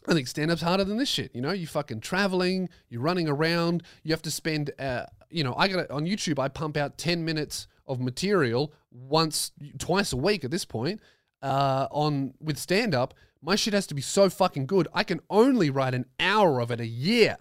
I 0.06 0.14
think 0.14 0.28
stand 0.28 0.52
up's 0.52 0.62
harder 0.62 0.84
than 0.84 0.98
this 0.98 1.08
shit. 1.08 1.34
You 1.34 1.42
know, 1.42 1.54
you 1.54 1.66
fucking 1.66 2.02
traveling, 2.02 2.68
you're 2.90 3.00
running 3.00 3.30
around, 3.30 3.84
you 4.04 4.12
have 4.12 4.22
to 4.24 4.32
spend, 4.32 4.72
uh, 4.78 5.06
you 5.30 5.46
know, 5.46 5.56
I 5.58 5.70
got 5.70 5.90
on 5.90 6.06
YouTube, 6.06 6.40
I 6.40 6.50
pump 6.50 6.76
out 6.76 6.98
10 6.98 7.24
minutes 7.24 7.68
of 7.88 8.02
material 8.02 8.74
once, 8.92 9.54
twice 9.78 10.12
a 10.12 10.18
week 10.18 10.44
at 10.44 10.52
this 10.52 10.66
point 10.66 11.00
uh, 11.42 11.88
on 11.90 12.34
with 12.42 12.58
stand 12.58 12.94
up. 12.94 13.14
My 13.42 13.56
shit 13.56 13.74
has 13.74 13.88
to 13.88 13.96
be 13.96 14.02
so 14.02 14.30
fucking 14.30 14.66
good. 14.66 14.90
I 14.94 15.06
can 15.06 15.22
only 15.30 15.70
write 15.70 15.94
an 15.94 16.06
hour 16.20 16.60
of 16.60 16.70
it 16.70 16.82
a 16.82 16.86
year. 16.86 17.38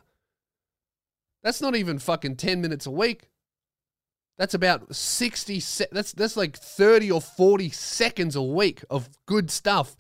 That's 1.43 1.61
not 1.61 1.74
even 1.74 1.99
fucking 1.99 2.37
10 2.37 2.61
minutes 2.61 2.87
a 2.87 2.93
week. 2.93 3.28
That's 4.39 4.55
about 4.55 4.95
60 4.95 5.61
se- 5.61 5.87
that's 5.93 6.12
that's 6.12 6.37
like 6.37 6.57
30 6.57 7.11
or 7.12 7.20
40 7.20 7.70
seconds 7.70 8.35
a 8.35 8.43
week 8.43 8.83
of 8.91 9.09
good 9.26 9.51
stuff. 9.51 9.97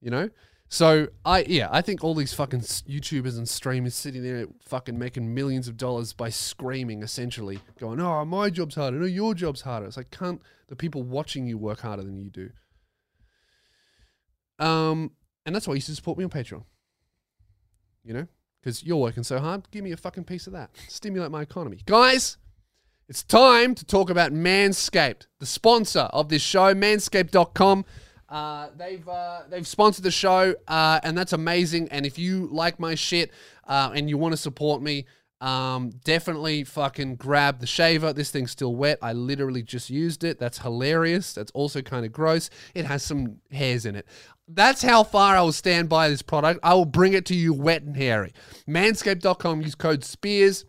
You 0.00 0.10
know? 0.10 0.30
So 0.68 1.08
I 1.24 1.44
yeah, 1.48 1.68
I 1.70 1.80
think 1.80 2.04
all 2.04 2.14
these 2.14 2.34
fucking 2.34 2.60
YouTubers 2.60 3.38
and 3.38 3.48
streamers 3.48 3.94
sitting 3.94 4.22
there 4.22 4.46
fucking 4.60 4.98
making 4.98 5.34
millions 5.34 5.66
of 5.66 5.78
dollars 5.78 6.12
by 6.12 6.28
screaming, 6.28 7.02
essentially 7.02 7.60
going, 7.80 8.00
"Oh, 8.00 8.24
my 8.26 8.50
job's 8.50 8.74
harder. 8.74 8.98
No, 8.98 9.06
your 9.06 9.34
job's 9.34 9.62
harder." 9.62 9.86
It's 9.86 9.96
like, 9.96 10.10
can't 10.10 10.42
the 10.68 10.76
people 10.76 11.02
watching 11.02 11.46
you 11.46 11.56
work 11.56 11.80
harder 11.80 12.02
than 12.02 12.18
you 12.18 12.28
do? 12.28 12.50
Um, 14.58 15.12
and 15.46 15.54
that's 15.54 15.66
why 15.66 15.74
you 15.74 15.80
should 15.80 15.96
support 15.96 16.18
me 16.18 16.24
on 16.24 16.30
Patreon. 16.30 16.64
You 18.04 18.12
know, 18.12 18.26
because 18.60 18.82
you're 18.84 18.98
working 18.98 19.22
so 19.22 19.38
hard, 19.38 19.70
give 19.70 19.84
me 19.84 19.92
a 19.92 19.96
fucking 19.96 20.24
piece 20.24 20.46
of 20.46 20.52
that. 20.52 20.70
Stimulate 20.88 21.30
my 21.30 21.42
economy, 21.42 21.80
guys. 21.86 22.36
It's 23.08 23.22
time 23.22 23.74
to 23.76 23.86
talk 23.86 24.10
about 24.10 24.32
Manscaped, 24.32 25.28
the 25.38 25.46
sponsor 25.46 26.00
of 26.00 26.28
this 26.28 26.42
show, 26.42 26.74
Manscaped.com. 26.74 27.86
Uh, 28.28 28.68
they've 28.76 29.08
uh, 29.08 29.44
they've 29.48 29.66
sponsored 29.66 30.04
the 30.04 30.10
show, 30.10 30.54
uh, 30.68 31.00
and 31.02 31.16
that's 31.16 31.32
amazing. 31.32 31.88
And 31.88 32.04
if 32.04 32.18
you 32.18 32.50
like 32.52 32.78
my 32.78 32.94
shit 32.94 33.30
uh, 33.66 33.92
and 33.94 34.10
you 34.10 34.18
want 34.18 34.32
to 34.34 34.36
support 34.36 34.82
me, 34.82 35.06
um, 35.40 35.88
definitely 36.04 36.64
fucking 36.64 37.16
grab 37.16 37.60
the 37.60 37.66
shaver. 37.66 38.12
This 38.12 38.30
thing's 38.30 38.50
still 38.50 38.74
wet. 38.74 38.98
I 39.00 39.14
literally 39.14 39.62
just 39.62 39.88
used 39.88 40.22
it. 40.22 40.38
That's 40.38 40.58
hilarious. 40.58 41.32
That's 41.32 41.52
also 41.52 41.80
kind 41.80 42.04
of 42.04 42.12
gross. 42.12 42.50
It 42.74 42.84
has 42.84 43.02
some 43.02 43.38
hairs 43.50 43.86
in 43.86 43.96
it. 43.96 44.06
That's 44.46 44.82
how 44.82 45.02
far 45.02 45.34
I 45.34 45.40
will 45.40 45.52
stand 45.52 45.88
by 45.88 46.10
this 46.10 46.20
product. 46.20 46.60
I 46.62 46.74
will 46.74 46.84
bring 46.84 47.14
it 47.14 47.24
to 47.26 47.34
you 47.34 47.54
wet 47.54 47.84
and 47.84 47.96
hairy. 47.96 48.34
Manscaped.com. 48.68 49.62
Use 49.62 49.74
code 49.74 50.04
SPEARS 50.04 50.66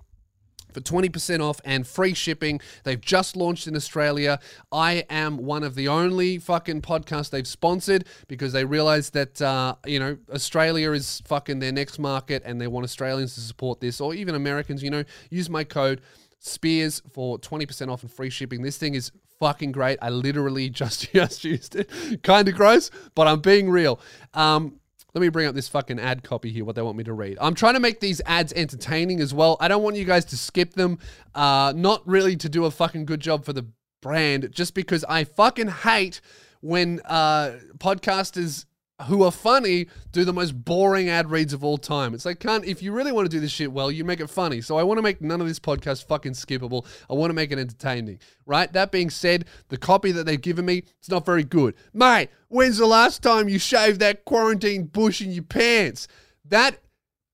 for 0.79 1.01
20% 1.01 1.41
off 1.41 1.59
and 1.65 1.85
free 1.85 2.13
shipping. 2.13 2.59
They've 2.83 2.99
just 2.99 3.35
launched 3.35 3.67
in 3.67 3.75
Australia. 3.75 4.39
I 4.71 5.05
am 5.09 5.37
one 5.37 5.63
of 5.63 5.75
the 5.75 5.87
only 5.87 6.37
fucking 6.37 6.81
podcasts 6.81 7.29
they've 7.29 7.47
sponsored 7.47 8.05
because 8.27 8.53
they 8.53 8.65
realize 8.65 9.09
that, 9.11 9.41
uh, 9.41 9.75
you 9.85 9.99
know, 9.99 10.17
Australia 10.33 10.91
is 10.91 11.21
fucking 11.25 11.59
their 11.59 11.71
next 11.71 11.99
market 11.99 12.43
and 12.45 12.59
they 12.59 12.67
want 12.67 12.83
Australians 12.83 13.35
to 13.35 13.41
support 13.41 13.79
this 13.79 13.99
or 13.99 14.13
even 14.13 14.35
Americans, 14.35 14.83
you 14.83 14.89
know, 14.89 15.03
use 15.29 15.49
my 15.49 15.63
code 15.63 16.01
SPEARS 16.39 17.01
for 17.11 17.37
20% 17.39 17.91
off 17.91 18.03
and 18.03 18.11
free 18.11 18.29
shipping. 18.29 18.61
This 18.61 18.77
thing 18.77 18.95
is 18.95 19.11
fucking 19.39 19.71
great. 19.71 19.99
I 20.01 20.09
literally 20.09 20.69
just, 20.81 21.11
just 21.11 21.43
used 21.43 21.75
it. 21.75 22.23
kind 22.23 22.47
of 22.47 22.55
gross, 22.55 22.89
but 23.15 23.27
I'm 23.27 23.41
being 23.41 23.69
real. 23.69 23.99
Um, 24.33 24.78
let 25.13 25.21
me 25.21 25.29
bring 25.29 25.47
up 25.47 25.55
this 25.55 25.67
fucking 25.67 25.99
ad 25.99 26.23
copy 26.23 26.51
here, 26.51 26.63
what 26.63 26.75
they 26.75 26.81
want 26.81 26.97
me 26.97 27.03
to 27.05 27.13
read. 27.13 27.37
I'm 27.41 27.55
trying 27.55 27.73
to 27.73 27.79
make 27.79 27.99
these 27.99 28.21
ads 28.25 28.53
entertaining 28.53 29.19
as 29.21 29.33
well. 29.33 29.57
I 29.59 29.67
don't 29.67 29.83
want 29.83 29.95
you 29.95 30.05
guys 30.05 30.25
to 30.25 30.37
skip 30.37 30.73
them. 30.73 30.99
Uh, 31.33 31.73
not 31.75 32.07
really 32.07 32.35
to 32.37 32.49
do 32.49 32.65
a 32.65 32.71
fucking 32.71 33.05
good 33.05 33.19
job 33.19 33.43
for 33.43 33.53
the 33.53 33.65
brand, 34.01 34.49
just 34.51 34.73
because 34.73 35.03
I 35.05 35.23
fucking 35.23 35.67
hate 35.67 36.21
when 36.61 37.01
uh, 37.05 37.57
podcasters 37.77 38.65
who 39.03 39.23
are 39.23 39.31
funny 39.31 39.87
do 40.11 40.25
the 40.25 40.33
most 40.33 40.51
boring 40.65 41.09
ad 41.09 41.31
reads 41.31 41.53
of 41.53 41.63
all 41.63 41.77
time. 41.77 42.13
It's 42.13 42.25
like, 42.25 42.39
can't 42.39 42.65
if 42.65 42.83
you 42.83 42.91
really 42.91 43.11
want 43.11 43.25
to 43.25 43.29
do 43.29 43.39
this 43.39 43.51
shit 43.51 43.71
well, 43.71 43.91
you 43.91 44.03
make 44.03 44.19
it 44.19 44.29
funny. 44.29 44.61
So 44.61 44.77
I 44.77 44.83
want 44.83 44.97
to 44.97 45.01
make 45.01 45.21
none 45.21 45.39
of 45.41 45.47
this 45.47 45.59
podcast 45.59 46.05
fucking 46.05 46.33
skippable. 46.33 46.85
I 47.09 47.13
want 47.13 47.29
to 47.29 47.33
make 47.33 47.51
it 47.51 47.59
entertaining, 47.59 48.19
right? 48.45 48.71
That 48.73 48.91
being 48.91 49.09
said, 49.09 49.45
the 49.69 49.77
copy 49.77 50.11
that 50.11 50.25
they've 50.25 50.41
given 50.41 50.65
me, 50.65 50.83
it's 50.99 51.09
not 51.09 51.25
very 51.25 51.43
good. 51.43 51.75
Mate, 51.93 52.29
when's 52.49 52.77
the 52.77 52.85
last 52.85 53.23
time 53.23 53.47
you 53.47 53.59
shaved 53.59 53.99
that 54.01 54.25
quarantine 54.25 54.85
bush 54.85 55.21
in 55.21 55.31
your 55.31 55.43
pants? 55.43 56.07
That 56.45 56.79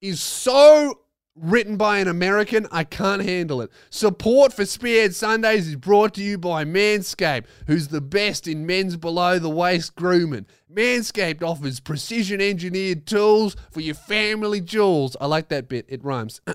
is 0.02 0.22
so 0.22 1.00
written 1.36 1.76
by 1.76 2.00
an 2.00 2.08
American, 2.08 2.68
I 2.72 2.84
can't 2.84 3.24
handle 3.24 3.62
it. 3.62 3.70
Support 3.90 4.54
for 4.54 4.66
Spearhead 4.66 5.14
Sundays 5.14 5.68
is 5.68 5.76
brought 5.76 6.14
to 6.16 6.24
you 6.24 6.38
by 6.38 6.64
Manscaped, 6.64 7.46
who's 7.68 7.90
the 7.90 8.02
best 8.02 8.48
in 8.48 8.66
men's 8.66 8.96
below 8.96 9.38
the 9.38 9.50
waist 9.50 9.96
grooming. 9.96 10.46
Manscaped 10.74 11.44
offers 11.44 11.80
precision 11.80 12.42
engineered 12.42 13.06
tools 13.06 13.56
for 13.72 13.82
your 13.82 13.96
family 13.96 14.62
jewels. 14.62 15.18
I 15.20 15.26
like 15.26 15.50
that 15.50 15.68
bit, 15.68 15.86
it 15.90 16.04
rhymes. 16.04 16.42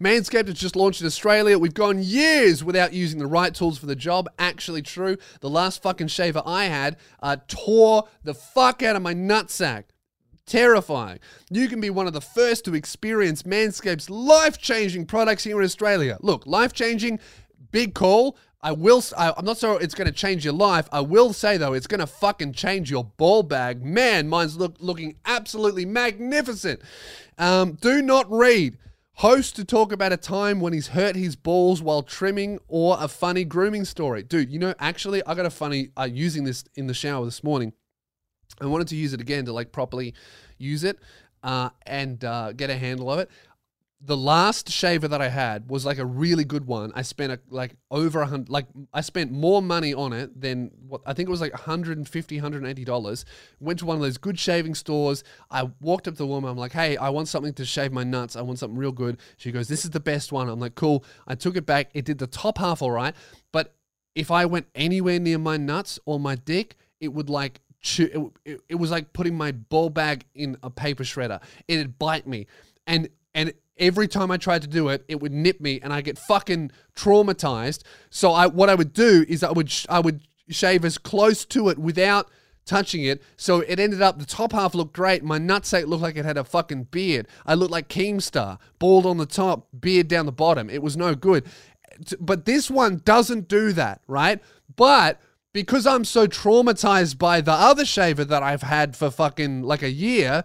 Manscaped 0.00 0.48
has 0.48 0.58
just 0.58 0.76
launched 0.76 1.00
in 1.00 1.06
Australia. 1.06 1.58
We've 1.58 1.74
gone 1.74 2.02
years 2.02 2.62
without 2.62 2.92
using 2.92 3.18
the 3.18 3.26
right 3.26 3.54
tools 3.54 3.78
for 3.78 3.86
the 3.86 3.96
job. 3.96 4.28
Actually, 4.38 4.82
true. 4.82 5.16
The 5.40 5.50
last 5.50 5.82
fucking 5.82 6.08
shaver 6.08 6.42
I 6.44 6.64
had 6.64 6.96
uh, 7.22 7.38
tore 7.48 8.04
the 8.22 8.34
fuck 8.34 8.82
out 8.82 8.96
of 8.96 9.02
my 9.02 9.14
nutsack 9.14 9.84
terrifying. 10.46 11.20
You 11.50 11.68
can 11.68 11.80
be 11.80 11.90
one 11.90 12.06
of 12.06 12.12
the 12.12 12.20
first 12.20 12.64
to 12.64 12.74
experience 12.74 13.42
Manscaped's 13.44 14.10
life 14.10 14.58
changing 14.58 15.06
products 15.06 15.44
here 15.44 15.58
in 15.58 15.64
Australia. 15.64 16.18
Look, 16.20 16.46
life 16.46 16.72
changing, 16.72 17.20
big 17.70 17.94
call. 17.94 18.36
I 18.64 18.72
will. 18.72 19.02
I, 19.18 19.34
am 19.36 19.44
not 19.44 19.58
sure 19.58 19.78
it's 19.80 19.94
going 19.94 20.06
to 20.06 20.12
change 20.12 20.42
your 20.42 20.54
life. 20.54 20.88
I 20.90 21.02
will 21.02 21.34
say 21.34 21.58
though, 21.58 21.74
it's 21.74 21.86
going 21.86 22.00
to 22.00 22.06
fucking 22.06 22.54
change 22.54 22.90
your 22.90 23.04
ball 23.04 23.42
bag. 23.42 23.84
Man, 23.84 24.26
mine's 24.26 24.56
look 24.56 24.76
looking 24.80 25.16
absolutely 25.26 25.84
magnificent. 25.84 26.80
Um, 27.36 27.74
do 27.74 28.00
not 28.00 28.30
read. 28.30 28.78
Host 29.18 29.54
to 29.56 29.64
talk 29.64 29.92
about 29.92 30.12
a 30.12 30.16
time 30.16 30.60
when 30.60 30.72
he's 30.72 30.88
hurt 30.88 31.14
his 31.14 31.36
balls 31.36 31.80
while 31.80 32.02
trimming 32.02 32.58
or 32.66 32.96
a 32.98 33.06
funny 33.06 33.44
grooming 33.44 33.84
story. 33.84 34.24
Dude, 34.24 34.50
you 34.50 34.58
know, 34.58 34.74
actually, 34.80 35.24
I 35.24 35.34
got 35.34 35.46
a 35.46 35.50
funny 35.50 35.90
uh, 35.96 36.08
using 36.10 36.42
this 36.42 36.64
in 36.74 36.88
the 36.88 36.94
shower 36.94 37.24
this 37.24 37.44
morning. 37.44 37.74
I 38.60 38.66
wanted 38.66 38.88
to 38.88 38.96
use 38.96 39.12
it 39.12 39.20
again 39.20 39.44
to 39.46 39.52
like 39.52 39.72
properly 39.72 40.14
use 40.58 40.84
it. 40.84 40.98
uh, 41.42 41.68
and 41.86 42.24
uh, 42.24 42.52
get 42.52 42.70
a 42.70 42.76
handle 42.76 43.10
of 43.10 43.18
it. 43.18 43.30
The 44.06 44.16
last 44.16 44.70
shaver 44.70 45.08
that 45.08 45.22
I 45.22 45.28
had 45.28 45.68
was 45.70 45.86
like 45.86 45.98
a 45.98 46.04
really 46.04 46.44
good 46.44 46.66
one. 46.66 46.92
I 46.94 47.02
spent 47.02 47.32
a, 47.32 47.40
like 47.48 47.74
over 47.90 48.20
a 48.20 48.26
hundred, 48.26 48.50
like 48.50 48.66
I 48.92 49.00
spent 49.00 49.30
more 49.32 49.62
money 49.62 49.94
on 49.94 50.12
it 50.12 50.38
than 50.38 50.70
what 50.88 51.00
I 51.06 51.14
think 51.14 51.28
it 51.28 51.30
was 51.30 51.40
like 51.40 51.52
150 51.52 52.36
180 52.36 52.84
dollars. 52.84 53.24
Went 53.60 53.78
to 53.80 53.86
one 53.86 53.96
of 53.96 54.02
those 54.02 54.18
good 54.18 54.38
shaving 54.38 54.74
stores. 54.74 55.24
I 55.50 55.70
walked 55.80 56.06
up 56.08 56.14
to 56.14 56.18
the 56.18 56.26
woman. 56.26 56.50
I'm 56.50 56.58
like, 56.58 56.72
hey, 56.72 56.96
I 56.98 57.08
want 57.10 57.28
something 57.28 57.54
to 57.54 57.64
shave 57.64 57.92
my 57.92 58.04
nuts. 58.04 58.36
I 58.36 58.42
want 58.42 58.58
something 58.58 58.78
real 58.78 58.92
good. 58.92 59.18
She 59.38 59.52
goes, 59.52 59.68
this 59.68 59.84
is 59.84 59.90
the 59.90 60.00
best 60.00 60.32
one. 60.32 60.48
I'm 60.50 60.60
like, 60.60 60.74
cool. 60.74 61.04
I 61.26 61.34
took 61.34 61.56
it 61.56 61.64
back. 61.64 61.90
It 61.94 62.04
did 62.04 62.18
the 62.18 62.26
top 62.26 62.58
half 62.58 62.82
all 62.82 62.90
right, 62.90 63.14
but 63.52 63.74
if 64.14 64.30
I 64.30 64.44
went 64.46 64.66
anywhere 64.74 65.18
near 65.18 65.38
my 65.38 65.56
nuts 65.56 65.98
or 66.06 66.20
my 66.20 66.36
dick, 66.36 66.76
it 67.00 67.08
would 67.12 67.28
like 67.30 67.60
chew, 67.84 68.32
it, 68.44 68.60
it, 68.68 68.74
was 68.76 68.90
like 68.90 69.12
putting 69.12 69.36
my 69.36 69.52
ball 69.52 69.90
bag 69.90 70.24
in 70.34 70.56
a 70.62 70.70
paper 70.70 71.04
shredder. 71.04 71.40
It'd 71.68 71.98
bite 71.98 72.26
me, 72.26 72.46
and 72.86 73.08
and 73.34 73.52
every 73.76 74.08
time 74.08 74.30
I 74.30 74.38
tried 74.38 74.62
to 74.62 74.68
do 74.68 74.88
it, 74.88 75.04
it 75.06 75.20
would 75.20 75.32
nip 75.32 75.60
me, 75.60 75.78
and 75.82 75.92
I 75.92 76.00
get 76.00 76.18
fucking 76.18 76.72
traumatized. 76.96 77.82
So 78.10 78.32
I 78.32 78.46
what 78.46 78.68
I 78.68 78.74
would 78.74 78.92
do 78.92 79.24
is 79.28 79.44
I 79.44 79.52
would 79.52 79.72
I 79.88 80.00
would 80.00 80.22
shave 80.48 80.84
as 80.84 80.98
close 80.98 81.44
to 81.46 81.68
it 81.68 81.78
without 81.78 82.28
touching 82.64 83.04
it. 83.04 83.22
So 83.36 83.60
it 83.60 83.78
ended 83.78 84.00
up 84.00 84.18
the 84.18 84.26
top 84.26 84.52
half 84.52 84.74
looked 84.74 84.94
great. 84.94 85.22
My 85.22 85.38
nutsack 85.38 85.86
looked 85.86 86.02
like 86.02 86.16
it 86.16 86.24
had 86.24 86.38
a 86.38 86.44
fucking 86.44 86.84
beard. 86.84 87.28
I 87.44 87.54
looked 87.54 87.70
like 87.70 87.88
Keemstar, 87.88 88.58
bald 88.78 89.06
on 89.06 89.18
the 89.18 89.26
top, 89.26 89.68
beard 89.78 90.08
down 90.08 90.26
the 90.26 90.32
bottom. 90.32 90.70
It 90.70 90.82
was 90.82 90.96
no 90.96 91.14
good. 91.14 91.44
But 92.18 92.46
this 92.46 92.70
one 92.70 93.02
doesn't 93.04 93.46
do 93.46 93.72
that, 93.72 94.00
right? 94.08 94.42
But 94.74 95.20
because 95.54 95.86
I'm 95.86 96.04
so 96.04 96.26
traumatized 96.26 97.16
by 97.16 97.40
the 97.40 97.52
other 97.52 97.86
shaver 97.86 98.24
that 98.24 98.42
I've 98.42 98.62
had 98.62 98.96
for 98.96 99.10
fucking 99.10 99.62
like 99.62 99.82
a 99.82 99.90
year, 99.90 100.44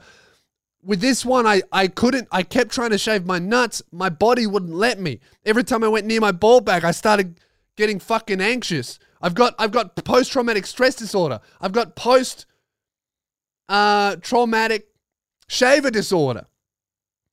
with 0.82 1.02
this 1.02 1.26
one 1.26 1.46
I, 1.46 1.64
I 1.74 1.88
couldn't 1.88 2.30
I 2.32 2.44
kept 2.44 2.72
trying 2.72 2.92
to 2.92 2.98
shave 2.98 3.26
my 3.26 3.40
nuts. 3.40 3.82
My 3.92 4.08
body 4.08 4.48
wouldn't 4.48 4.74
let 4.74 5.00
me. 5.00 5.20
Every 5.46 5.66
time 5.66 5.84
I 5.84 5.90
went 5.90 6.06
near 6.06 6.22
my 6.22 6.32
ball 6.32 6.62
bag, 6.62 6.86
I 6.86 6.92
started 6.92 7.42
getting 7.76 8.00
fucking 8.00 8.40
anxious. 8.40 9.00
I've 9.22 9.34
got 9.34 9.56
I've 9.60 9.72
got 9.72 9.96
post 10.06 10.32
traumatic 10.32 10.66
stress 10.66 10.96
disorder. 10.96 11.42
I've 11.60 11.74
got 11.74 11.98
post 11.98 12.46
uh 13.68 14.16
traumatic 14.18 14.90
shaver 15.48 15.90
disorder. 15.92 16.46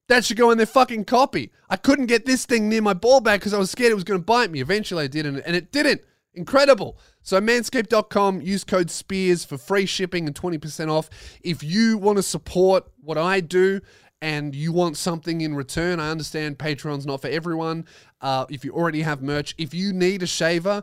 That 0.08 0.24
should 0.24 0.38
go 0.38 0.50
in 0.50 0.56
their 0.56 0.66
fucking 0.66 1.04
copy. 1.04 1.52
I 1.68 1.76
couldn't 1.76 2.06
get 2.06 2.24
this 2.24 2.46
thing 2.46 2.70
near 2.70 2.80
my 2.80 2.94
ball 2.94 3.20
bag 3.20 3.40
because 3.40 3.52
I 3.52 3.58
was 3.58 3.70
scared 3.70 3.90
it 3.90 3.96
was 3.96 4.04
going 4.04 4.20
to 4.20 4.24
bite 4.24 4.50
me. 4.50 4.60
Eventually 4.60 5.04
I 5.04 5.08
did, 5.08 5.26
and, 5.26 5.40
and 5.40 5.56
it 5.56 5.72
didn't. 5.72 6.00
Incredible. 6.37 6.99
So 7.22 7.41
manscaped.com, 7.41 8.43
use 8.43 8.62
code 8.62 8.91
SPEARS 8.91 9.45
for 9.45 9.57
free 9.57 9.87
shipping 9.87 10.26
and 10.26 10.37
20% 10.37 10.91
off. 10.91 11.09
If 11.43 11.64
you 11.64 11.97
want 11.97 12.18
to 12.18 12.22
support 12.22 12.84
what 13.01 13.16
I 13.16 13.41
do 13.41 13.80
and 14.20 14.55
you 14.55 14.70
want 14.70 14.99
something 14.99 15.41
in 15.41 15.55
return, 15.55 15.99
I 15.99 16.11
understand 16.11 16.59
Patreon's 16.59 17.07
not 17.07 17.22
for 17.22 17.28
everyone. 17.28 17.87
Uh, 18.20 18.45
if 18.51 18.64
you 18.64 18.72
already 18.72 19.03
have 19.03 19.22
merch, 19.22 19.55
if 19.57 19.72
you 19.72 19.95
need 19.95 20.22
a 20.22 20.26
shaver, 20.26 20.82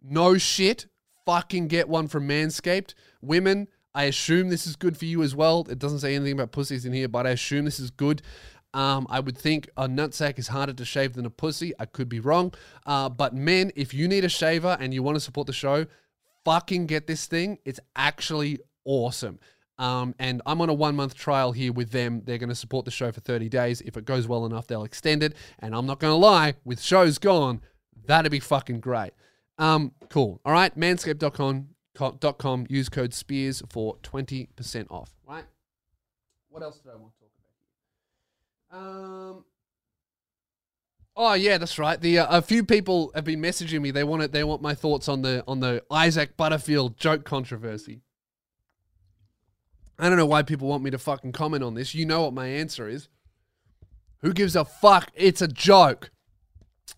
no 0.00 0.38
shit, 0.38 0.86
fucking 1.26 1.66
get 1.66 1.88
one 1.88 2.06
from 2.06 2.28
Manscaped. 2.28 2.94
Women, 3.20 3.66
I 3.96 4.04
assume 4.04 4.48
this 4.48 4.66
is 4.66 4.76
good 4.76 4.96
for 4.96 5.06
you 5.06 5.22
as 5.22 5.34
well. 5.34 5.66
It 5.68 5.78
doesn't 5.78 6.00
say 6.00 6.14
anything 6.14 6.34
about 6.34 6.52
pussies 6.52 6.84
in 6.84 6.92
here, 6.92 7.08
but 7.08 7.26
I 7.26 7.30
assume 7.30 7.64
this 7.64 7.80
is 7.80 7.90
good. 7.90 8.22
Um, 8.74 9.06
I 9.08 9.20
would 9.20 9.38
think 9.38 9.70
a 9.76 9.88
nutsack 9.88 10.38
is 10.38 10.48
harder 10.48 10.72
to 10.74 10.84
shave 10.84 11.14
than 11.14 11.24
a 11.24 11.30
pussy. 11.30 11.72
I 11.78 11.86
could 11.86 12.08
be 12.08 12.20
wrong. 12.20 12.52
Uh, 12.84 13.08
but 13.08 13.32
men, 13.32 13.70
if 13.76 13.94
you 13.94 14.08
need 14.08 14.24
a 14.24 14.28
shaver 14.28 14.76
and 14.80 14.92
you 14.92 15.02
want 15.02 15.16
to 15.16 15.20
support 15.20 15.46
the 15.46 15.52
show, 15.52 15.86
fucking 16.44 16.86
get 16.86 17.06
this 17.06 17.26
thing. 17.26 17.58
It's 17.64 17.80
actually 17.96 18.58
awesome. 18.84 19.38
Um, 19.78 20.14
and 20.18 20.42
I'm 20.44 20.60
on 20.60 20.68
a 20.68 20.74
one 20.74 20.94
month 20.96 21.14
trial 21.14 21.52
here 21.52 21.72
with 21.72 21.90
them. 21.90 22.22
They're 22.24 22.38
going 22.38 22.48
to 22.48 22.54
support 22.54 22.84
the 22.84 22.90
show 22.90 23.10
for 23.12 23.20
30 23.20 23.48
days. 23.48 23.80
If 23.80 23.96
it 23.96 24.04
goes 24.04 24.26
well 24.28 24.44
enough, 24.44 24.66
they'll 24.66 24.84
extend 24.84 25.22
it. 25.22 25.34
And 25.60 25.74
I'm 25.74 25.86
not 25.86 26.00
going 26.00 26.12
to 26.12 26.16
lie, 26.16 26.54
with 26.64 26.80
shows 26.80 27.18
gone, 27.18 27.60
that'd 28.06 28.30
be 28.30 28.40
fucking 28.40 28.80
great. 28.80 29.12
Um, 29.58 29.92
cool. 30.10 30.40
All 30.44 30.52
right, 30.52 30.76
manscaped.com, 30.76 31.68
com, 32.38 32.66
use 32.68 32.88
code 32.88 33.14
SPEARS 33.14 33.62
for 33.70 33.96
20% 33.98 34.86
off. 34.90 35.10
Right? 35.26 35.44
What 36.48 36.62
else 36.62 36.78
did 36.78 36.90
I 36.90 36.96
want 36.96 37.14
to? 37.18 37.23
Um, 38.74 39.44
Oh 41.16 41.34
yeah, 41.34 41.58
that's 41.58 41.78
right. 41.78 42.00
The 42.00 42.18
uh, 42.18 42.38
a 42.38 42.42
few 42.42 42.64
people 42.64 43.12
have 43.14 43.24
been 43.24 43.40
messaging 43.40 43.80
me. 43.80 43.92
They 43.92 44.02
want 44.02 44.22
it. 44.22 44.32
They 44.32 44.42
want 44.42 44.62
my 44.62 44.74
thoughts 44.74 45.08
on 45.08 45.22
the 45.22 45.44
on 45.46 45.60
the 45.60 45.84
Isaac 45.90 46.36
Butterfield 46.36 46.96
joke 46.96 47.24
controversy. 47.24 48.00
I 49.96 50.08
don't 50.08 50.18
know 50.18 50.26
why 50.26 50.42
people 50.42 50.66
want 50.66 50.82
me 50.82 50.90
to 50.90 50.98
fucking 50.98 51.30
comment 51.30 51.62
on 51.62 51.74
this. 51.74 51.94
You 51.94 52.04
know 52.04 52.22
what 52.22 52.34
my 52.34 52.48
answer 52.48 52.88
is. 52.88 53.08
Who 54.22 54.32
gives 54.32 54.56
a 54.56 54.64
fuck? 54.64 55.12
It's 55.14 55.40
a 55.40 55.46
joke. 55.46 56.10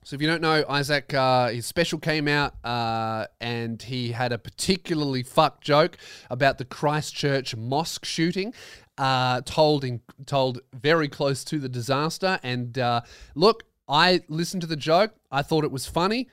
So 0.03 0.15
if 0.15 0.23
you 0.23 0.29
don't 0.29 0.41
know, 0.41 0.65
Isaac, 0.69 1.13
uh, 1.13 1.49
his 1.49 1.67
special 1.67 1.99
came 1.99 2.27
out, 2.27 2.55
uh, 2.65 3.27
and 3.41 3.83
he 3.83 4.13
had 4.13 4.33
a 4.33 4.39
particularly 4.39 5.25
fucked 5.25 5.63
joke 5.63 5.99
about 6.31 6.59
the 6.59 6.65
Christchurch 6.65 7.55
mosque 7.55 8.05
shooting, 8.05 8.55
uh, 8.99 9.43
told 9.43 9.85
in 9.85 10.01
told 10.25 10.61
very 10.75 11.09
close 11.09 11.45
to 11.45 11.59
the 11.59 11.69
disaster. 11.69 12.39
And 12.43 12.79
uh, 12.79 13.03
look, 13.35 13.65
I 13.89 14.23
listened 14.29 14.63
to 14.63 14.67
the 14.67 14.77
joke. 14.77 15.13
I 15.31 15.43
thought 15.43 15.65
it 15.65 15.73
was 15.73 15.87
funny. 15.87 16.29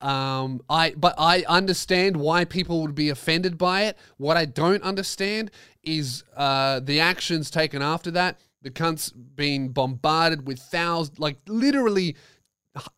Um, 0.00 0.60
I 0.68 0.94
but 0.96 1.14
I 1.16 1.44
understand 1.48 2.16
why 2.16 2.44
people 2.44 2.82
would 2.82 2.94
be 2.94 3.08
offended 3.08 3.56
by 3.56 3.84
it. 3.84 3.96
What 4.16 4.36
I 4.36 4.44
don't 4.44 4.82
understand 4.82 5.50
is 5.84 6.24
uh, 6.36 6.80
the 6.80 7.00
actions 7.00 7.50
taken 7.50 7.82
after 7.82 8.10
that. 8.12 8.40
The 8.62 8.70
cunt's 8.70 9.10
been 9.10 9.68
bombarded 9.68 10.46
with 10.46 10.58
thousands, 10.58 11.18
like 11.18 11.38
literally, 11.48 12.16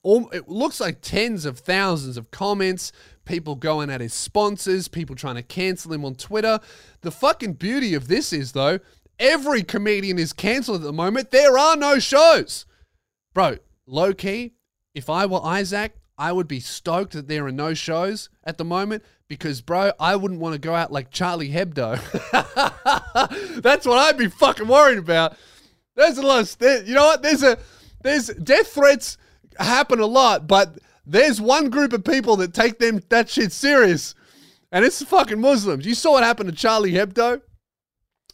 it 0.05 0.49
looks 0.49 0.81
like 0.81 1.01
tens 1.01 1.45
of 1.45 1.59
thousands 1.59 2.17
of 2.17 2.31
comments. 2.31 2.93
People 3.25 3.55
going 3.55 3.89
at 3.89 4.03
his 4.03 4.13
sponsors, 4.13 4.89
people 4.89 5.17
trying 5.17 5.37
to 5.37 5.43
cancel 5.43 5.93
him 5.93 6.05
on 6.05 6.15
Twitter. 6.15 6.61
The 7.01 7.11
fucking 7.11 7.55
beauty 7.55 7.95
of 7.95 8.09
this 8.09 8.33
is 8.33 8.53
though, 8.53 8.79
every 9.19 9.63
comedian 9.63 10.19
is 10.19 10.33
cancelled 10.33 10.79
at 10.79 10.83
the 10.85 10.93
moment. 10.93 11.31
There 11.31 11.57
are 11.59 11.77
no 11.77 11.99
shows, 11.99 12.67
bro. 13.35 13.59
Low 13.87 14.15
key, 14.15 14.55
if 14.95 15.11
I 15.11 15.27
were 15.27 15.45
Isaac, 15.45 15.95
I 16.17 16.33
would 16.33 16.49
be 16.49 16.61
stoked 16.61 17.13
that 17.13 17.29
there 17.29 17.45
are 17.47 17.53
no 17.53 17.75
shows 17.75 18.31
at 18.45 18.57
the 18.57 18.65
moment 18.65 19.03
because, 19.29 19.61
bro, 19.61 19.93
I 19.99 20.17
wouldn't 20.17 20.41
want 20.41 20.55
to 20.55 20.59
go 20.59 20.75
out 20.75 20.93
like 20.93 21.11
Charlie 21.11 21.51
Hebdo. 21.51 22.01
That's 23.63 23.87
what 23.87 23.99
I'd 23.99 24.17
be 24.19 24.29
fucking 24.29 24.69
worried 24.69 24.99
about. 24.99 25.37
There's 25.97 26.19
a 26.19 26.23
lot 26.23 26.41
of, 26.43 26.59
there- 26.59 26.83
you 26.85 26.95
know 26.95 27.05
what? 27.05 27.23
There's 27.23 27.43
a, 27.43 27.59
there's 28.03 28.29
death 28.29 28.69
threats 28.69 29.19
happen 29.59 30.01
a 30.01 30.07
lot, 30.07 30.47
but 30.47 30.79
there's 31.07 31.41
one 31.41 31.71
group 31.71 31.93
of 31.93 32.05
people 32.05 32.37
that 32.37 32.55
take 32.55 32.79
them 32.79 33.03
that 33.09 33.29
shit 33.29 33.53
serious, 33.53 34.15
and 34.73 34.85
it's 34.85 34.99
the 34.99 35.07
fucking 35.07 35.41
Muslims. 35.41 35.85
You 35.87 35.95
saw 35.95 36.13
what 36.13 36.25
happened 36.25 36.51
to 36.51 36.57
Charlie 36.57 36.93
Hebdo. 36.93 37.41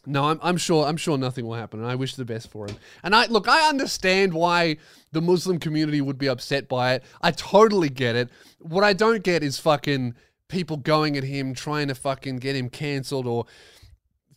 No, 0.05 0.25
I'm, 0.25 0.39
I'm 0.41 0.57
sure. 0.57 0.85
I'm 0.85 0.97
sure 0.97 1.17
nothing 1.17 1.45
will 1.45 1.53
happen, 1.53 1.79
and 1.79 1.87
I 1.87 1.95
wish 1.95 2.15
the 2.15 2.25
best 2.25 2.49
for 2.49 2.67
him. 2.67 2.75
And 3.03 3.15
I 3.15 3.27
look, 3.27 3.47
I 3.47 3.69
understand 3.69 4.33
why 4.33 4.77
the 5.11 5.21
Muslim 5.21 5.59
community 5.59 6.01
would 6.01 6.17
be 6.17 6.27
upset 6.27 6.67
by 6.67 6.95
it. 6.95 7.03
I 7.21 7.31
totally 7.31 7.89
get 7.89 8.15
it. 8.15 8.29
What 8.59 8.83
I 8.83 8.93
don't 8.93 9.23
get 9.23 9.43
is 9.43 9.59
fucking 9.59 10.15
people 10.47 10.77
going 10.77 11.17
at 11.17 11.23
him, 11.23 11.53
trying 11.53 11.87
to 11.87 11.95
fucking 11.95 12.37
get 12.37 12.55
him 12.55 12.69
cancelled 12.69 13.27
or 13.27 13.45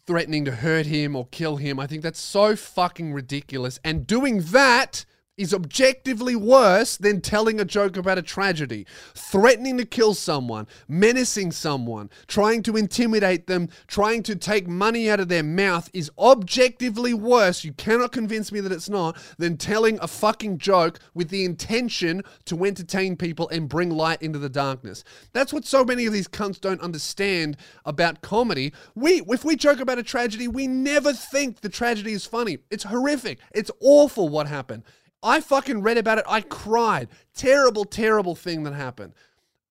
threatening 0.06 0.44
to 0.44 0.52
hurt 0.52 0.86
him 0.86 1.16
or 1.16 1.26
kill 1.28 1.56
him. 1.56 1.80
I 1.80 1.86
think 1.86 2.02
that's 2.02 2.20
so 2.20 2.56
fucking 2.56 3.14
ridiculous. 3.14 3.80
And 3.82 4.06
doing 4.06 4.42
that 4.52 5.06
is 5.36 5.52
objectively 5.52 6.36
worse 6.36 6.96
than 6.96 7.20
telling 7.20 7.58
a 7.58 7.64
joke 7.64 7.96
about 7.96 8.18
a 8.18 8.22
tragedy. 8.22 8.86
Threatening 9.14 9.76
to 9.78 9.84
kill 9.84 10.14
someone, 10.14 10.68
menacing 10.86 11.52
someone, 11.52 12.10
trying 12.26 12.62
to 12.64 12.76
intimidate 12.76 13.46
them, 13.46 13.68
trying 13.88 14.22
to 14.24 14.36
take 14.36 14.68
money 14.68 15.10
out 15.10 15.20
of 15.20 15.28
their 15.28 15.42
mouth 15.42 15.90
is 15.92 16.10
objectively 16.18 17.14
worse. 17.14 17.64
You 17.64 17.72
cannot 17.72 18.12
convince 18.12 18.52
me 18.52 18.60
that 18.60 18.72
it's 18.72 18.88
not 18.88 19.16
than 19.38 19.56
telling 19.56 19.98
a 20.00 20.08
fucking 20.08 20.58
joke 20.58 21.00
with 21.14 21.30
the 21.30 21.44
intention 21.44 22.22
to 22.44 22.64
entertain 22.64 23.16
people 23.16 23.48
and 23.48 23.68
bring 23.68 23.90
light 23.90 24.22
into 24.22 24.38
the 24.38 24.48
darkness. 24.48 25.02
That's 25.32 25.52
what 25.52 25.64
so 25.64 25.84
many 25.84 26.06
of 26.06 26.12
these 26.12 26.28
cunts 26.28 26.60
don't 26.60 26.80
understand 26.80 27.56
about 27.84 28.22
comedy. 28.22 28.72
We 28.94 29.22
if 29.28 29.44
we 29.44 29.56
joke 29.56 29.80
about 29.80 29.98
a 29.98 30.02
tragedy, 30.02 30.46
we 30.46 30.66
never 30.66 31.12
think 31.12 31.60
the 31.60 31.68
tragedy 31.68 32.12
is 32.12 32.26
funny. 32.26 32.58
It's 32.70 32.84
horrific. 32.84 33.40
It's 33.52 33.70
awful 33.80 34.28
what 34.28 34.46
happened. 34.46 34.84
I 35.24 35.40
fucking 35.40 35.82
read 35.82 35.98
about 35.98 36.18
it. 36.18 36.24
I 36.28 36.42
cried. 36.42 37.08
Terrible, 37.34 37.86
terrible 37.86 38.34
thing 38.34 38.62
that 38.64 38.74
happened. 38.74 39.14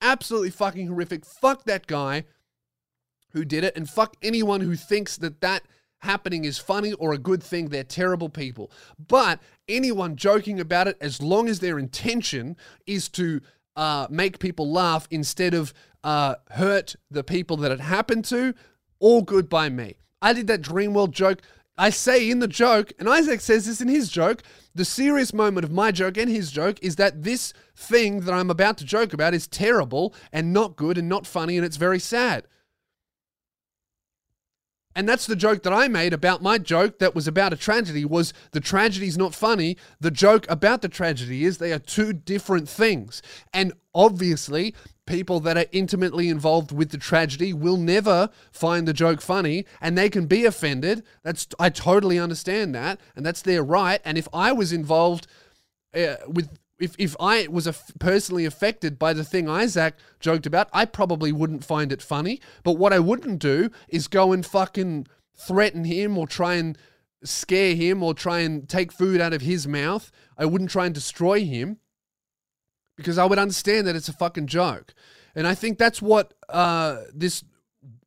Absolutely 0.01 0.49
fucking 0.49 0.87
horrific. 0.87 1.25
Fuck 1.25 1.63
that 1.65 1.87
guy 1.87 2.25
who 3.29 3.45
did 3.45 3.63
it, 3.63 3.77
and 3.77 3.89
fuck 3.89 4.15
anyone 4.21 4.61
who 4.61 4.75
thinks 4.75 5.15
that 5.17 5.41
that 5.41 5.63
happening 5.99 6.43
is 6.43 6.57
funny 6.57 6.93
or 6.93 7.13
a 7.13 7.17
good 7.17 7.41
thing. 7.41 7.69
They're 7.69 7.83
terrible 7.83 8.29
people. 8.29 8.71
But 9.07 9.39
anyone 9.69 10.15
joking 10.15 10.59
about 10.59 10.87
it, 10.87 10.97
as 10.99 11.21
long 11.21 11.47
as 11.47 11.59
their 11.59 11.79
intention 11.79 12.57
is 12.85 13.07
to 13.09 13.39
uh, 13.75 14.07
make 14.09 14.39
people 14.39 14.71
laugh 14.71 15.07
instead 15.09 15.53
of 15.53 15.73
uh, 16.03 16.35
hurt 16.51 16.95
the 17.09 17.23
people 17.23 17.57
that 17.57 17.71
it 17.71 17.79
happened 17.79 18.25
to, 18.25 18.53
all 18.99 19.21
good 19.21 19.49
by 19.49 19.69
me. 19.69 19.95
I 20.21 20.33
did 20.33 20.47
that 20.47 20.61
Dreamworld 20.61 21.11
joke. 21.11 21.41
I 21.77 21.89
say 21.89 22.29
in 22.29 22.39
the 22.39 22.47
joke, 22.47 22.93
and 22.99 23.09
Isaac 23.09 23.41
says 23.41 23.65
this 23.65 23.81
in 23.81 23.87
his 23.87 24.09
joke, 24.09 24.43
the 24.75 24.85
serious 24.85 25.33
moment 25.33 25.63
of 25.63 25.71
my 25.71 25.91
joke 25.91 26.17
and 26.17 26.29
his 26.29 26.51
joke 26.51 26.79
is 26.81 26.95
that 26.95 27.23
this 27.23 27.53
thing 27.75 28.21
that 28.21 28.33
I'm 28.33 28.49
about 28.49 28.77
to 28.79 28.85
joke 28.85 29.13
about 29.13 29.33
is 29.33 29.47
terrible 29.47 30.13
and 30.31 30.53
not 30.53 30.75
good 30.75 30.97
and 30.97 31.07
not 31.07 31.27
funny 31.27 31.57
and 31.57 31.65
it's 31.65 31.77
very 31.77 31.99
sad. 31.99 32.45
And 34.95 35.09
that's 35.09 35.25
the 35.25 35.35
joke 35.35 35.63
that 35.63 35.73
I 35.73 35.87
made 35.87 36.13
about 36.13 36.43
my 36.43 36.57
joke 36.57 36.99
that 36.99 37.15
was 37.15 37.27
about 37.27 37.53
a 37.53 37.57
tragedy 37.57 38.05
was 38.05 38.33
the 38.51 38.59
tragedy's 38.59 39.17
not 39.17 39.33
funny. 39.33 39.75
The 39.99 40.11
joke 40.11 40.45
about 40.49 40.81
the 40.81 40.89
tragedy 40.89 41.45
is 41.45 41.57
they 41.57 41.73
are 41.73 41.79
two 41.79 42.13
different 42.13 42.69
things. 42.69 43.21
And 43.53 43.73
obviously, 43.95 44.75
people 45.05 45.39
that 45.41 45.57
are 45.57 45.65
intimately 45.71 46.29
involved 46.29 46.71
with 46.71 46.89
the 46.91 46.97
tragedy 46.97 47.53
will 47.53 47.77
never 47.77 48.29
find 48.51 48.87
the 48.87 48.93
joke 48.93 49.21
funny 49.21 49.65
and 49.81 49.97
they 49.97 50.09
can 50.09 50.25
be 50.25 50.45
offended. 50.45 51.03
That's 51.23 51.47
I 51.59 51.69
totally 51.69 52.19
understand 52.19 52.73
that 52.75 52.99
and 53.15 53.25
that's 53.25 53.41
their 53.41 53.63
right. 53.63 53.99
And 54.05 54.17
if 54.17 54.27
I 54.33 54.51
was 54.51 54.71
involved 54.71 55.27
uh, 55.95 56.15
with 56.27 56.57
if, 56.79 56.95
if 56.97 57.15
I 57.19 57.47
was 57.47 57.67
a 57.67 57.75
personally 57.99 58.45
affected 58.45 58.97
by 58.97 59.13
the 59.13 59.23
thing 59.23 59.47
Isaac 59.47 59.95
joked 60.19 60.45
about, 60.45 60.69
I 60.73 60.85
probably 60.85 61.31
wouldn't 61.31 61.63
find 61.63 61.91
it 61.91 62.01
funny. 62.01 62.41
But 62.63 62.73
what 62.73 62.91
I 62.91 62.99
wouldn't 62.99 63.39
do 63.39 63.69
is 63.87 64.07
go 64.07 64.33
and 64.33 64.45
fucking 64.45 65.07
threaten 65.35 65.85
him 65.85 66.17
or 66.17 66.27
try 66.27 66.55
and 66.55 66.77
scare 67.23 67.75
him 67.75 68.03
or 68.03 68.13
try 68.13 68.39
and 68.39 68.67
take 68.67 68.91
food 68.91 69.21
out 69.21 69.33
of 69.33 69.41
his 69.41 69.67
mouth. 69.67 70.11
I 70.37 70.45
wouldn't 70.45 70.71
try 70.71 70.85
and 70.85 70.95
destroy 70.95 71.45
him 71.45 71.77
because 72.95 73.17
I 73.17 73.25
would 73.25 73.39
understand 73.39 73.87
that 73.87 73.95
it's 73.95 74.09
a 74.09 74.13
fucking 74.13 74.47
joke. 74.47 74.93
And 75.35 75.47
I 75.47 75.55
think 75.55 75.77
that's 75.77 76.01
what 76.01 76.33
uh, 76.49 77.01
this 77.13 77.43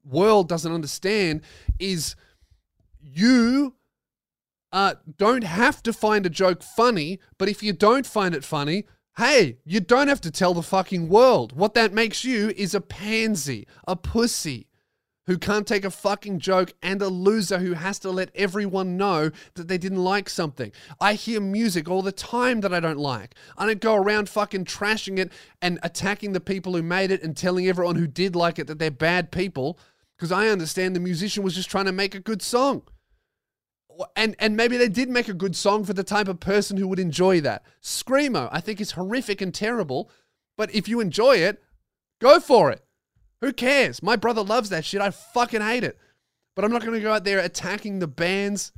world 0.05 0.49
doesn't 0.49 0.73
understand 0.73 1.43
is 1.79 2.15
you 3.01 3.75
uh, 4.73 4.95
don't 5.17 5.45
have 5.45 5.83
to 5.85 5.93
find 5.93 6.27
a 6.27 6.31
joke 6.31 6.63
funny, 6.63 7.19
but 7.39 7.49
if 7.49 7.63
you 7.63 7.73
don't 7.73 8.07
find 8.07 8.35
it 8.35 8.45
funny, 8.45 8.85
hey, 9.17 9.59
you 9.65 9.81
don't 9.81 10.09
have 10.09 10.21
to 10.21 10.31
tell 10.31 10.55
the 10.55 10.63
fucking 10.63 11.09
world. 11.09 11.53
What 11.57 11.75
that 11.75 11.93
makes 11.93 12.25
you 12.25 12.53
is 12.57 12.75
a 12.75 12.81
pansy, 12.81 13.67
a 13.89 13.97
pussy 13.97 14.69
who 15.27 15.37
can't 15.37 15.67
take 15.67 15.85
a 15.85 15.91
fucking 15.91 16.39
joke 16.39 16.73
and 16.83 17.03
a 17.03 17.09
loser 17.09 17.59
who 17.59 17.73
has 17.73 17.99
to 18.01 18.11
let 18.11 18.31
everyone 18.35 18.97
know 18.97 19.31
that 19.55 19.69
they 19.69 19.79
didn't 19.79 20.03
like 20.03 20.29
something. 20.29 20.73
I 21.01 21.15
hear 21.15 21.41
music 21.41 21.89
all 21.89 22.03
the 22.03 22.13
time 22.13 22.61
that 22.61 22.73
I 22.73 22.81
don't 22.81 22.99
like. 22.99 23.35
I 23.59 23.67
don't 23.67 23.81
go 23.81 23.95
around 23.95 24.29
fucking 24.29 24.67
trashing 24.67 25.19
it 25.19 25.33
and 25.61 25.79
attacking 25.83 26.33
the 26.33 26.41
people 26.41 26.75
who 26.75 26.83
made 26.83 27.11
it 27.11 27.23
and 27.23 27.37
telling 27.37 27.67
everyone 27.67 27.97
who 27.97 28.07
did 28.07 28.37
like 28.37 28.59
it 28.59 28.67
that 28.69 28.79
they're 28.79 28.91
bad 28.91 29.33
people 29.33 29.79
because 30.17 30.33
I 30.33 30.49
understand 30.49 30.95
the 30.95 31.01
musician 31.01 31.43
was 31.43 31.55
just 31.55 31.71
trying 31.71 31.87
to 31.87 31.93
make 31.93 32.15
a 32.15 32.21
good 32.21 32.41
song. 32.41 32.83
And 34.15 34.37
and 34.39 34.57
maybe 34.57 34.77
they 34.77 34.91
did 34.91 35.09
make 35.09 35.29
a 35.29 35.35
good 35.35 35.57
song 35.57 35.85
for 35.85 35.95
the 35.95 36.05
type 36.05 36.29
of 36.29 36.39
person 36.39 36.77
who 36.77 36.87
would 36.87 36.99
enjoy 36.99 37.41
that. 37.41 37.65
Screamo, 37.83 38.49
I 38.53 38.61
think 38.61 38.79
is 38.79 38.93
horrific 38.93 39.41
and 39.41 39.55
terrible, 39.55 40.11
but 40.57 40.75
if 40.75 40.87
you 40.87 41.01
enjoy 41.01 41.37
it, 41.37 41.63
go 42.21 42.39
for 42.39 42.71
it. 42.71 42.86
Who 43.41 43.53
cares? 43.53 44.03
My 44.03 44.17
brother 44.17 44.43
loves 44.43 44.71
that 44.71 44.85
shit. 44.85 45.01
I 45.01 45.11
fucking 45.11 45.61
hate 45.61 45.85
it. 45.85 45.99
But 46.55 46.65
I'm 46.65 46.73
not 46.73 46.83
going 46.83 46.95
to 46.95 47.01
go 47.01 47.13
out 47.13 47.25
there 47.25 47.39
attacking 47.39 47.99
the 47.99 48.07
bands. 48.07 48.73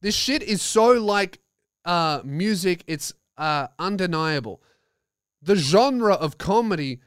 This 0.00 0.14
shit 0.14 0.42
is 0.42 0.62
so 0.62 0.92
like 0.92 1.40
uh, 1.84 2.20
music, 2.24 2.84
it's 2.86 3.12
uh, 3.36 3.68
undeniable. 3.78 4.62
The 5.42 5.56
genre 5.56 6.14
of 6.14 6.38
comedy 6.38 7.00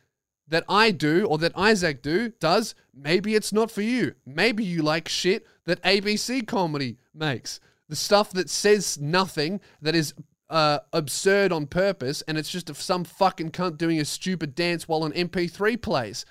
that 0.48 0.66
I 0.68 0.92
do 0.92 1.26
or 1.26 1.38
that 1.40 1.58
Isaac 1.58 2.02
do 2.02 2.30
does, 2.40 2.76
maybe 2.94 3.36
it's 3.36 3.54
not 3.54 3.72
for 3.72 3.82
you. 3.82 4.16
Maybe 4.26 4.64
you 4.64 4.82
like 4.82 5.08
shit 5.08 5.46
that 5.66 5.82
ABC 5.84 6.46
comedy 6.46 6.98
makes. 7.14 7.60
The 7.88 7.96
stuff 7.96 8.32
that 8.32 8.50
says 8.50 9.00
nothing, 9.00 9.62
that 9.82 9.96
is 9.96 10.14
uh, 10.50 10.80
absurd 10.94 11.52
on 11.52 11.68
purpose, 11.68 12.22
and 12.28 12.38
it's 12.38 12.50
just 12.50 12.74
some 12.76 13.04
fucking 13.04 13.52
cunt 13.52 13.78
doing 13.78 14.00
a 14.00 14.06
stupid 14.06 14.56
dance 14.56 14.88
while 14.88 15.06
an 15.06 15.12
MP3 15.14 15.82
plays. 15.82 16.26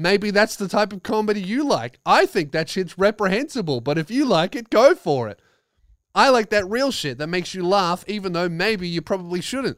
Maybe 0.00 0.30
that's 0.30 0.54
the 0.54 0.68
type 0.68 0.92
of 0.92 1.02
comedy 1.02 1.42
you 1.42 1.66
like. 1.66 1.98
I 2.06 2.24
think 2.24 2.52
that 2.52 2.68
shit's 2.68 2.96
reprehensible, 2.98 3.80
but 3.80 3.98
if 3.98 4.12
you 4.12 4.26
like 4.26 4.54
it, 4.54 4.70
go 4.70 4.94
for 4.94 5.28
it. 5.28 5.42
I 6.14 6.28
like 6.28 6.50
that 6.50 6.70
real 6.70 6.92
shit 6.92 7.18
that 7.18 7.26
makes 7.26 7.52
you 7.52 7.66
laugh, 7.66 8.04
even 8.06 8.32
though 8.32 8.48
maybe 8.48 8.86
you 8.88 9.02
probably 9.02 9.40
shouldn't. 9.40 9.76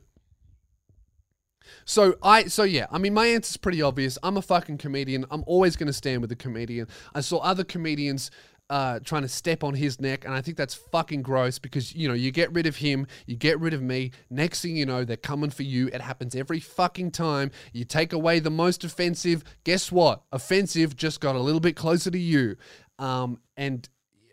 So 1.86 2.16
I 2.22 2.44
so 2.44 2.64
yeah, 2.64 2.86
I 2.90 2.98
mean 2.98 3.14
my 3.14 3.28
answer's 3.28 3.56
pretty 3.56 3.80
obvious. 3.80 4.18
I'm 4.22 4.36
a 4.36 4.42
fucking 4.42 4.76
comedian. 4.76 5.24
I'm 5.30 5.42
always 5.46 5.74
gonna 5.74 5.94
stand 5.94 6.20
with 6.20 6.30
a 6.30 6.36
comedian. 6.36 6.88
I 7.14 7.22
saw 7.22 7.38
other 7.38 7.64
comedians 7.64 8.30
uh, 8.70 9.00
trying 9.00 9.22
to 9.22 9.28
step 9.28 9.64
on 9.64 9.74
his 9.74 10.00
neck, 10.00 10.24
and 10.24 10.32
I 10.32 10.40
think 10.40 10.56
that's 10.56 10.74
fucking 10.74 11.22
gross 11.22 11.58
because 11.58 11.92
you 11.92 12.06
know 12.06 12.14
you 12.14 12.30
get 12.30 12.52
rid 12.52 12.66
of 12.66 12.76
him, 12.76 13.08
you 13.26 13.34
get 13.36 13.58
rid 13.58 13.74
of 13.74 13.82
me. 13.82 14.12
Next 14.30 14.62
thing 14.62 14.76
you 14.76 14.86
know, 14.86 15.04
they're 15.04 15.16
coming 15.16 15.50
for 15.50 15.64
you. 15.64 15.88
It 15.88 16.00
happens 16.00 16.36
every 16.36 16.60
fucking 16.60 17.10
time. 17.10 17.50
You 17.72 17.84
take 17.84 18.12
away 18.12 18.38
the 18.38 18.50
most 18.50 18.84
offensive. 18.84 19.42
Guess 19.64 19.90
what? 19.90 20.22
Offensive 20.30 20.94
just 20.96 21.20
got 21.20 21.34
a 21.34 21.40
little 21.40 21.60
bit 21.60 21.74
closer 21.74 22.12
to 22.12 22.18
you. 22.18 22.56
Um, 23.00 23.40
and 23.56 23.88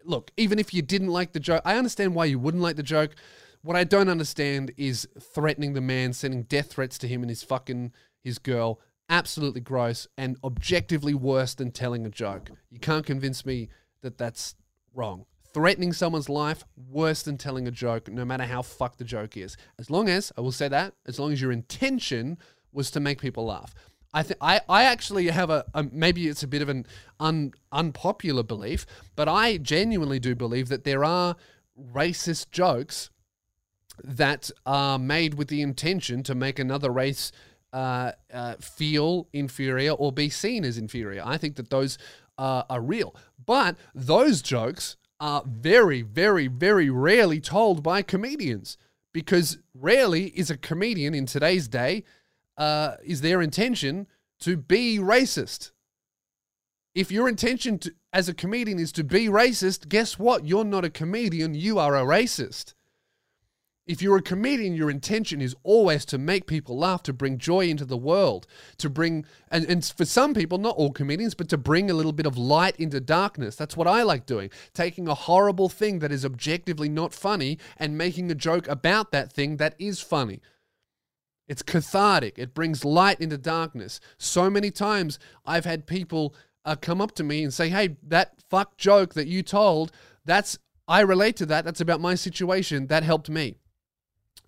look, 0.05 0.29
even 0.37 0.59
if 0.59 0.71
you 0.71 0.83
didn't 0.83 1.09
like 1.09 1.33
the 1.33 1.39
joke, 1.39 1.63
I 1.65 1.75
understand 1.75 2.13
why 2.13 2.25
you 2.25 2.37
wouldn't 2.37 2.61
like 2.61 2.75
the 2.75 2.83
joke. 2.83 3.15
What 3.63 3.75
I 3.75 3.85
don't 3.85 4.07
understand 4.07 4.71
is 4.77 5.07
threatening 5.19 5.73
the 5.73 5.81
man, 5.81 6.13
sending 6.13 6.43
death 6.43 6.73
threats 6.73 6.99
to 6.99 7.07
him 7.07 7.23
and 7.23 7.29
his 7.31 7.41
fucking 7.41 7.91
his 8.23 8.37
girl. 8.37 8.79
Absolutely 9.09 9.61
gross 9.61 10.07
and 10.15 10.37
objectively 10.43 11.15
worse 11.15 11.55
than 11.55 11.71
telling 11.71 12.05
a 12.05 12.09
joke. 12.09 12.51
You 12.69 12.79
can't 12.79 13.05
convince 13.05 13.43
me 13.43 13.69
that 14.07 14.17
that's 14.17 14.55
wrong. 14.93 15.25
Threatening 15.53 15.91
someone's 15.91 16.29
life 16.29 16.63
worse 16.89 17.23
than 17.23 17.37
telling 17.37 17.67
a 17.67 17.71
joke, 17.71 18.07
no 18.09 18.23
matter 18.23 18.45
how 18.45 18.61
fucked 18.61 18.99
the 18.99 19.03
joke 19.03 19.35
is. 19.35 19.57
As 19.77 19.89
long 19.89 20.07
as 20.07 20.31
I 20.37 20.41
will 20.41 20.51
say 20.51 20.67
that, 20.69 20.93
as 21.05 21.19
long 21.19 21.33
as 21.33 21.41
your 21.41 21.51
intention 21.51 22.37
was 22.71 22.89
to 22.91 22.99
make 22.99 23.19
people 23.19 23.45
laugh. 23.45 23.73
I 24.13 24.23
think 24.23 24.37
I, 24.39 24.61
I 24.69 24.83
actually 24.83 25.27
have 25.27 25.49
a, 25.49 25.65
a, 25.73 25.83
maybe 25.83 26.27
it's 26.27 26.43
a 26.43 26.47
bit 26.47 26.61
of 26.61 26.69
an 26.69 26.85
un, 27.19 27.53
unpopular 27.71 28.43
belief, 28.43 28.85
but 29.15 29.27
I 29.27 29.57
genuinely 29.57 30.19
do 30.19 30.35
believe 30.35 30.69
that 30.69 30.85
there 30.85 31.03
are 31.03 31.35
racist 31.93 32.51
jokes 32.51 33.09
that 34.03 34.49
are 34.65 34.97
made 34.97 35.33
with 35.33 35.49
the 35.49 35.61
intention 35.61 36.23
to 36.23 36.35
make 36.35 36.59
another 36.59 36.91
race 36.91 37.31
uh, 37.73 38.11
uh, 38.33 38.55
feel 38.55 39.27
inferior 39.33 39.91
or 39.91 40.11
be 40.11 40.29
seen 40.29 40.63
as 40.63 40.77
inferior. 40.77 41.21
I 41.25 41.37
think 41.37 41.55
that 41.57 41.69
those 41.69 41.97
uh, 42.37 42.63
are 42.69 42.81
real. 42.81 43.15
But 43.47 43.77
those 43.95 44.43
jokes 44.43 44.97
are 45.19 45.43
very, 45.47 46.03
very, 46.03 46.47
very 46.47 46.89
rarely 46.91 47.39
told 47.39 47.81
by 47.81 48.03
comedians 48.03 48.77
because 49.13 49.57
rarely 49.73 50.25
is 50.37 50.51
a 50.51 50.57
comedian 50.57 51.15
in 51.15 51.25
today's 51.25 51.67
day 51.67 52.03
uh, 52.57 52.95
is 53.03 53.21
their 53.21 53.41
intention 53.41 54.05
to 54.41 54.57
be 54.57 54.99
racist. 54.99 55.71
If 56.93 57.11
your 57.11 57.29
intention 57.29 57.79
to, 57.79 57.93
as 58.11 58.27
a 58.27 58.33
comedian 58.33 58.79
is 58.79 58.91
to 58.93 59.03
be 59.03 59.27
racist, 59.27 59.87
guess 59.87 60.19
what? 60.19 60.45
You're 60.45 60.65
not 60.65 60.85
a 60.85 60.89
comedian, 60.89 61.53
you 61.53 61.79
are 61.79 61.95
a 61.95 62.03
racist. 62.03 62.73
If 63.87 64.01
you're 64.01 64.17
a 64.17 64.21
comedian, 64.21 64.75
your 64.75 64.89
intention 64.89 65.41
is 65.41 65.55
always 65.63 66.03
to 66.05 66.17
make 66.17 66.45
people 66.45 66.77
laugh, 66.77 67.03
to 67.03 67.13
bring 67.13 67.37
joy 67.37 67.67
into 67.69 67.85
the 67.85 67.95
world, 67.95 68.45
to 68.79 68.89
bring, 68.89 69.25
and, 69.49 69.63
and 69.65 69.85
for 69.85 70.03
some 70.03 70.33
people, 70.33 70.57
not 70.57 70.75
all 70.75 70.91
comedians, 70.91 71.33
but 71.33 71.47
to 71.49 71.57
bring 71.57 71.89
a 71.89 71.93
little 71.93 72.11
bit 72.11 72.25
of 72.25 72.37
light 72.37 72.75
into 72.75 72.99
darkness. 72.99 73.55
That's 73.55 73.77
what 73.77 73.87
I 73.87 74.03
like 74.03 74.25
doing. 74.25 74.49
Taking 74.73 75.07
a 75.07 75.13
horrible 75.13 75.69
thing 75.69 75.99
that 75.99 76.11
is 76.11 76.25
objectively 76.25 76.89
not 76.89 77.13
funny 77.13 77.59
and 77.77 77.97
making 77.97 78.29
a 78.29 78.35
joke 78.35 78.67
about 78.67 79.11
that 79.11 79.31
thing 79.31 79.55
that 79.55 79.73
is 79.79 80.01
funny. 80.01 80.41
It's 81.47 81.63
cathartic, 81.63 82.37
it 82.37 82.53
brings 82.53 82.83
light 82.83 83.21
into 83.21 83.37
darkness. 83.37 84.01
So 84.17 84.49
many 84.49 84.69
times 84.69 85.17
I've 85.45 85.63
had 85.63 85.87
people 85.87 86.35
uh, 86.65 86.75
come 86.75 86.99
up 86.99 87.13
to 87.13 87.23
me 87.23 87.41
and 87.41 87.53
say, 87.53 87.69
hey, 87.69 87.95
that 88.03 88.33
fuck 88.49 88.75
joke 88.75 89.13
that 89.13 89.27
you 89.27 89.43
told, 89.43 89.93
that's, 90.25 90.59
I 90.89 90.99
relate 90.99 91.37
to 91.37 91.45
that. 91.45 91.63
That's 91.63 91.79
about 91.79 92.01
my 92.01 92.15
situation. 92.15 92.87
That 92.87 93.03
helped 93.03 93.29
me. 93.29 93.55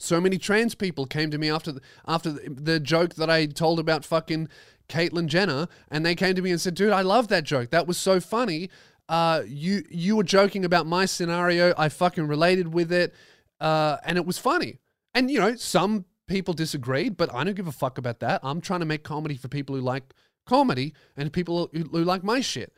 So 0.01 0.19
many 0.19 0.37
trans 0.37 0.75
people 0.75 1.05
came 1.05 1.31
to 1.31 1.37
me 1.37 1.49
after 1.49 1.71
the, 1.71 1.81
after 2.07 2.31
the, 2.31 2.49
the 2.49 2.79
joke 2.79 3.15
that 3.15 3.29
I 3.29 3.45
told 3.45 3.79
about 3.79 4.05
fucking 4.05 4.49
Caitlyn 4.89 5.27
Jenner, 5.27 5.67
and 5.89 6.05
they 6.05 6.15
came 6.15 6.35
to 6.35 6.41
me 6.41 6.51
and 6.51 6.59
said, 6.59 6.73
"Dude, 6.73 6.91
I 6.91 7.01
love 7.01 7.27
that 7.29 7.43
joke. 7.43 7.69
That 7.69 7.87
was 7.87 7.97
so 7.97 8.19
funny. 8.19 8.69
Uh, 9.07 9.43
you 9.47 9.83
you 9.89 10.15
were 10.15 10.23
joking 10.23 10.65
about 10.65 10.85
my 10.85 11.05
scenario. 11.05 11.73
I 11.77 11.89
fucking 11.89 12.27
related 12.27 12.73
with 12.73 12.91
it, 12.91 13.13
uh, 13.61 13.97
and 14.03 14.17
it 14.17 14.25
was 14.25 14.37
funny. 14.37 14.79
And 15.13 15.31
you 15.31 15.39
know, 15.39 15.55
some 15.55 16.05
people 16.27 16.53
disagreed, 16.53 17.17
but 17.17 17.33
I 17.33 17.43
don't 17.43 17.55
give 17.55 17.67
a 17.67 17.71
fuck 17.71 17.97
about 17.97 18.19
that. 18.19 18.41
I'm 18.43 18.61
trying 18.61 18.81
to 18.81 18.85
make 18.85 19.03
comedy 19.03 19.35
for 19.35 19.47
people 19.47 19.75
who 19.75 19.81
like 19.81 20.03
comedy 20.45 20.93
and 21.15 21.31
people 21.31 21.69
who, 21.71 21.83
who 21.83 22.03
like 22.03 22.23
my 22.23 22.41
shit." 22.41 22.73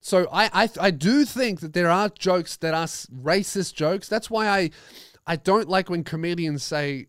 So 0.00 0.28
I, 0.32 0.50
I 0.52 0.70
I 0.80 0.90
do 0.92 1.24
think 1.24 1.60
that 1.60 1.72
there 1.72 1.90
are 1.90 2.08
jokes 2.10 2.56
that 2.58 2.74
are 2.74 2.86
racist 2.86 3.74
jokes. 3.74 4.08
That's 4.08 4.30
why 4.30 4.48
I 4.48 4.70
I 5.26 5.36
don't 5.36 5.68
like 5.68 5.90
when 5.90 6.04
comedians 6.04 6.62
say, 6.62 7.06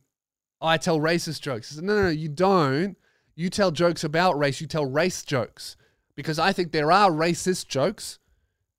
oh, 0.62 0.68
I 0.68 0.78
tell 0.78 1.00
racist 1.00 1.42
jokes. 1.42 1.76
No, 1.78 1.96
no, 1.96 2.04
no, 2.04 2.10
you 2.10 2.30
don't. 2.30 2.98
You 3.36 3.50
tell 3.50 3.72
jokes 3.72 4.04
about 4.04 4.38
race. 4.38 4.60
You 4.60 4.68
tell 4.68 4.86
race 4.86 5.24
jokes. 5.24 5.78
Because 6.16 6.40
I 6.40 6.52
think 6.52 6.72
there 6.72 6.92
are 6.92 7.12
racist 7.12 7.68
jokes. 7.68 8.20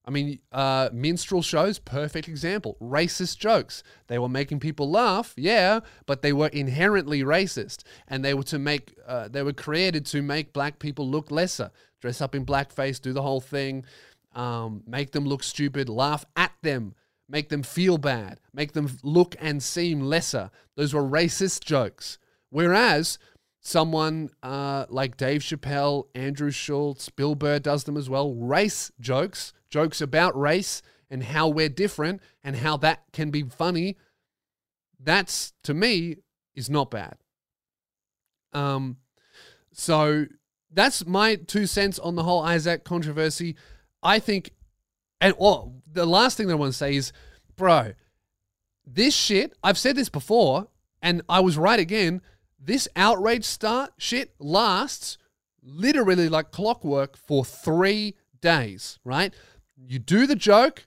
I 0.05 0.11
mean, 0.11 0.39
uh, 0.53 0.89
minstrel 0.91 1.43
shows, 1.43 1.79
perfect 1.79 2.29
example. 2.29 2.79
Racist 2.81 3.37
jokes. 3.37 3.83
They 4.07 4.19
were 4.19 4.29
making 4.29 4.59
people 4.59 4.91
laugh, 4.91 5.35
yeah, 5.37 5.81
but 6.07 6.23
they 6.23 6.33
were 6.33 6.47
inherently 6.49 7.23
racist, 7.23 7.83
and 8.09 8.25
they 8.25 8.33
were 8.33 8.45
to 8.45 8.59
make, 8.59 8.95
uh, 9.07 9.29
they 9.29 9.43
were 9.43 9.53
created 9.53 10.07
to 10.07 10.23
make 10.23 10.55
black 10.55 10.79
people 10.79 11.07
look 11.07 11.31
lesser. 11.31 11.71
Dress 12.01 12.23
up 12.23 12.35
in 12.35 12.47
blackface, 12.47 12.99
do 13.03 13.13
the 13.13 13.21
whole 13.21 13.43
thing, 13.43 13.85
um, 14.35 14.83
make 14.87 15.13
them 15.13 15.27
look 15.27 15.43
stupid, 15.43 15.91
laugh 15.91 16.25
at 16.37 16.53
them, 16.63 16.95
make 17.29 17.49
them 17.49 17.63
feel 17.63 17.99
bad, 17.99 18.41
make 18.53 18.73
them 18.73 18.99
look 19.03 19.37
and 19.39 19.63
seem 19.63 20.01
lesser. 20.01 20.51
Those 20.77 20.95
were 20.95 21.03
racist 21.03 21.65
jokes. 21.65 22.19
Whereas 22.51 23.19
someone 23.61 24.31
uh, 24.43 24.87
like 24.89 25.17
Dave 25.17 25.43
Chappelle, 25.43 26.05
Andrew 26.15 26.51
Schulz, 26.51 27.09
Bill 27.11 27.35
Burr 27.35 27.59
does 27.59 27.85
them 27.85 27.97
as 27.97 28.09
well, 28.09 28.35
race 28.35 28.91
jokes 29.01 29.53
jokes 29.71 30.01
about 30.01 30.39
race 30.39 30.83
and 31.11 31.23
how 31.23 31.49
we're 31.49 31.69
different 31.69 32.21
and 32.43 32.57
how 32.57 32.77
that 32.79 33.05
can 33.13 33.31
be 33.31 33.43
funny, 33.43 33.97
that's 35.01 35.53
to 35.65 35.75
me 35.75 36.17
is 36.55 36.69
not 36.69 36.91
bad. 36.91 37.17
Um, 38.53 38.97
so 39.73 40.27
that's 40.73 41.07
my 41.07 41.37
two 41.37 41.67
cents 41.67 41.99
on 41.99 42.15
the 42.15 42.25
whole 42.25 42.43
Isaac 42.43 42.85
controversy. 42.85 43.57
I 44.03 44.19
think, 44.19 44.51
and 45.21 45.35
oh, 45.41 45.73
the 45.91 46.07
last 46.07 46.37
thing 46.37 46.47
that 46.47 46.55
I 46.55 46.57
want 46.57 46.73
to 46.73 46.79
say 46.79 46.95
is, 46.95 47.13
bro, 47.57 47.93
this 48.87 49.15
shit. 49.15 49.53
I've 49.63 49.79
said 49.79 49.97
this 49.97 50.09
before, 50.09 50.69
and 51.03 51.23
I 51.29 51.41
was 51.41 51.59
right 51.59 51.81
again. 51.81 52.23
This 52.59 52.89
outrage 52.97 53.45
start 53.45 53.93
shit 53.99 54.35
lasts 54.39 55.19
literally 55.63 56.29
like 56.29 56.51
clockwork 56.51 57.17
for 57.17 57.45
three 57.45 58.15
days, 58.41 58.99
right? 59.05 59.35
You 59.77 59.99
do 59.99 60.27
the 60.27 60.37
joke, 60.37 60.87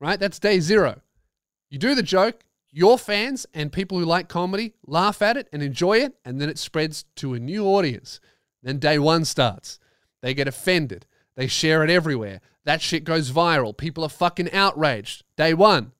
right? 0.00 0.18
That's 0.18 0.38
day 0.38 0.60
zero. 0.60 1.00
You 1.70 1.78
do 1.78 1.94
the 1.94 2.02
joke, 2.02 2.44
your 2.70 2.98
fans 2.98 3.46
and 3.52 3.72
people 3.72 3.98
who 3.98 4.04
like 4.04 4.28
comedy 4.28 4.74
laugh 4.86 5.22
at 5.22 5.36
it 5.36 5.48
and 5.52 5.62
enjoy 5.62 5.98
it, 5.98 6.14
and 6.24 6.40
then 6.40 6.48
it 6.48 6.58
spreads 6.58 7.04
to 7.16 7.34
a 7.34 7.38
new 7.38 7.66
audience. 7.66 8.20
Then 8.62 8.78
day 8.78 8.98
one 8.98 9.24
starts. 9.24 9.78
They 10.22 10.34
get 10.34 10.48
offended. 10.48 11.06
They 11.38 11.46
share 11.46 11.84
it 11.84 11.90
everywhere. 11.90 12.40
That 12.64 12.82
shit 12.82 13.04
goes 13.04 13.30
viral. 13.30 13.74
People 13.74 14.02
are 14.02 14.08
fucking 14.08 14.52
outraged. 14.52 15.22
Day 15.36 15.54
one. 15.54 15.92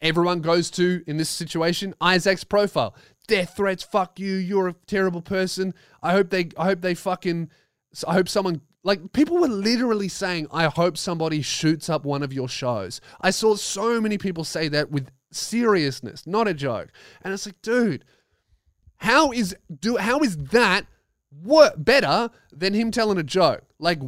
Everyone 0.00 0.40
goes 0.40 0.70
to, 0.72 1.02
in 1.04 1.16
this 1.16 1.28
situation, 1.28 1.96
Isaac's 2.00 2.44
profile. 2.44 2.94
Death 3.26 3.56
threats, 3.56 3.82
fuck 3.82 4.20
you, 4.20 4.34
you're 4.34 4.68
a 4.68 4.76
terrible 4.86 5.20
person. 5.20 5.74
I 6.00 6.12
hope 6.12 6.30
they 6.30 6.50
I 6.56 6.66
hope 6.66 6.80
they 6.80 6.94
fucking 6.94 7.50
I 8.06 8.12
hope 8.12 8.28
someone 8.28 8.60
like 8.84 9.12
people 9.12 9.38
were 9.38 9.48
literally 9.48 10.06
saying, 10.06 10.46
I 10.52 10.66
hope 10.66 10.96
somebody 10.96 11.42
shoots 11.42 11.90
up 11.90 12.04
one 12.04 12.22
of 12.22 12.32
your 12.32 12.48
shows. 12.48 13.00
I 13.20 13.30
saw 13.30 13.56
so 13.56 14.00
many 14.00 14.16
people 14.16 14.44
say 14.44 14.68
that 14.68 14.92
with 14.92 15.10
seriousness, 15.32 16.24
not 16.24 16.46
a 16.46 16.54
joke. 16.54 16.92
And 17.22 17.34
it's 17.34 17.46
like, 17.46 17.60
dude, 17.62 18.04
how 18.98 19.32
is 19.32 19.56
do 19.80 19.96
how 19.96 20.20
is 20.20 20.36
that 20.36 20.86
what 21.30 21.84
better 21.84 22.30
than 22.52 22.74
him 22.74 22.92
telling 22.92 23.18
a 23.18 23.24
joke? 23.24 23.64
Like 23.80 23.98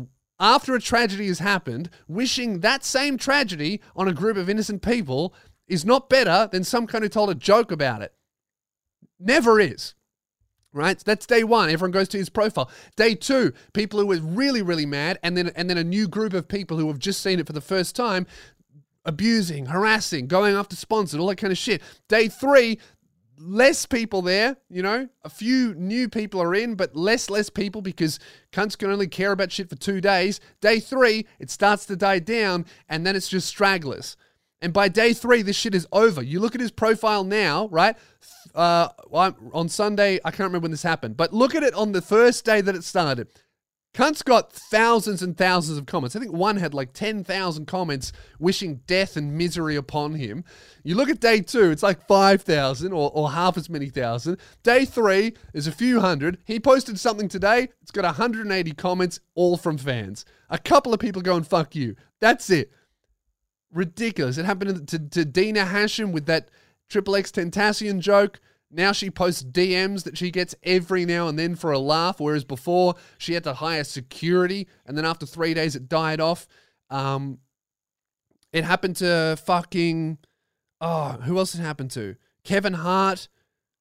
after 0.41 0.75
a 0.75 0.81
tragedy 0.81 1.27
has 1.29 1.39
happened, 1.39 1.91
wishing 2.07 2.61
that 2.61 2.85
same 2.85 3.17
tragedy 3.17 3.81
on 3.97 4.09
a 4.09 4.13
group 4.13 4.37
of 4.37 4.49
innocent 4.49 4.83
people 4.83 5.35
is 5.67 5.85
not 5.85 6.09
better 6.09 6.49
than 6.51 6.65
some 6.65 6.87
kind 6.87 7.05
who 7.05 7.09
told 7.09 7.31
a 7.31 7.35
joke 7.35 7.71
about 7.71 8.03
it. 8.03 8.13
Never 9.19 9.61
is 9.61 9.95
right? 10.73 10.99
That's 10.99 11.27
day 11.27 11.45
one. 11.45 11.71
Everyone 11.71 11.91
goes 11.91 12.09
to 12.09 12.19
his 12.19 12.29
profile. 12.29 12.71
Day 12.97 13.15
two, 13.15 13.53
people 13.73 14.01
who 14.01 14.13
are 14.13 14.21
really, 14.21 14.63
really 14.63 14.87
mad, 14.87 15.19
and 15.23 15.37
then 15.37 15.51
and 15.55 15.69
then 15.69 15.79
a 15.79 15.85
new 15.85 16.09
group 16.09 16.33
of 16.33 16.49
people 16.49 16.79
who 16.79 16.89
have 16.89 16.99
just 16.99 17.21
seen 17.23 17.41
it 17.41 17.47
for 17.47 17.53
the 17.53 17.61
first 17.61 17.97
time, 17.97 18.27
abusing, 19.05 19.67
harassing, 19.67 20.27
going 20.27 20.55
after 20.55 20.77
sponsors, 20.77 21.19
all 21.21 21.27
that 21.29 21.37
kind 21.37 21.53
of 21.53 21.59
shit. 21.59 21.83
Day 22.09 22.29
three, 22.29 22.79
less 23.39 23.87
people 23.87 24.23
there, 24.23 24.57
you 24.69 24.83
know, 24.83 25.09
a 25.23 25.29
few 25.29 25.75
new 25.75 26.09
people 26.09 26.41
are 26.41 26.55
in, 26.55 26.75
but 26.75 26.97
less, 26.97 27.31
less 27.31 27.51
people 27.51 27.83
because 27.83 28.19
cunts 28.53 28.77
can 28.77 28.91
only 28.91 29.07
care 29.07 29.33
about 29.33 29.53
shit 29.53 29.69
for 29.69 29.77
two 29.77 30.01
days. 30.01 30.41
Day 30.61 30.81
three, 30.81 31.27
it 31.39 31.51
starts 31.51 31.87
to 31.87 31.97
die 31.97 32.19
down, 32.19 32.67
and 32.89 33.07
then 33.07 33.17
it's 33.17 33.29
just 33.29 33.49
stragglers. 33.49 34.17
And 34.61 34.73
by 34.73 34.89
day 34.89 35.13
three, 35.13 35.43
this 35.43 35.57
shit 35.57 35.75
is 35.75 35.87
over. 35.93 36.23
You 36.23 36.41
look 36.41 36.55
at 36.55 36.61
his 36.61 36.73
profile 36.73 37.23
now, 37.23 37.69
right? 37.69 37.97
Uh, 38.55 38.89
on 39.13 39.69
Sunday, 39.69 40.19
I 40.25 40.31
can't 40.31 40.41
remember 40.41 40.65
when 40.65 40.73
this 40.73 40.83
happened, 40.83 41.17
but 41.17 41.33
look 41.33 41.55
at 41.55 41.63
it 41.63 41.75
on 41.75 41.93
the 41.93 42.03
first 42.03 42.45
day 42.45 42.61
that 42.61 42.75
it 42.75 42.83
started. 42.83 43.29
Cunt's 43.95 44.23
got 44.23 44.53
thousands 44.53 45.23
and 45.23 45.37
thousands 45.37 45.79
of 45.79 45.87
comments. 45.87 46.15
I 46.15 46.21
think 46.21 46.33
one 46.33 46.57
had 46.57 46.75
like 46.75 46.93
10,000 46.93 47.67
comments 47.67 48.13
wishing 48.39 48.83
death 48.87 49.17
and 49.17 49.37
misery 49.37 49.77
upon 49.77 50.15
him. 50.15 50.45
You 50.85 50.95
look 50.95 51.09
at 51.09 51.21
day 51.21 51.41
two, 51.41 51.71
it's 51.71 51.83
like 51.83 52.07
5,000 52.07 52.93
or, 52.93 53.11
or 53.13 53.33
half 53.33 53.57
as 53.57 53.69
many 53.69 53.89
thousand. 53.89 54.39
Day 54.63 54.85
three 54.85 55.35
is 55.53 55.67
a 55.67 55.73
few 55.73 56.01
hundred. 56.01 56.39
He 56.45 56.61
posted 56.61 57.01
something 57.01 57.29
today, 57.29 57.69
it's 57.83 57.91
got 57.91 58.05
180 58.05 58.73
comments, 58.73 59.21
all 59.35 59.57
from 59.57 59.79
fans. 59.79 60.25
A 60.49 60.59
couple 60.59 60.95
of 60.95 61.01
people 61.01 61.23
going, 61.23 61.43
fuck 61.43 61.75
you. 61.75 61.97
That's 62.21 62.51
it 62.51 62.71
ridiculous. 63.73 64.39
It 64.39 64.45
happened 64.45 64.89
to, 64.89 64.99
to 64.99 65.25
Dina 65.25 65.65
Hashem 65.65 66.13
with 66.13 66.27
that 66.27 66.51
XXXTentacion 66.91 68.01
joke. 68.01 68.41
Now 68.71 68.93
she 68.93 69.11
posts 69.11 69.43
DMs 69.43 70.05
that 70.05 70.19
she 70.19 70.31
gets 70.31 70.55
every 70.63 71.07
now 71.07 71.29
and 71.29 71.39
then 71.39 71.55
for 71.55 71.73
a 71.73 71.79
laugh, 71.79 72.21
whereas 72.21 72.45
before 72.45 72.95
she 73.17 73.33
had 73.33 73.45
to 73.45 73.55
hire 73.55 73.85
security, 73.85 74.69
and 74.85 74.97
then 74.97 75.07
after 75.07 75.25
three 75.25 75.55
days 75.55 75.75
it 75.75 75.89
died 75.89 76.21
off. 76.21 76.47
Um, 76.91 77.39
it 78.53 78.65
happened 78.65 78.97
to 78.97 79.39
fucking 79.45 80.19
oh, 80.81 81.19
who 81.23 81.39
else 81.39 81.55
it 81.55 81.61
happened 81.61 81.91
to? 81.93 82.17
Kevin 82.45 82.75
Hart. 82.75 83.29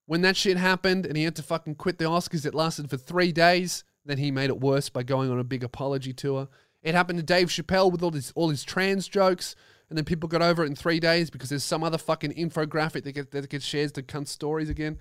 When 0.06 0.22
that 0.22 0.38
shit 0.38 0.56
happened 0.56 1.06
and 1.06 1.18
he 1.18 1.26
had 1.26 1.36
to 1.36 1.44
fucking 1.44 1.76
quit 1.76 1.98
the 1.98 2.06
Oscars, 2.06 2.46
it 2.46 2.56
lasted 2.56 2.90
for 2.90 2.96
three 2.96 3.34
days. 3.34 3.84
Then 4.06 4.18
he 4.18 4.32
made 4.32 4.50
it 4.50 4.62
worse 4.62 4.88
by 4.88 5.04
going 5.04 5.30
on 5.30 5.38
a 5.38 5.44
big 5.44 5.66
apology 5.66 6.14
tour. 6.14 6.48
It 6.82 6.96
happened 6.96 7.20
to 7.20 7.24
Dave 7.24 7.50
Chappelle 7.50 7.92
with 7.92 8.02
all 8.02 8.12
his 8.12 8.32
all 8.34 8.50
his 8.50 8.64
trans 8.64 9.10
jokes 9.10 9.54
and 9.90 9.98
then 9.98 10.06
people 10.06 10.28
got 10.28 10.42
over 10.42 10.64
it 10.64 10.68
in 10.68 10.76
three 10.76 11.00
days 11.00 11.30
because 11.30 11.50
there's 11.50 11.64
some 11.64 11.84
other 11.84 11.98
fucking 11.98 12.34
infographic 12.34 13.04
that, 13.04 13.14
get, 13.14 13.32
that 13.32 13.50
gets 13.50 13.66
shared 13.66 13.94
to 13.94 14.04
cunt 14.04 14.28
stories 14.28 14.70
again. 14.70 14.98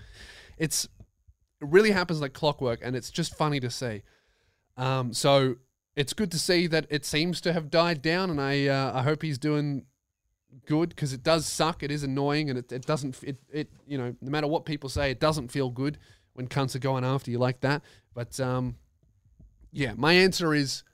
It's 0.58 0.84
it 1.60 1.68
really 1.68 1.90
happens 1.90 2.20
like 2.20 2.34
clockwork, 2.34 2.80
and 2.82 2.94
it's 2.94 3.10
just 3.10 3.34
funny 3.34 3.60
to 3.60 3.70
see. 3.70 4.02
Um, 4.76 5.12
so 5.12 5.56
it's 5.96 6.12
good 6.12 6.30
to 6.32 6.38
see 6.38 6.66
that 6.66 6.86
it 6.90 7.04
seems 7.04 7.40
to 7.42 7.52
have 7.52 7.70
died 7.70 8.02
down, 8.02 8.30
and 8.30 8.40
I 8.40 8.66
uh, 8.66 8.98
I 8.98 9.02
hope 9.02 9.22
he's 9.22 9.38
doing 9.38 9.86
good 10.66 10.90
because 10.90 11.12
it 11.12 11.22
does 11.22 11.46
suck. 11.46 11.82
It 11.82 11.90
is 11.90 12.02
annoying, 12.02 12.50
and 12.50 12.58
it, 12.58 12.70
it 12.70 12.86
doesn't 12.86 13.22
it 13.22 13.38
it 13.50 13.70
you 13.86 13.96
know 13.98 14.14
no 14.20 14.30
matter 14.30 14.46
what 14.46 14.66
people 14.66 14.88
say, 14.88 15.10
it 15.10 15.20
doesn't 15.20 15.48
feel 15.48 15.70
good 15.70 15.98
when 16.34 16.46
cunts 16.46 16.74
are 16.74 16.80
going 16.80 17.04
after 17.04 17.30
you 17.30 17.38
like 17.38 17.60
that. 17.60 17.82
But 18.14 18.38
um, 18.38 18.76
yeah, 19.72 19.94
my 19.96 20.12
answer 20.12 20.54
is 20.54 20.84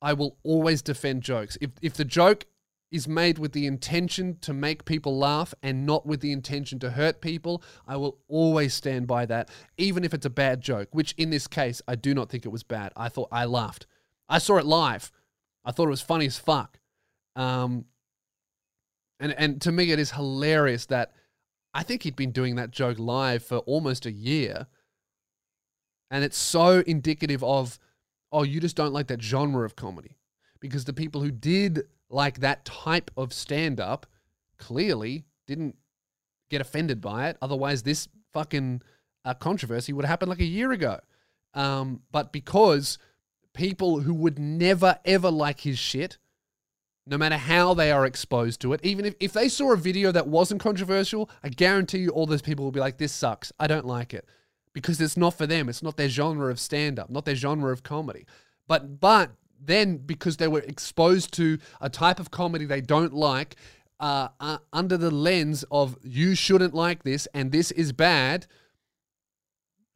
I 0.00 0.12
will 0.12 0.36
always 0.42 0.82
defend 0.82 1.22
jokes. 1.22 1.56
If 1.60 1.70
if 1.80 1.94
the 1.94 2.04
joke 2.04 2.46
is 2.92 3.08
made 3.08 3.38
with 3.38 3.52
the 3.52 3.66
intention 3.66 4.36
to 4.42 4.52
make 4.52 4.84
people 4.84 5.18
laugh 5.18 5.54
and 5.62 5.86
not 5.86 6.04
with 6.06 6.20
the 6.20 6.30
intention 6.30 6.78
to 6.78 6.90
hurt 6.90 7.22
people, 7.22 7.62
I 7.88 7.96
will 7.96 8.18
always 8.28 8.74
stand 8.74 9.06
by 9.06 9.24
that, 9.26 9.48
even 9.78 10.04
if 10.04 10.12
it's 10.12 10.26
a 10.26 10.30
bad 10.30 10.60
joke, 10.60 10.88
which 10.92 11.14
in 11.16 11.30
this 11.30 11.46
case, 11.46 11.80
I 11.88 11.94
do 11.94 12.14
not 12.14 12.28
think 12.28 12.44
it 12.44 12.50
was 12.50 12.62
bad. 12.62 12.92
I 12.94 13.08
thought 13.08 13.28
I 13.32 13.46
laughed. 13.46 13.86
I 14.28 14.38
saw 14.38 14.58
it 14.58 14.66
live. 14.66 15.10
I 15.64 15.72
thought 15.72 15.86
it 15.86 15.90
was 15.90 16.02
funny 16.02 16.26
as 16.26 16.38
fuck. 16.38 16.78
Um, 17.34 17.86
and, 19.18 19.32
and 19.32 19.60
to 19.62 19.72
me, 19.72 19.90
it 19.90 19.98
is 19.98 20.10
hilarious 20.10 20.86
that 20.86 21.12
I 21.72 21.82
think 21.82 22.02
he'd 22.02 22.16
been 22.16 22.32
doing 22.32 22.56
that 22.56 22.72
joke 22.72 22.98
live 22.98 23.42
for 23.42 23.58
almost 23.58 24.04
a 24.04 24.12
year. 24.12 24.66
And 26.10 26.24
it's 26.24 26.36
so 26.36 26.82
indicative 26.86 27.42
of, 27.42 27.78
oh, 28.30 28.42
you 28.42 28.60
just 28.60 28.76
don't 28.76 28.92
like 28.92 29.06
that 29.06 29.22
genre 29.22 29.64
of 29.64 29.76
comedy. 29.76 30.18
Because 30.60 30.84
the 30.84 30.92
people 30.92 31.22
who 31.22 31.30
did 31.30 31.84
like 32.12 32.40
that 32.40 32.64
type 32.64 33.10
of 33.16 33.32
stand 33.32 33.80
up 33.80 34.06
clearly 34.58 35.24
didn't 35.46 35.76
get 36.50 36.60
offended 36.60 37.00
by 37.00 37.28
it. 37.28 37.36
Otherwise, 37.42 37.82
this 37.82 38.08
fucking 38.32 38.82
uh, 39.24 39.34
controversy 39.34 39.92
would 39.92 40.04
have 40.04 40.10
happened 40.10 40.28
like 40.28 40.40
a 40.40 40.44
year 40.44 40.72
ago. 40.72 41.00
Um, 41.54 42.02
but 42.10 42.32
because 42.32 42.98
people 43.54 44.00
who 44.00 44.14
would 44.14 44.38
never 44.38 44.98
ever 45.04 45.30
like 45.30 45.60
his 45.60 45.78
shit, 45.78 46.18
no 47.06 47.18
matter 47.18 47.36
how 47.36 47.74
they 47.74 47.90
are 47.90 48.06
exposed 48.06 48.60
to 48.60 48.72
it, 48.72 48.80
even 48.84 49.04
if, 49.04 49.14
if 49.20 49.32
they 49.32 49.48
saw 49.48 49.72
a 49.72 49.76
video 49.76 50.12
that 50.12 50.28
wasn't 50.28 50.60
controversial, 50.60 51.28
I 51.42 51.48
guarantee 51.48 51.98
you 51.98 52.10
all 52.10 52.26
those 52.26 52.42
people 52.42 52.64
will 52.64 52.72
be 52.72 52.80
like, 52.80 52.98
this 52.98 53.12
sucks. 53.12 53.52
I 53.58 53.66
don't 53.66 53.86
like 53.86 54.14
it. 54.14 54.26
Because 54.72 55.00
it's 55.00 55.16
not 55.16 55.34
for 55.34 55.46
them. 55.46 55.68
It's 55.68 55.82
not 55.82 55.96
their 55.96 56.08
genre 56.08 56.50
of 56.50 56.58
stand 56.58 56.98
up, 56.98 57.10
not 57.10 57.26
their 57.26 57.34
genre 57.34 57.72
of 57.72 57.82
comedy. 57.82 58.24
But 58.66 59.00
but 59.00 59.32
then 59.64 59.96
because 59.96 60.36
they 60.36 60.48
were 60.48 60.60
exposed 60.60 61.32
to 61.34 61.58
a 61.80 61.88
type 61.88 62.18
of 62.20 62.30
comedy 62.30 62.64
they 62.64 62.80
don't 62.80 63.12
like 63.12 63.56
uh, 64.00 64.28
uh, 64.40 64.58
under 64.72 64.96
the 64.96 65.10
lens 65.10 65.64
of 65.70 65.96
you 66.02 66.34
shouldn't 66.34 66.74
like 66.74 67.04
this 67.04 67.28
and 67.34 67.52
this 67.52 67.70
is 67.70 67.92
bad 67.92 68.46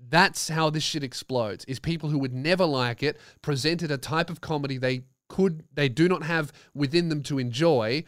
that's 0.09 0.49
how 0.49 0.71
this 0.71 0.83
shit 0.83 1.03
explodes 1.03 1.65
is 1.65 1.81
people 1.81 2.11
who 2.11 2.19
would 2.19 2.33
never 2.33 2.65
like 2.65 3.03
it 3.03 3.19
presented 3.43 3.91
a 3.91 3.99
type 3.99 4.31
of 4.31 4.41
comedy 4.41 4.79
they 4.79 5.03
could 5.29 5.65
they 5.73 5.89
do 5.89 6.09
not 6.09 6.23
have 6.23 6.53
within 6.75 7.09
them 7.09 7.23
to 7.23 7.39
enjoy 7.39 8.05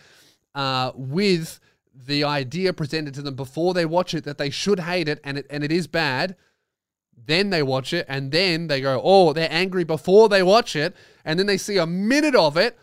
uh, 0.54 0.92
with 0.94 1.58
the 1.92 2.22
idea 2.22 2.72
presented 2.72 3.12
to 3.14 3.22
them 3.22 3.34
before 3.34 3.74
they 3.74 3.84
watch 3.84 4.14
it 4.14 4.24
that 4.24 4.38
they 4.38 4.50
should 4.50 4.80
hate 4.80 5.08
it 5.08 5.20
and 5.24 5.38
it 5.38 5.46
and 5.50 5.64
it 5.64 5.72
is 5.72 5.86
bad 5.86 6.36
then 7.26 7.50
they 7.50 7.62
watch 7.62 7.92
it 7.92 8.06
and 8.08 8.32
then 8.32 8.66
they 8.66 8.80
go 8.80 9.00
oh 9.02 9.32
they're 9.32 9.52
angry 9.52 9.84
before 9.84 10.28
they 10.28 10.42
watch 10.42 10.74
it 10.76 10.94
and 11.24 11.38
then 11.38 11.46
they 11.46 11.58
see 11.58 11.76
a 11.76 11.86
minute 11.86 12.34
of 12.34 12.56
it 12.56 12.78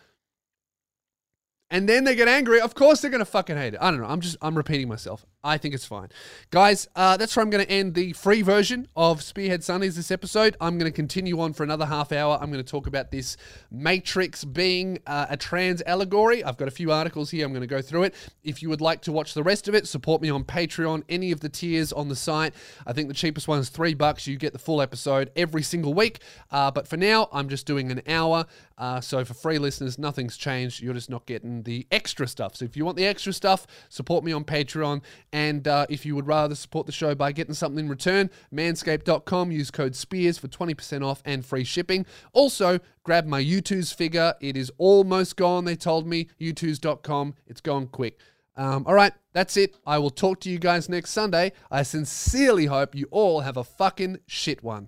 and 1.69 1.89
then 1.89 2.03
they 2.03 2.15
get 2.15 2.27
angry, 2.27 2.61
of 2.61 2.75
course 2.75 3.01
they're 3.01 3.11
gonna 3.11 3.25
fucking 3.25 3.57
hate 3.57 3.73
it. 3.73 3.79
I 3.81 3.91
don't 3.91 3.99
know. 3.99 4.07
I'm 4.07 4.21
just 4.21 4.37
I'm 4.41 4.55
repeating 4.55 4.87
myself. 4.87 5.25
I 5.45 5.59
think 5.59 5.75
it's 5.75 5.85
fine, 5.85 6.09
guys. 6.49 6.87
Uh, 6.95 7.17
that's 7.17 7.35
where 7.35 7.43
I'm 7.43 7.51
gonna 7.51 7.63
end 7.65 7.93
the 7.93 8.13
free 8.13 8.41
version 8.41 8.87
of 8.95 9.21
Spearhead 9.21 9.63
Sundays 9.63 9.95
this 9.95 10.09
episode. 10.09 10.57
I'm 10.59 10.79
gonna 10.79 10.89
continue 10.89 11.39
on 11.39 11.53
for 11.53 11.61
another 11.61 11.85
half 11.85 12.11
hour. 12.11 12.39
I'm 12.41 12.49
gonna 12.49 12.63
talk 12.63 12.87
about 12.87 13.11
this 13.11 13.37
Matrix 13.69 14.43
being 14.43 14.97
uh, 15.05 15.27
a 15.29 15.37
trans 15.37 15.83
allegory. 15.85 16.43
I've 16.43 16.57
got 16.57 16.67
a 16.67 16.71
few 16.71 16.91
articles 16.91 17.29
here. 17.29 17.45
I'm 17.45 17.53
gonna 17.53 17.67
go 17.67 17.79
through 17.79 18.05
it. 18.05 18.15
If 18.43 18.63
you 18.63 18.69
would 18.69 18.81
like 18.81 19.01
to 19.03 19.11
watch 19.11 19.35
the 19.35 19.43
rest 19.43 19.67
of 19.67 19.75
it, 19.75 19.87
support 19.87 20.19
me 20.19 20.31
on 20.31 20.43
Patreon. 20.43 21.03
Any 21.09 21.31
of 21.31 21.41
the 21.41 21.49
tiers 21.49 21.93
on 21.93 22.09
the 22.09 22.15
site. 22.15 22.55
I 22.87 22.93
think 22.93 23.07
the 23.07 23.13
cheapest 23.13 23.47
one 23.47 23.59
is 23.59 23.69
three 23.69 23.93
bucks. 23.93 24.25
You 24.25 24.37
get 24.37 24.51
the 24.51 24.57
full 24.57 24.81
episode 24.81 25.31
every 25.35 25.61
single 25.61 25.93
week. 25.93 26.21
Uh, 26.49 26.71
but 26.71 26.87
for 26.87 26.97
now, 26.97 27.29
I'm 27.31 27.49
just 27.49 27.67
doing 27.67 27.91
an 27.91 28.01
hour. 28.07 28.47
Uh, 28.77 28.99
so 28.99 29.23
for 29.23 29.33
free 29.33 29.57
listeners, 29.57 29.97
nothing's 29.97 30.37
changed. 30.37 30.81
You're 30.81 30.93
just 30.93 31.09
not 31.09 31.25
getting 31.25 31.63
the 31.63 31.87
extra 31.91 32.27
stuff. 32.27 32.55
So 32.55 32.65
if 32.65 32.75
you 32.75 32.83
want 32.83 32.97
the 32.97 33.05
extra 33.05 33.31
stuff, 33.31 33.67
support 33.89 34.23
me 34.23 34.33
on 34.33 34.43
Patreon. 34.43 35.01
And 35.35 35.67
uh, 35.67 35.85
if 35.89 36.05
you 36.05 36.15
would 36.15 36.27
rather 36.27 36.55
support 36.55 36.85
the 36.85 36.93
show 36.93 37.13
by 37.13 37.33
getting 37.33 37.53
something 37.53 37.83
in 37.83 37.89
return, 37.89 38.29
manscaped.com, 38.53 39.51
use 39.51 39.69
code 39.69 39.93
SPEARS 39.93 40.37
for 40.37 40.47
20% 40.47 41.05
off 41.05 41.21
and 41.25 41.45
free 41.45 41.65
shipping. 41.65 42.05
Also, 42.31 42.79
grab 43.03 43.25
my 43.25 43.43
YouTooz 43.43 43.93
figure. 43.93 44.35
It 44.39 44.55
is 44.55 44.71
almost 44.77 45.35
gone, 45.35 45.65
they 45.65 45.75
told 45.75 46.07
me. 46.07 46.29
YouTooz.com. 46.39 47.33
It's 47.47 47.59
gone 47.59 47.87
quick. 47.87 48.17
Um, 48.55 48.85
all 48.87 48.93
right, 48.93 49.11
that's 49.33 49.57
it. 49.57 49.75
I 49.85 49.97
will 49.97 50.09
talk 50.09 50.39
to 50.39 50.49
you 50.49 50.57
guys 50.57 50.87
next 50.87 51.09
Sunday. 51.09 51.51
I 51.69 51.83
sincerely 51.83 52.67
hope 52.67 52.95
you 52.95 53.09
all 53.11 53.41
have 53.41 53.57
a 53.57 53.65
fucking 53.65 54.19
shit 54.27 54.63
one. 54.63 54.87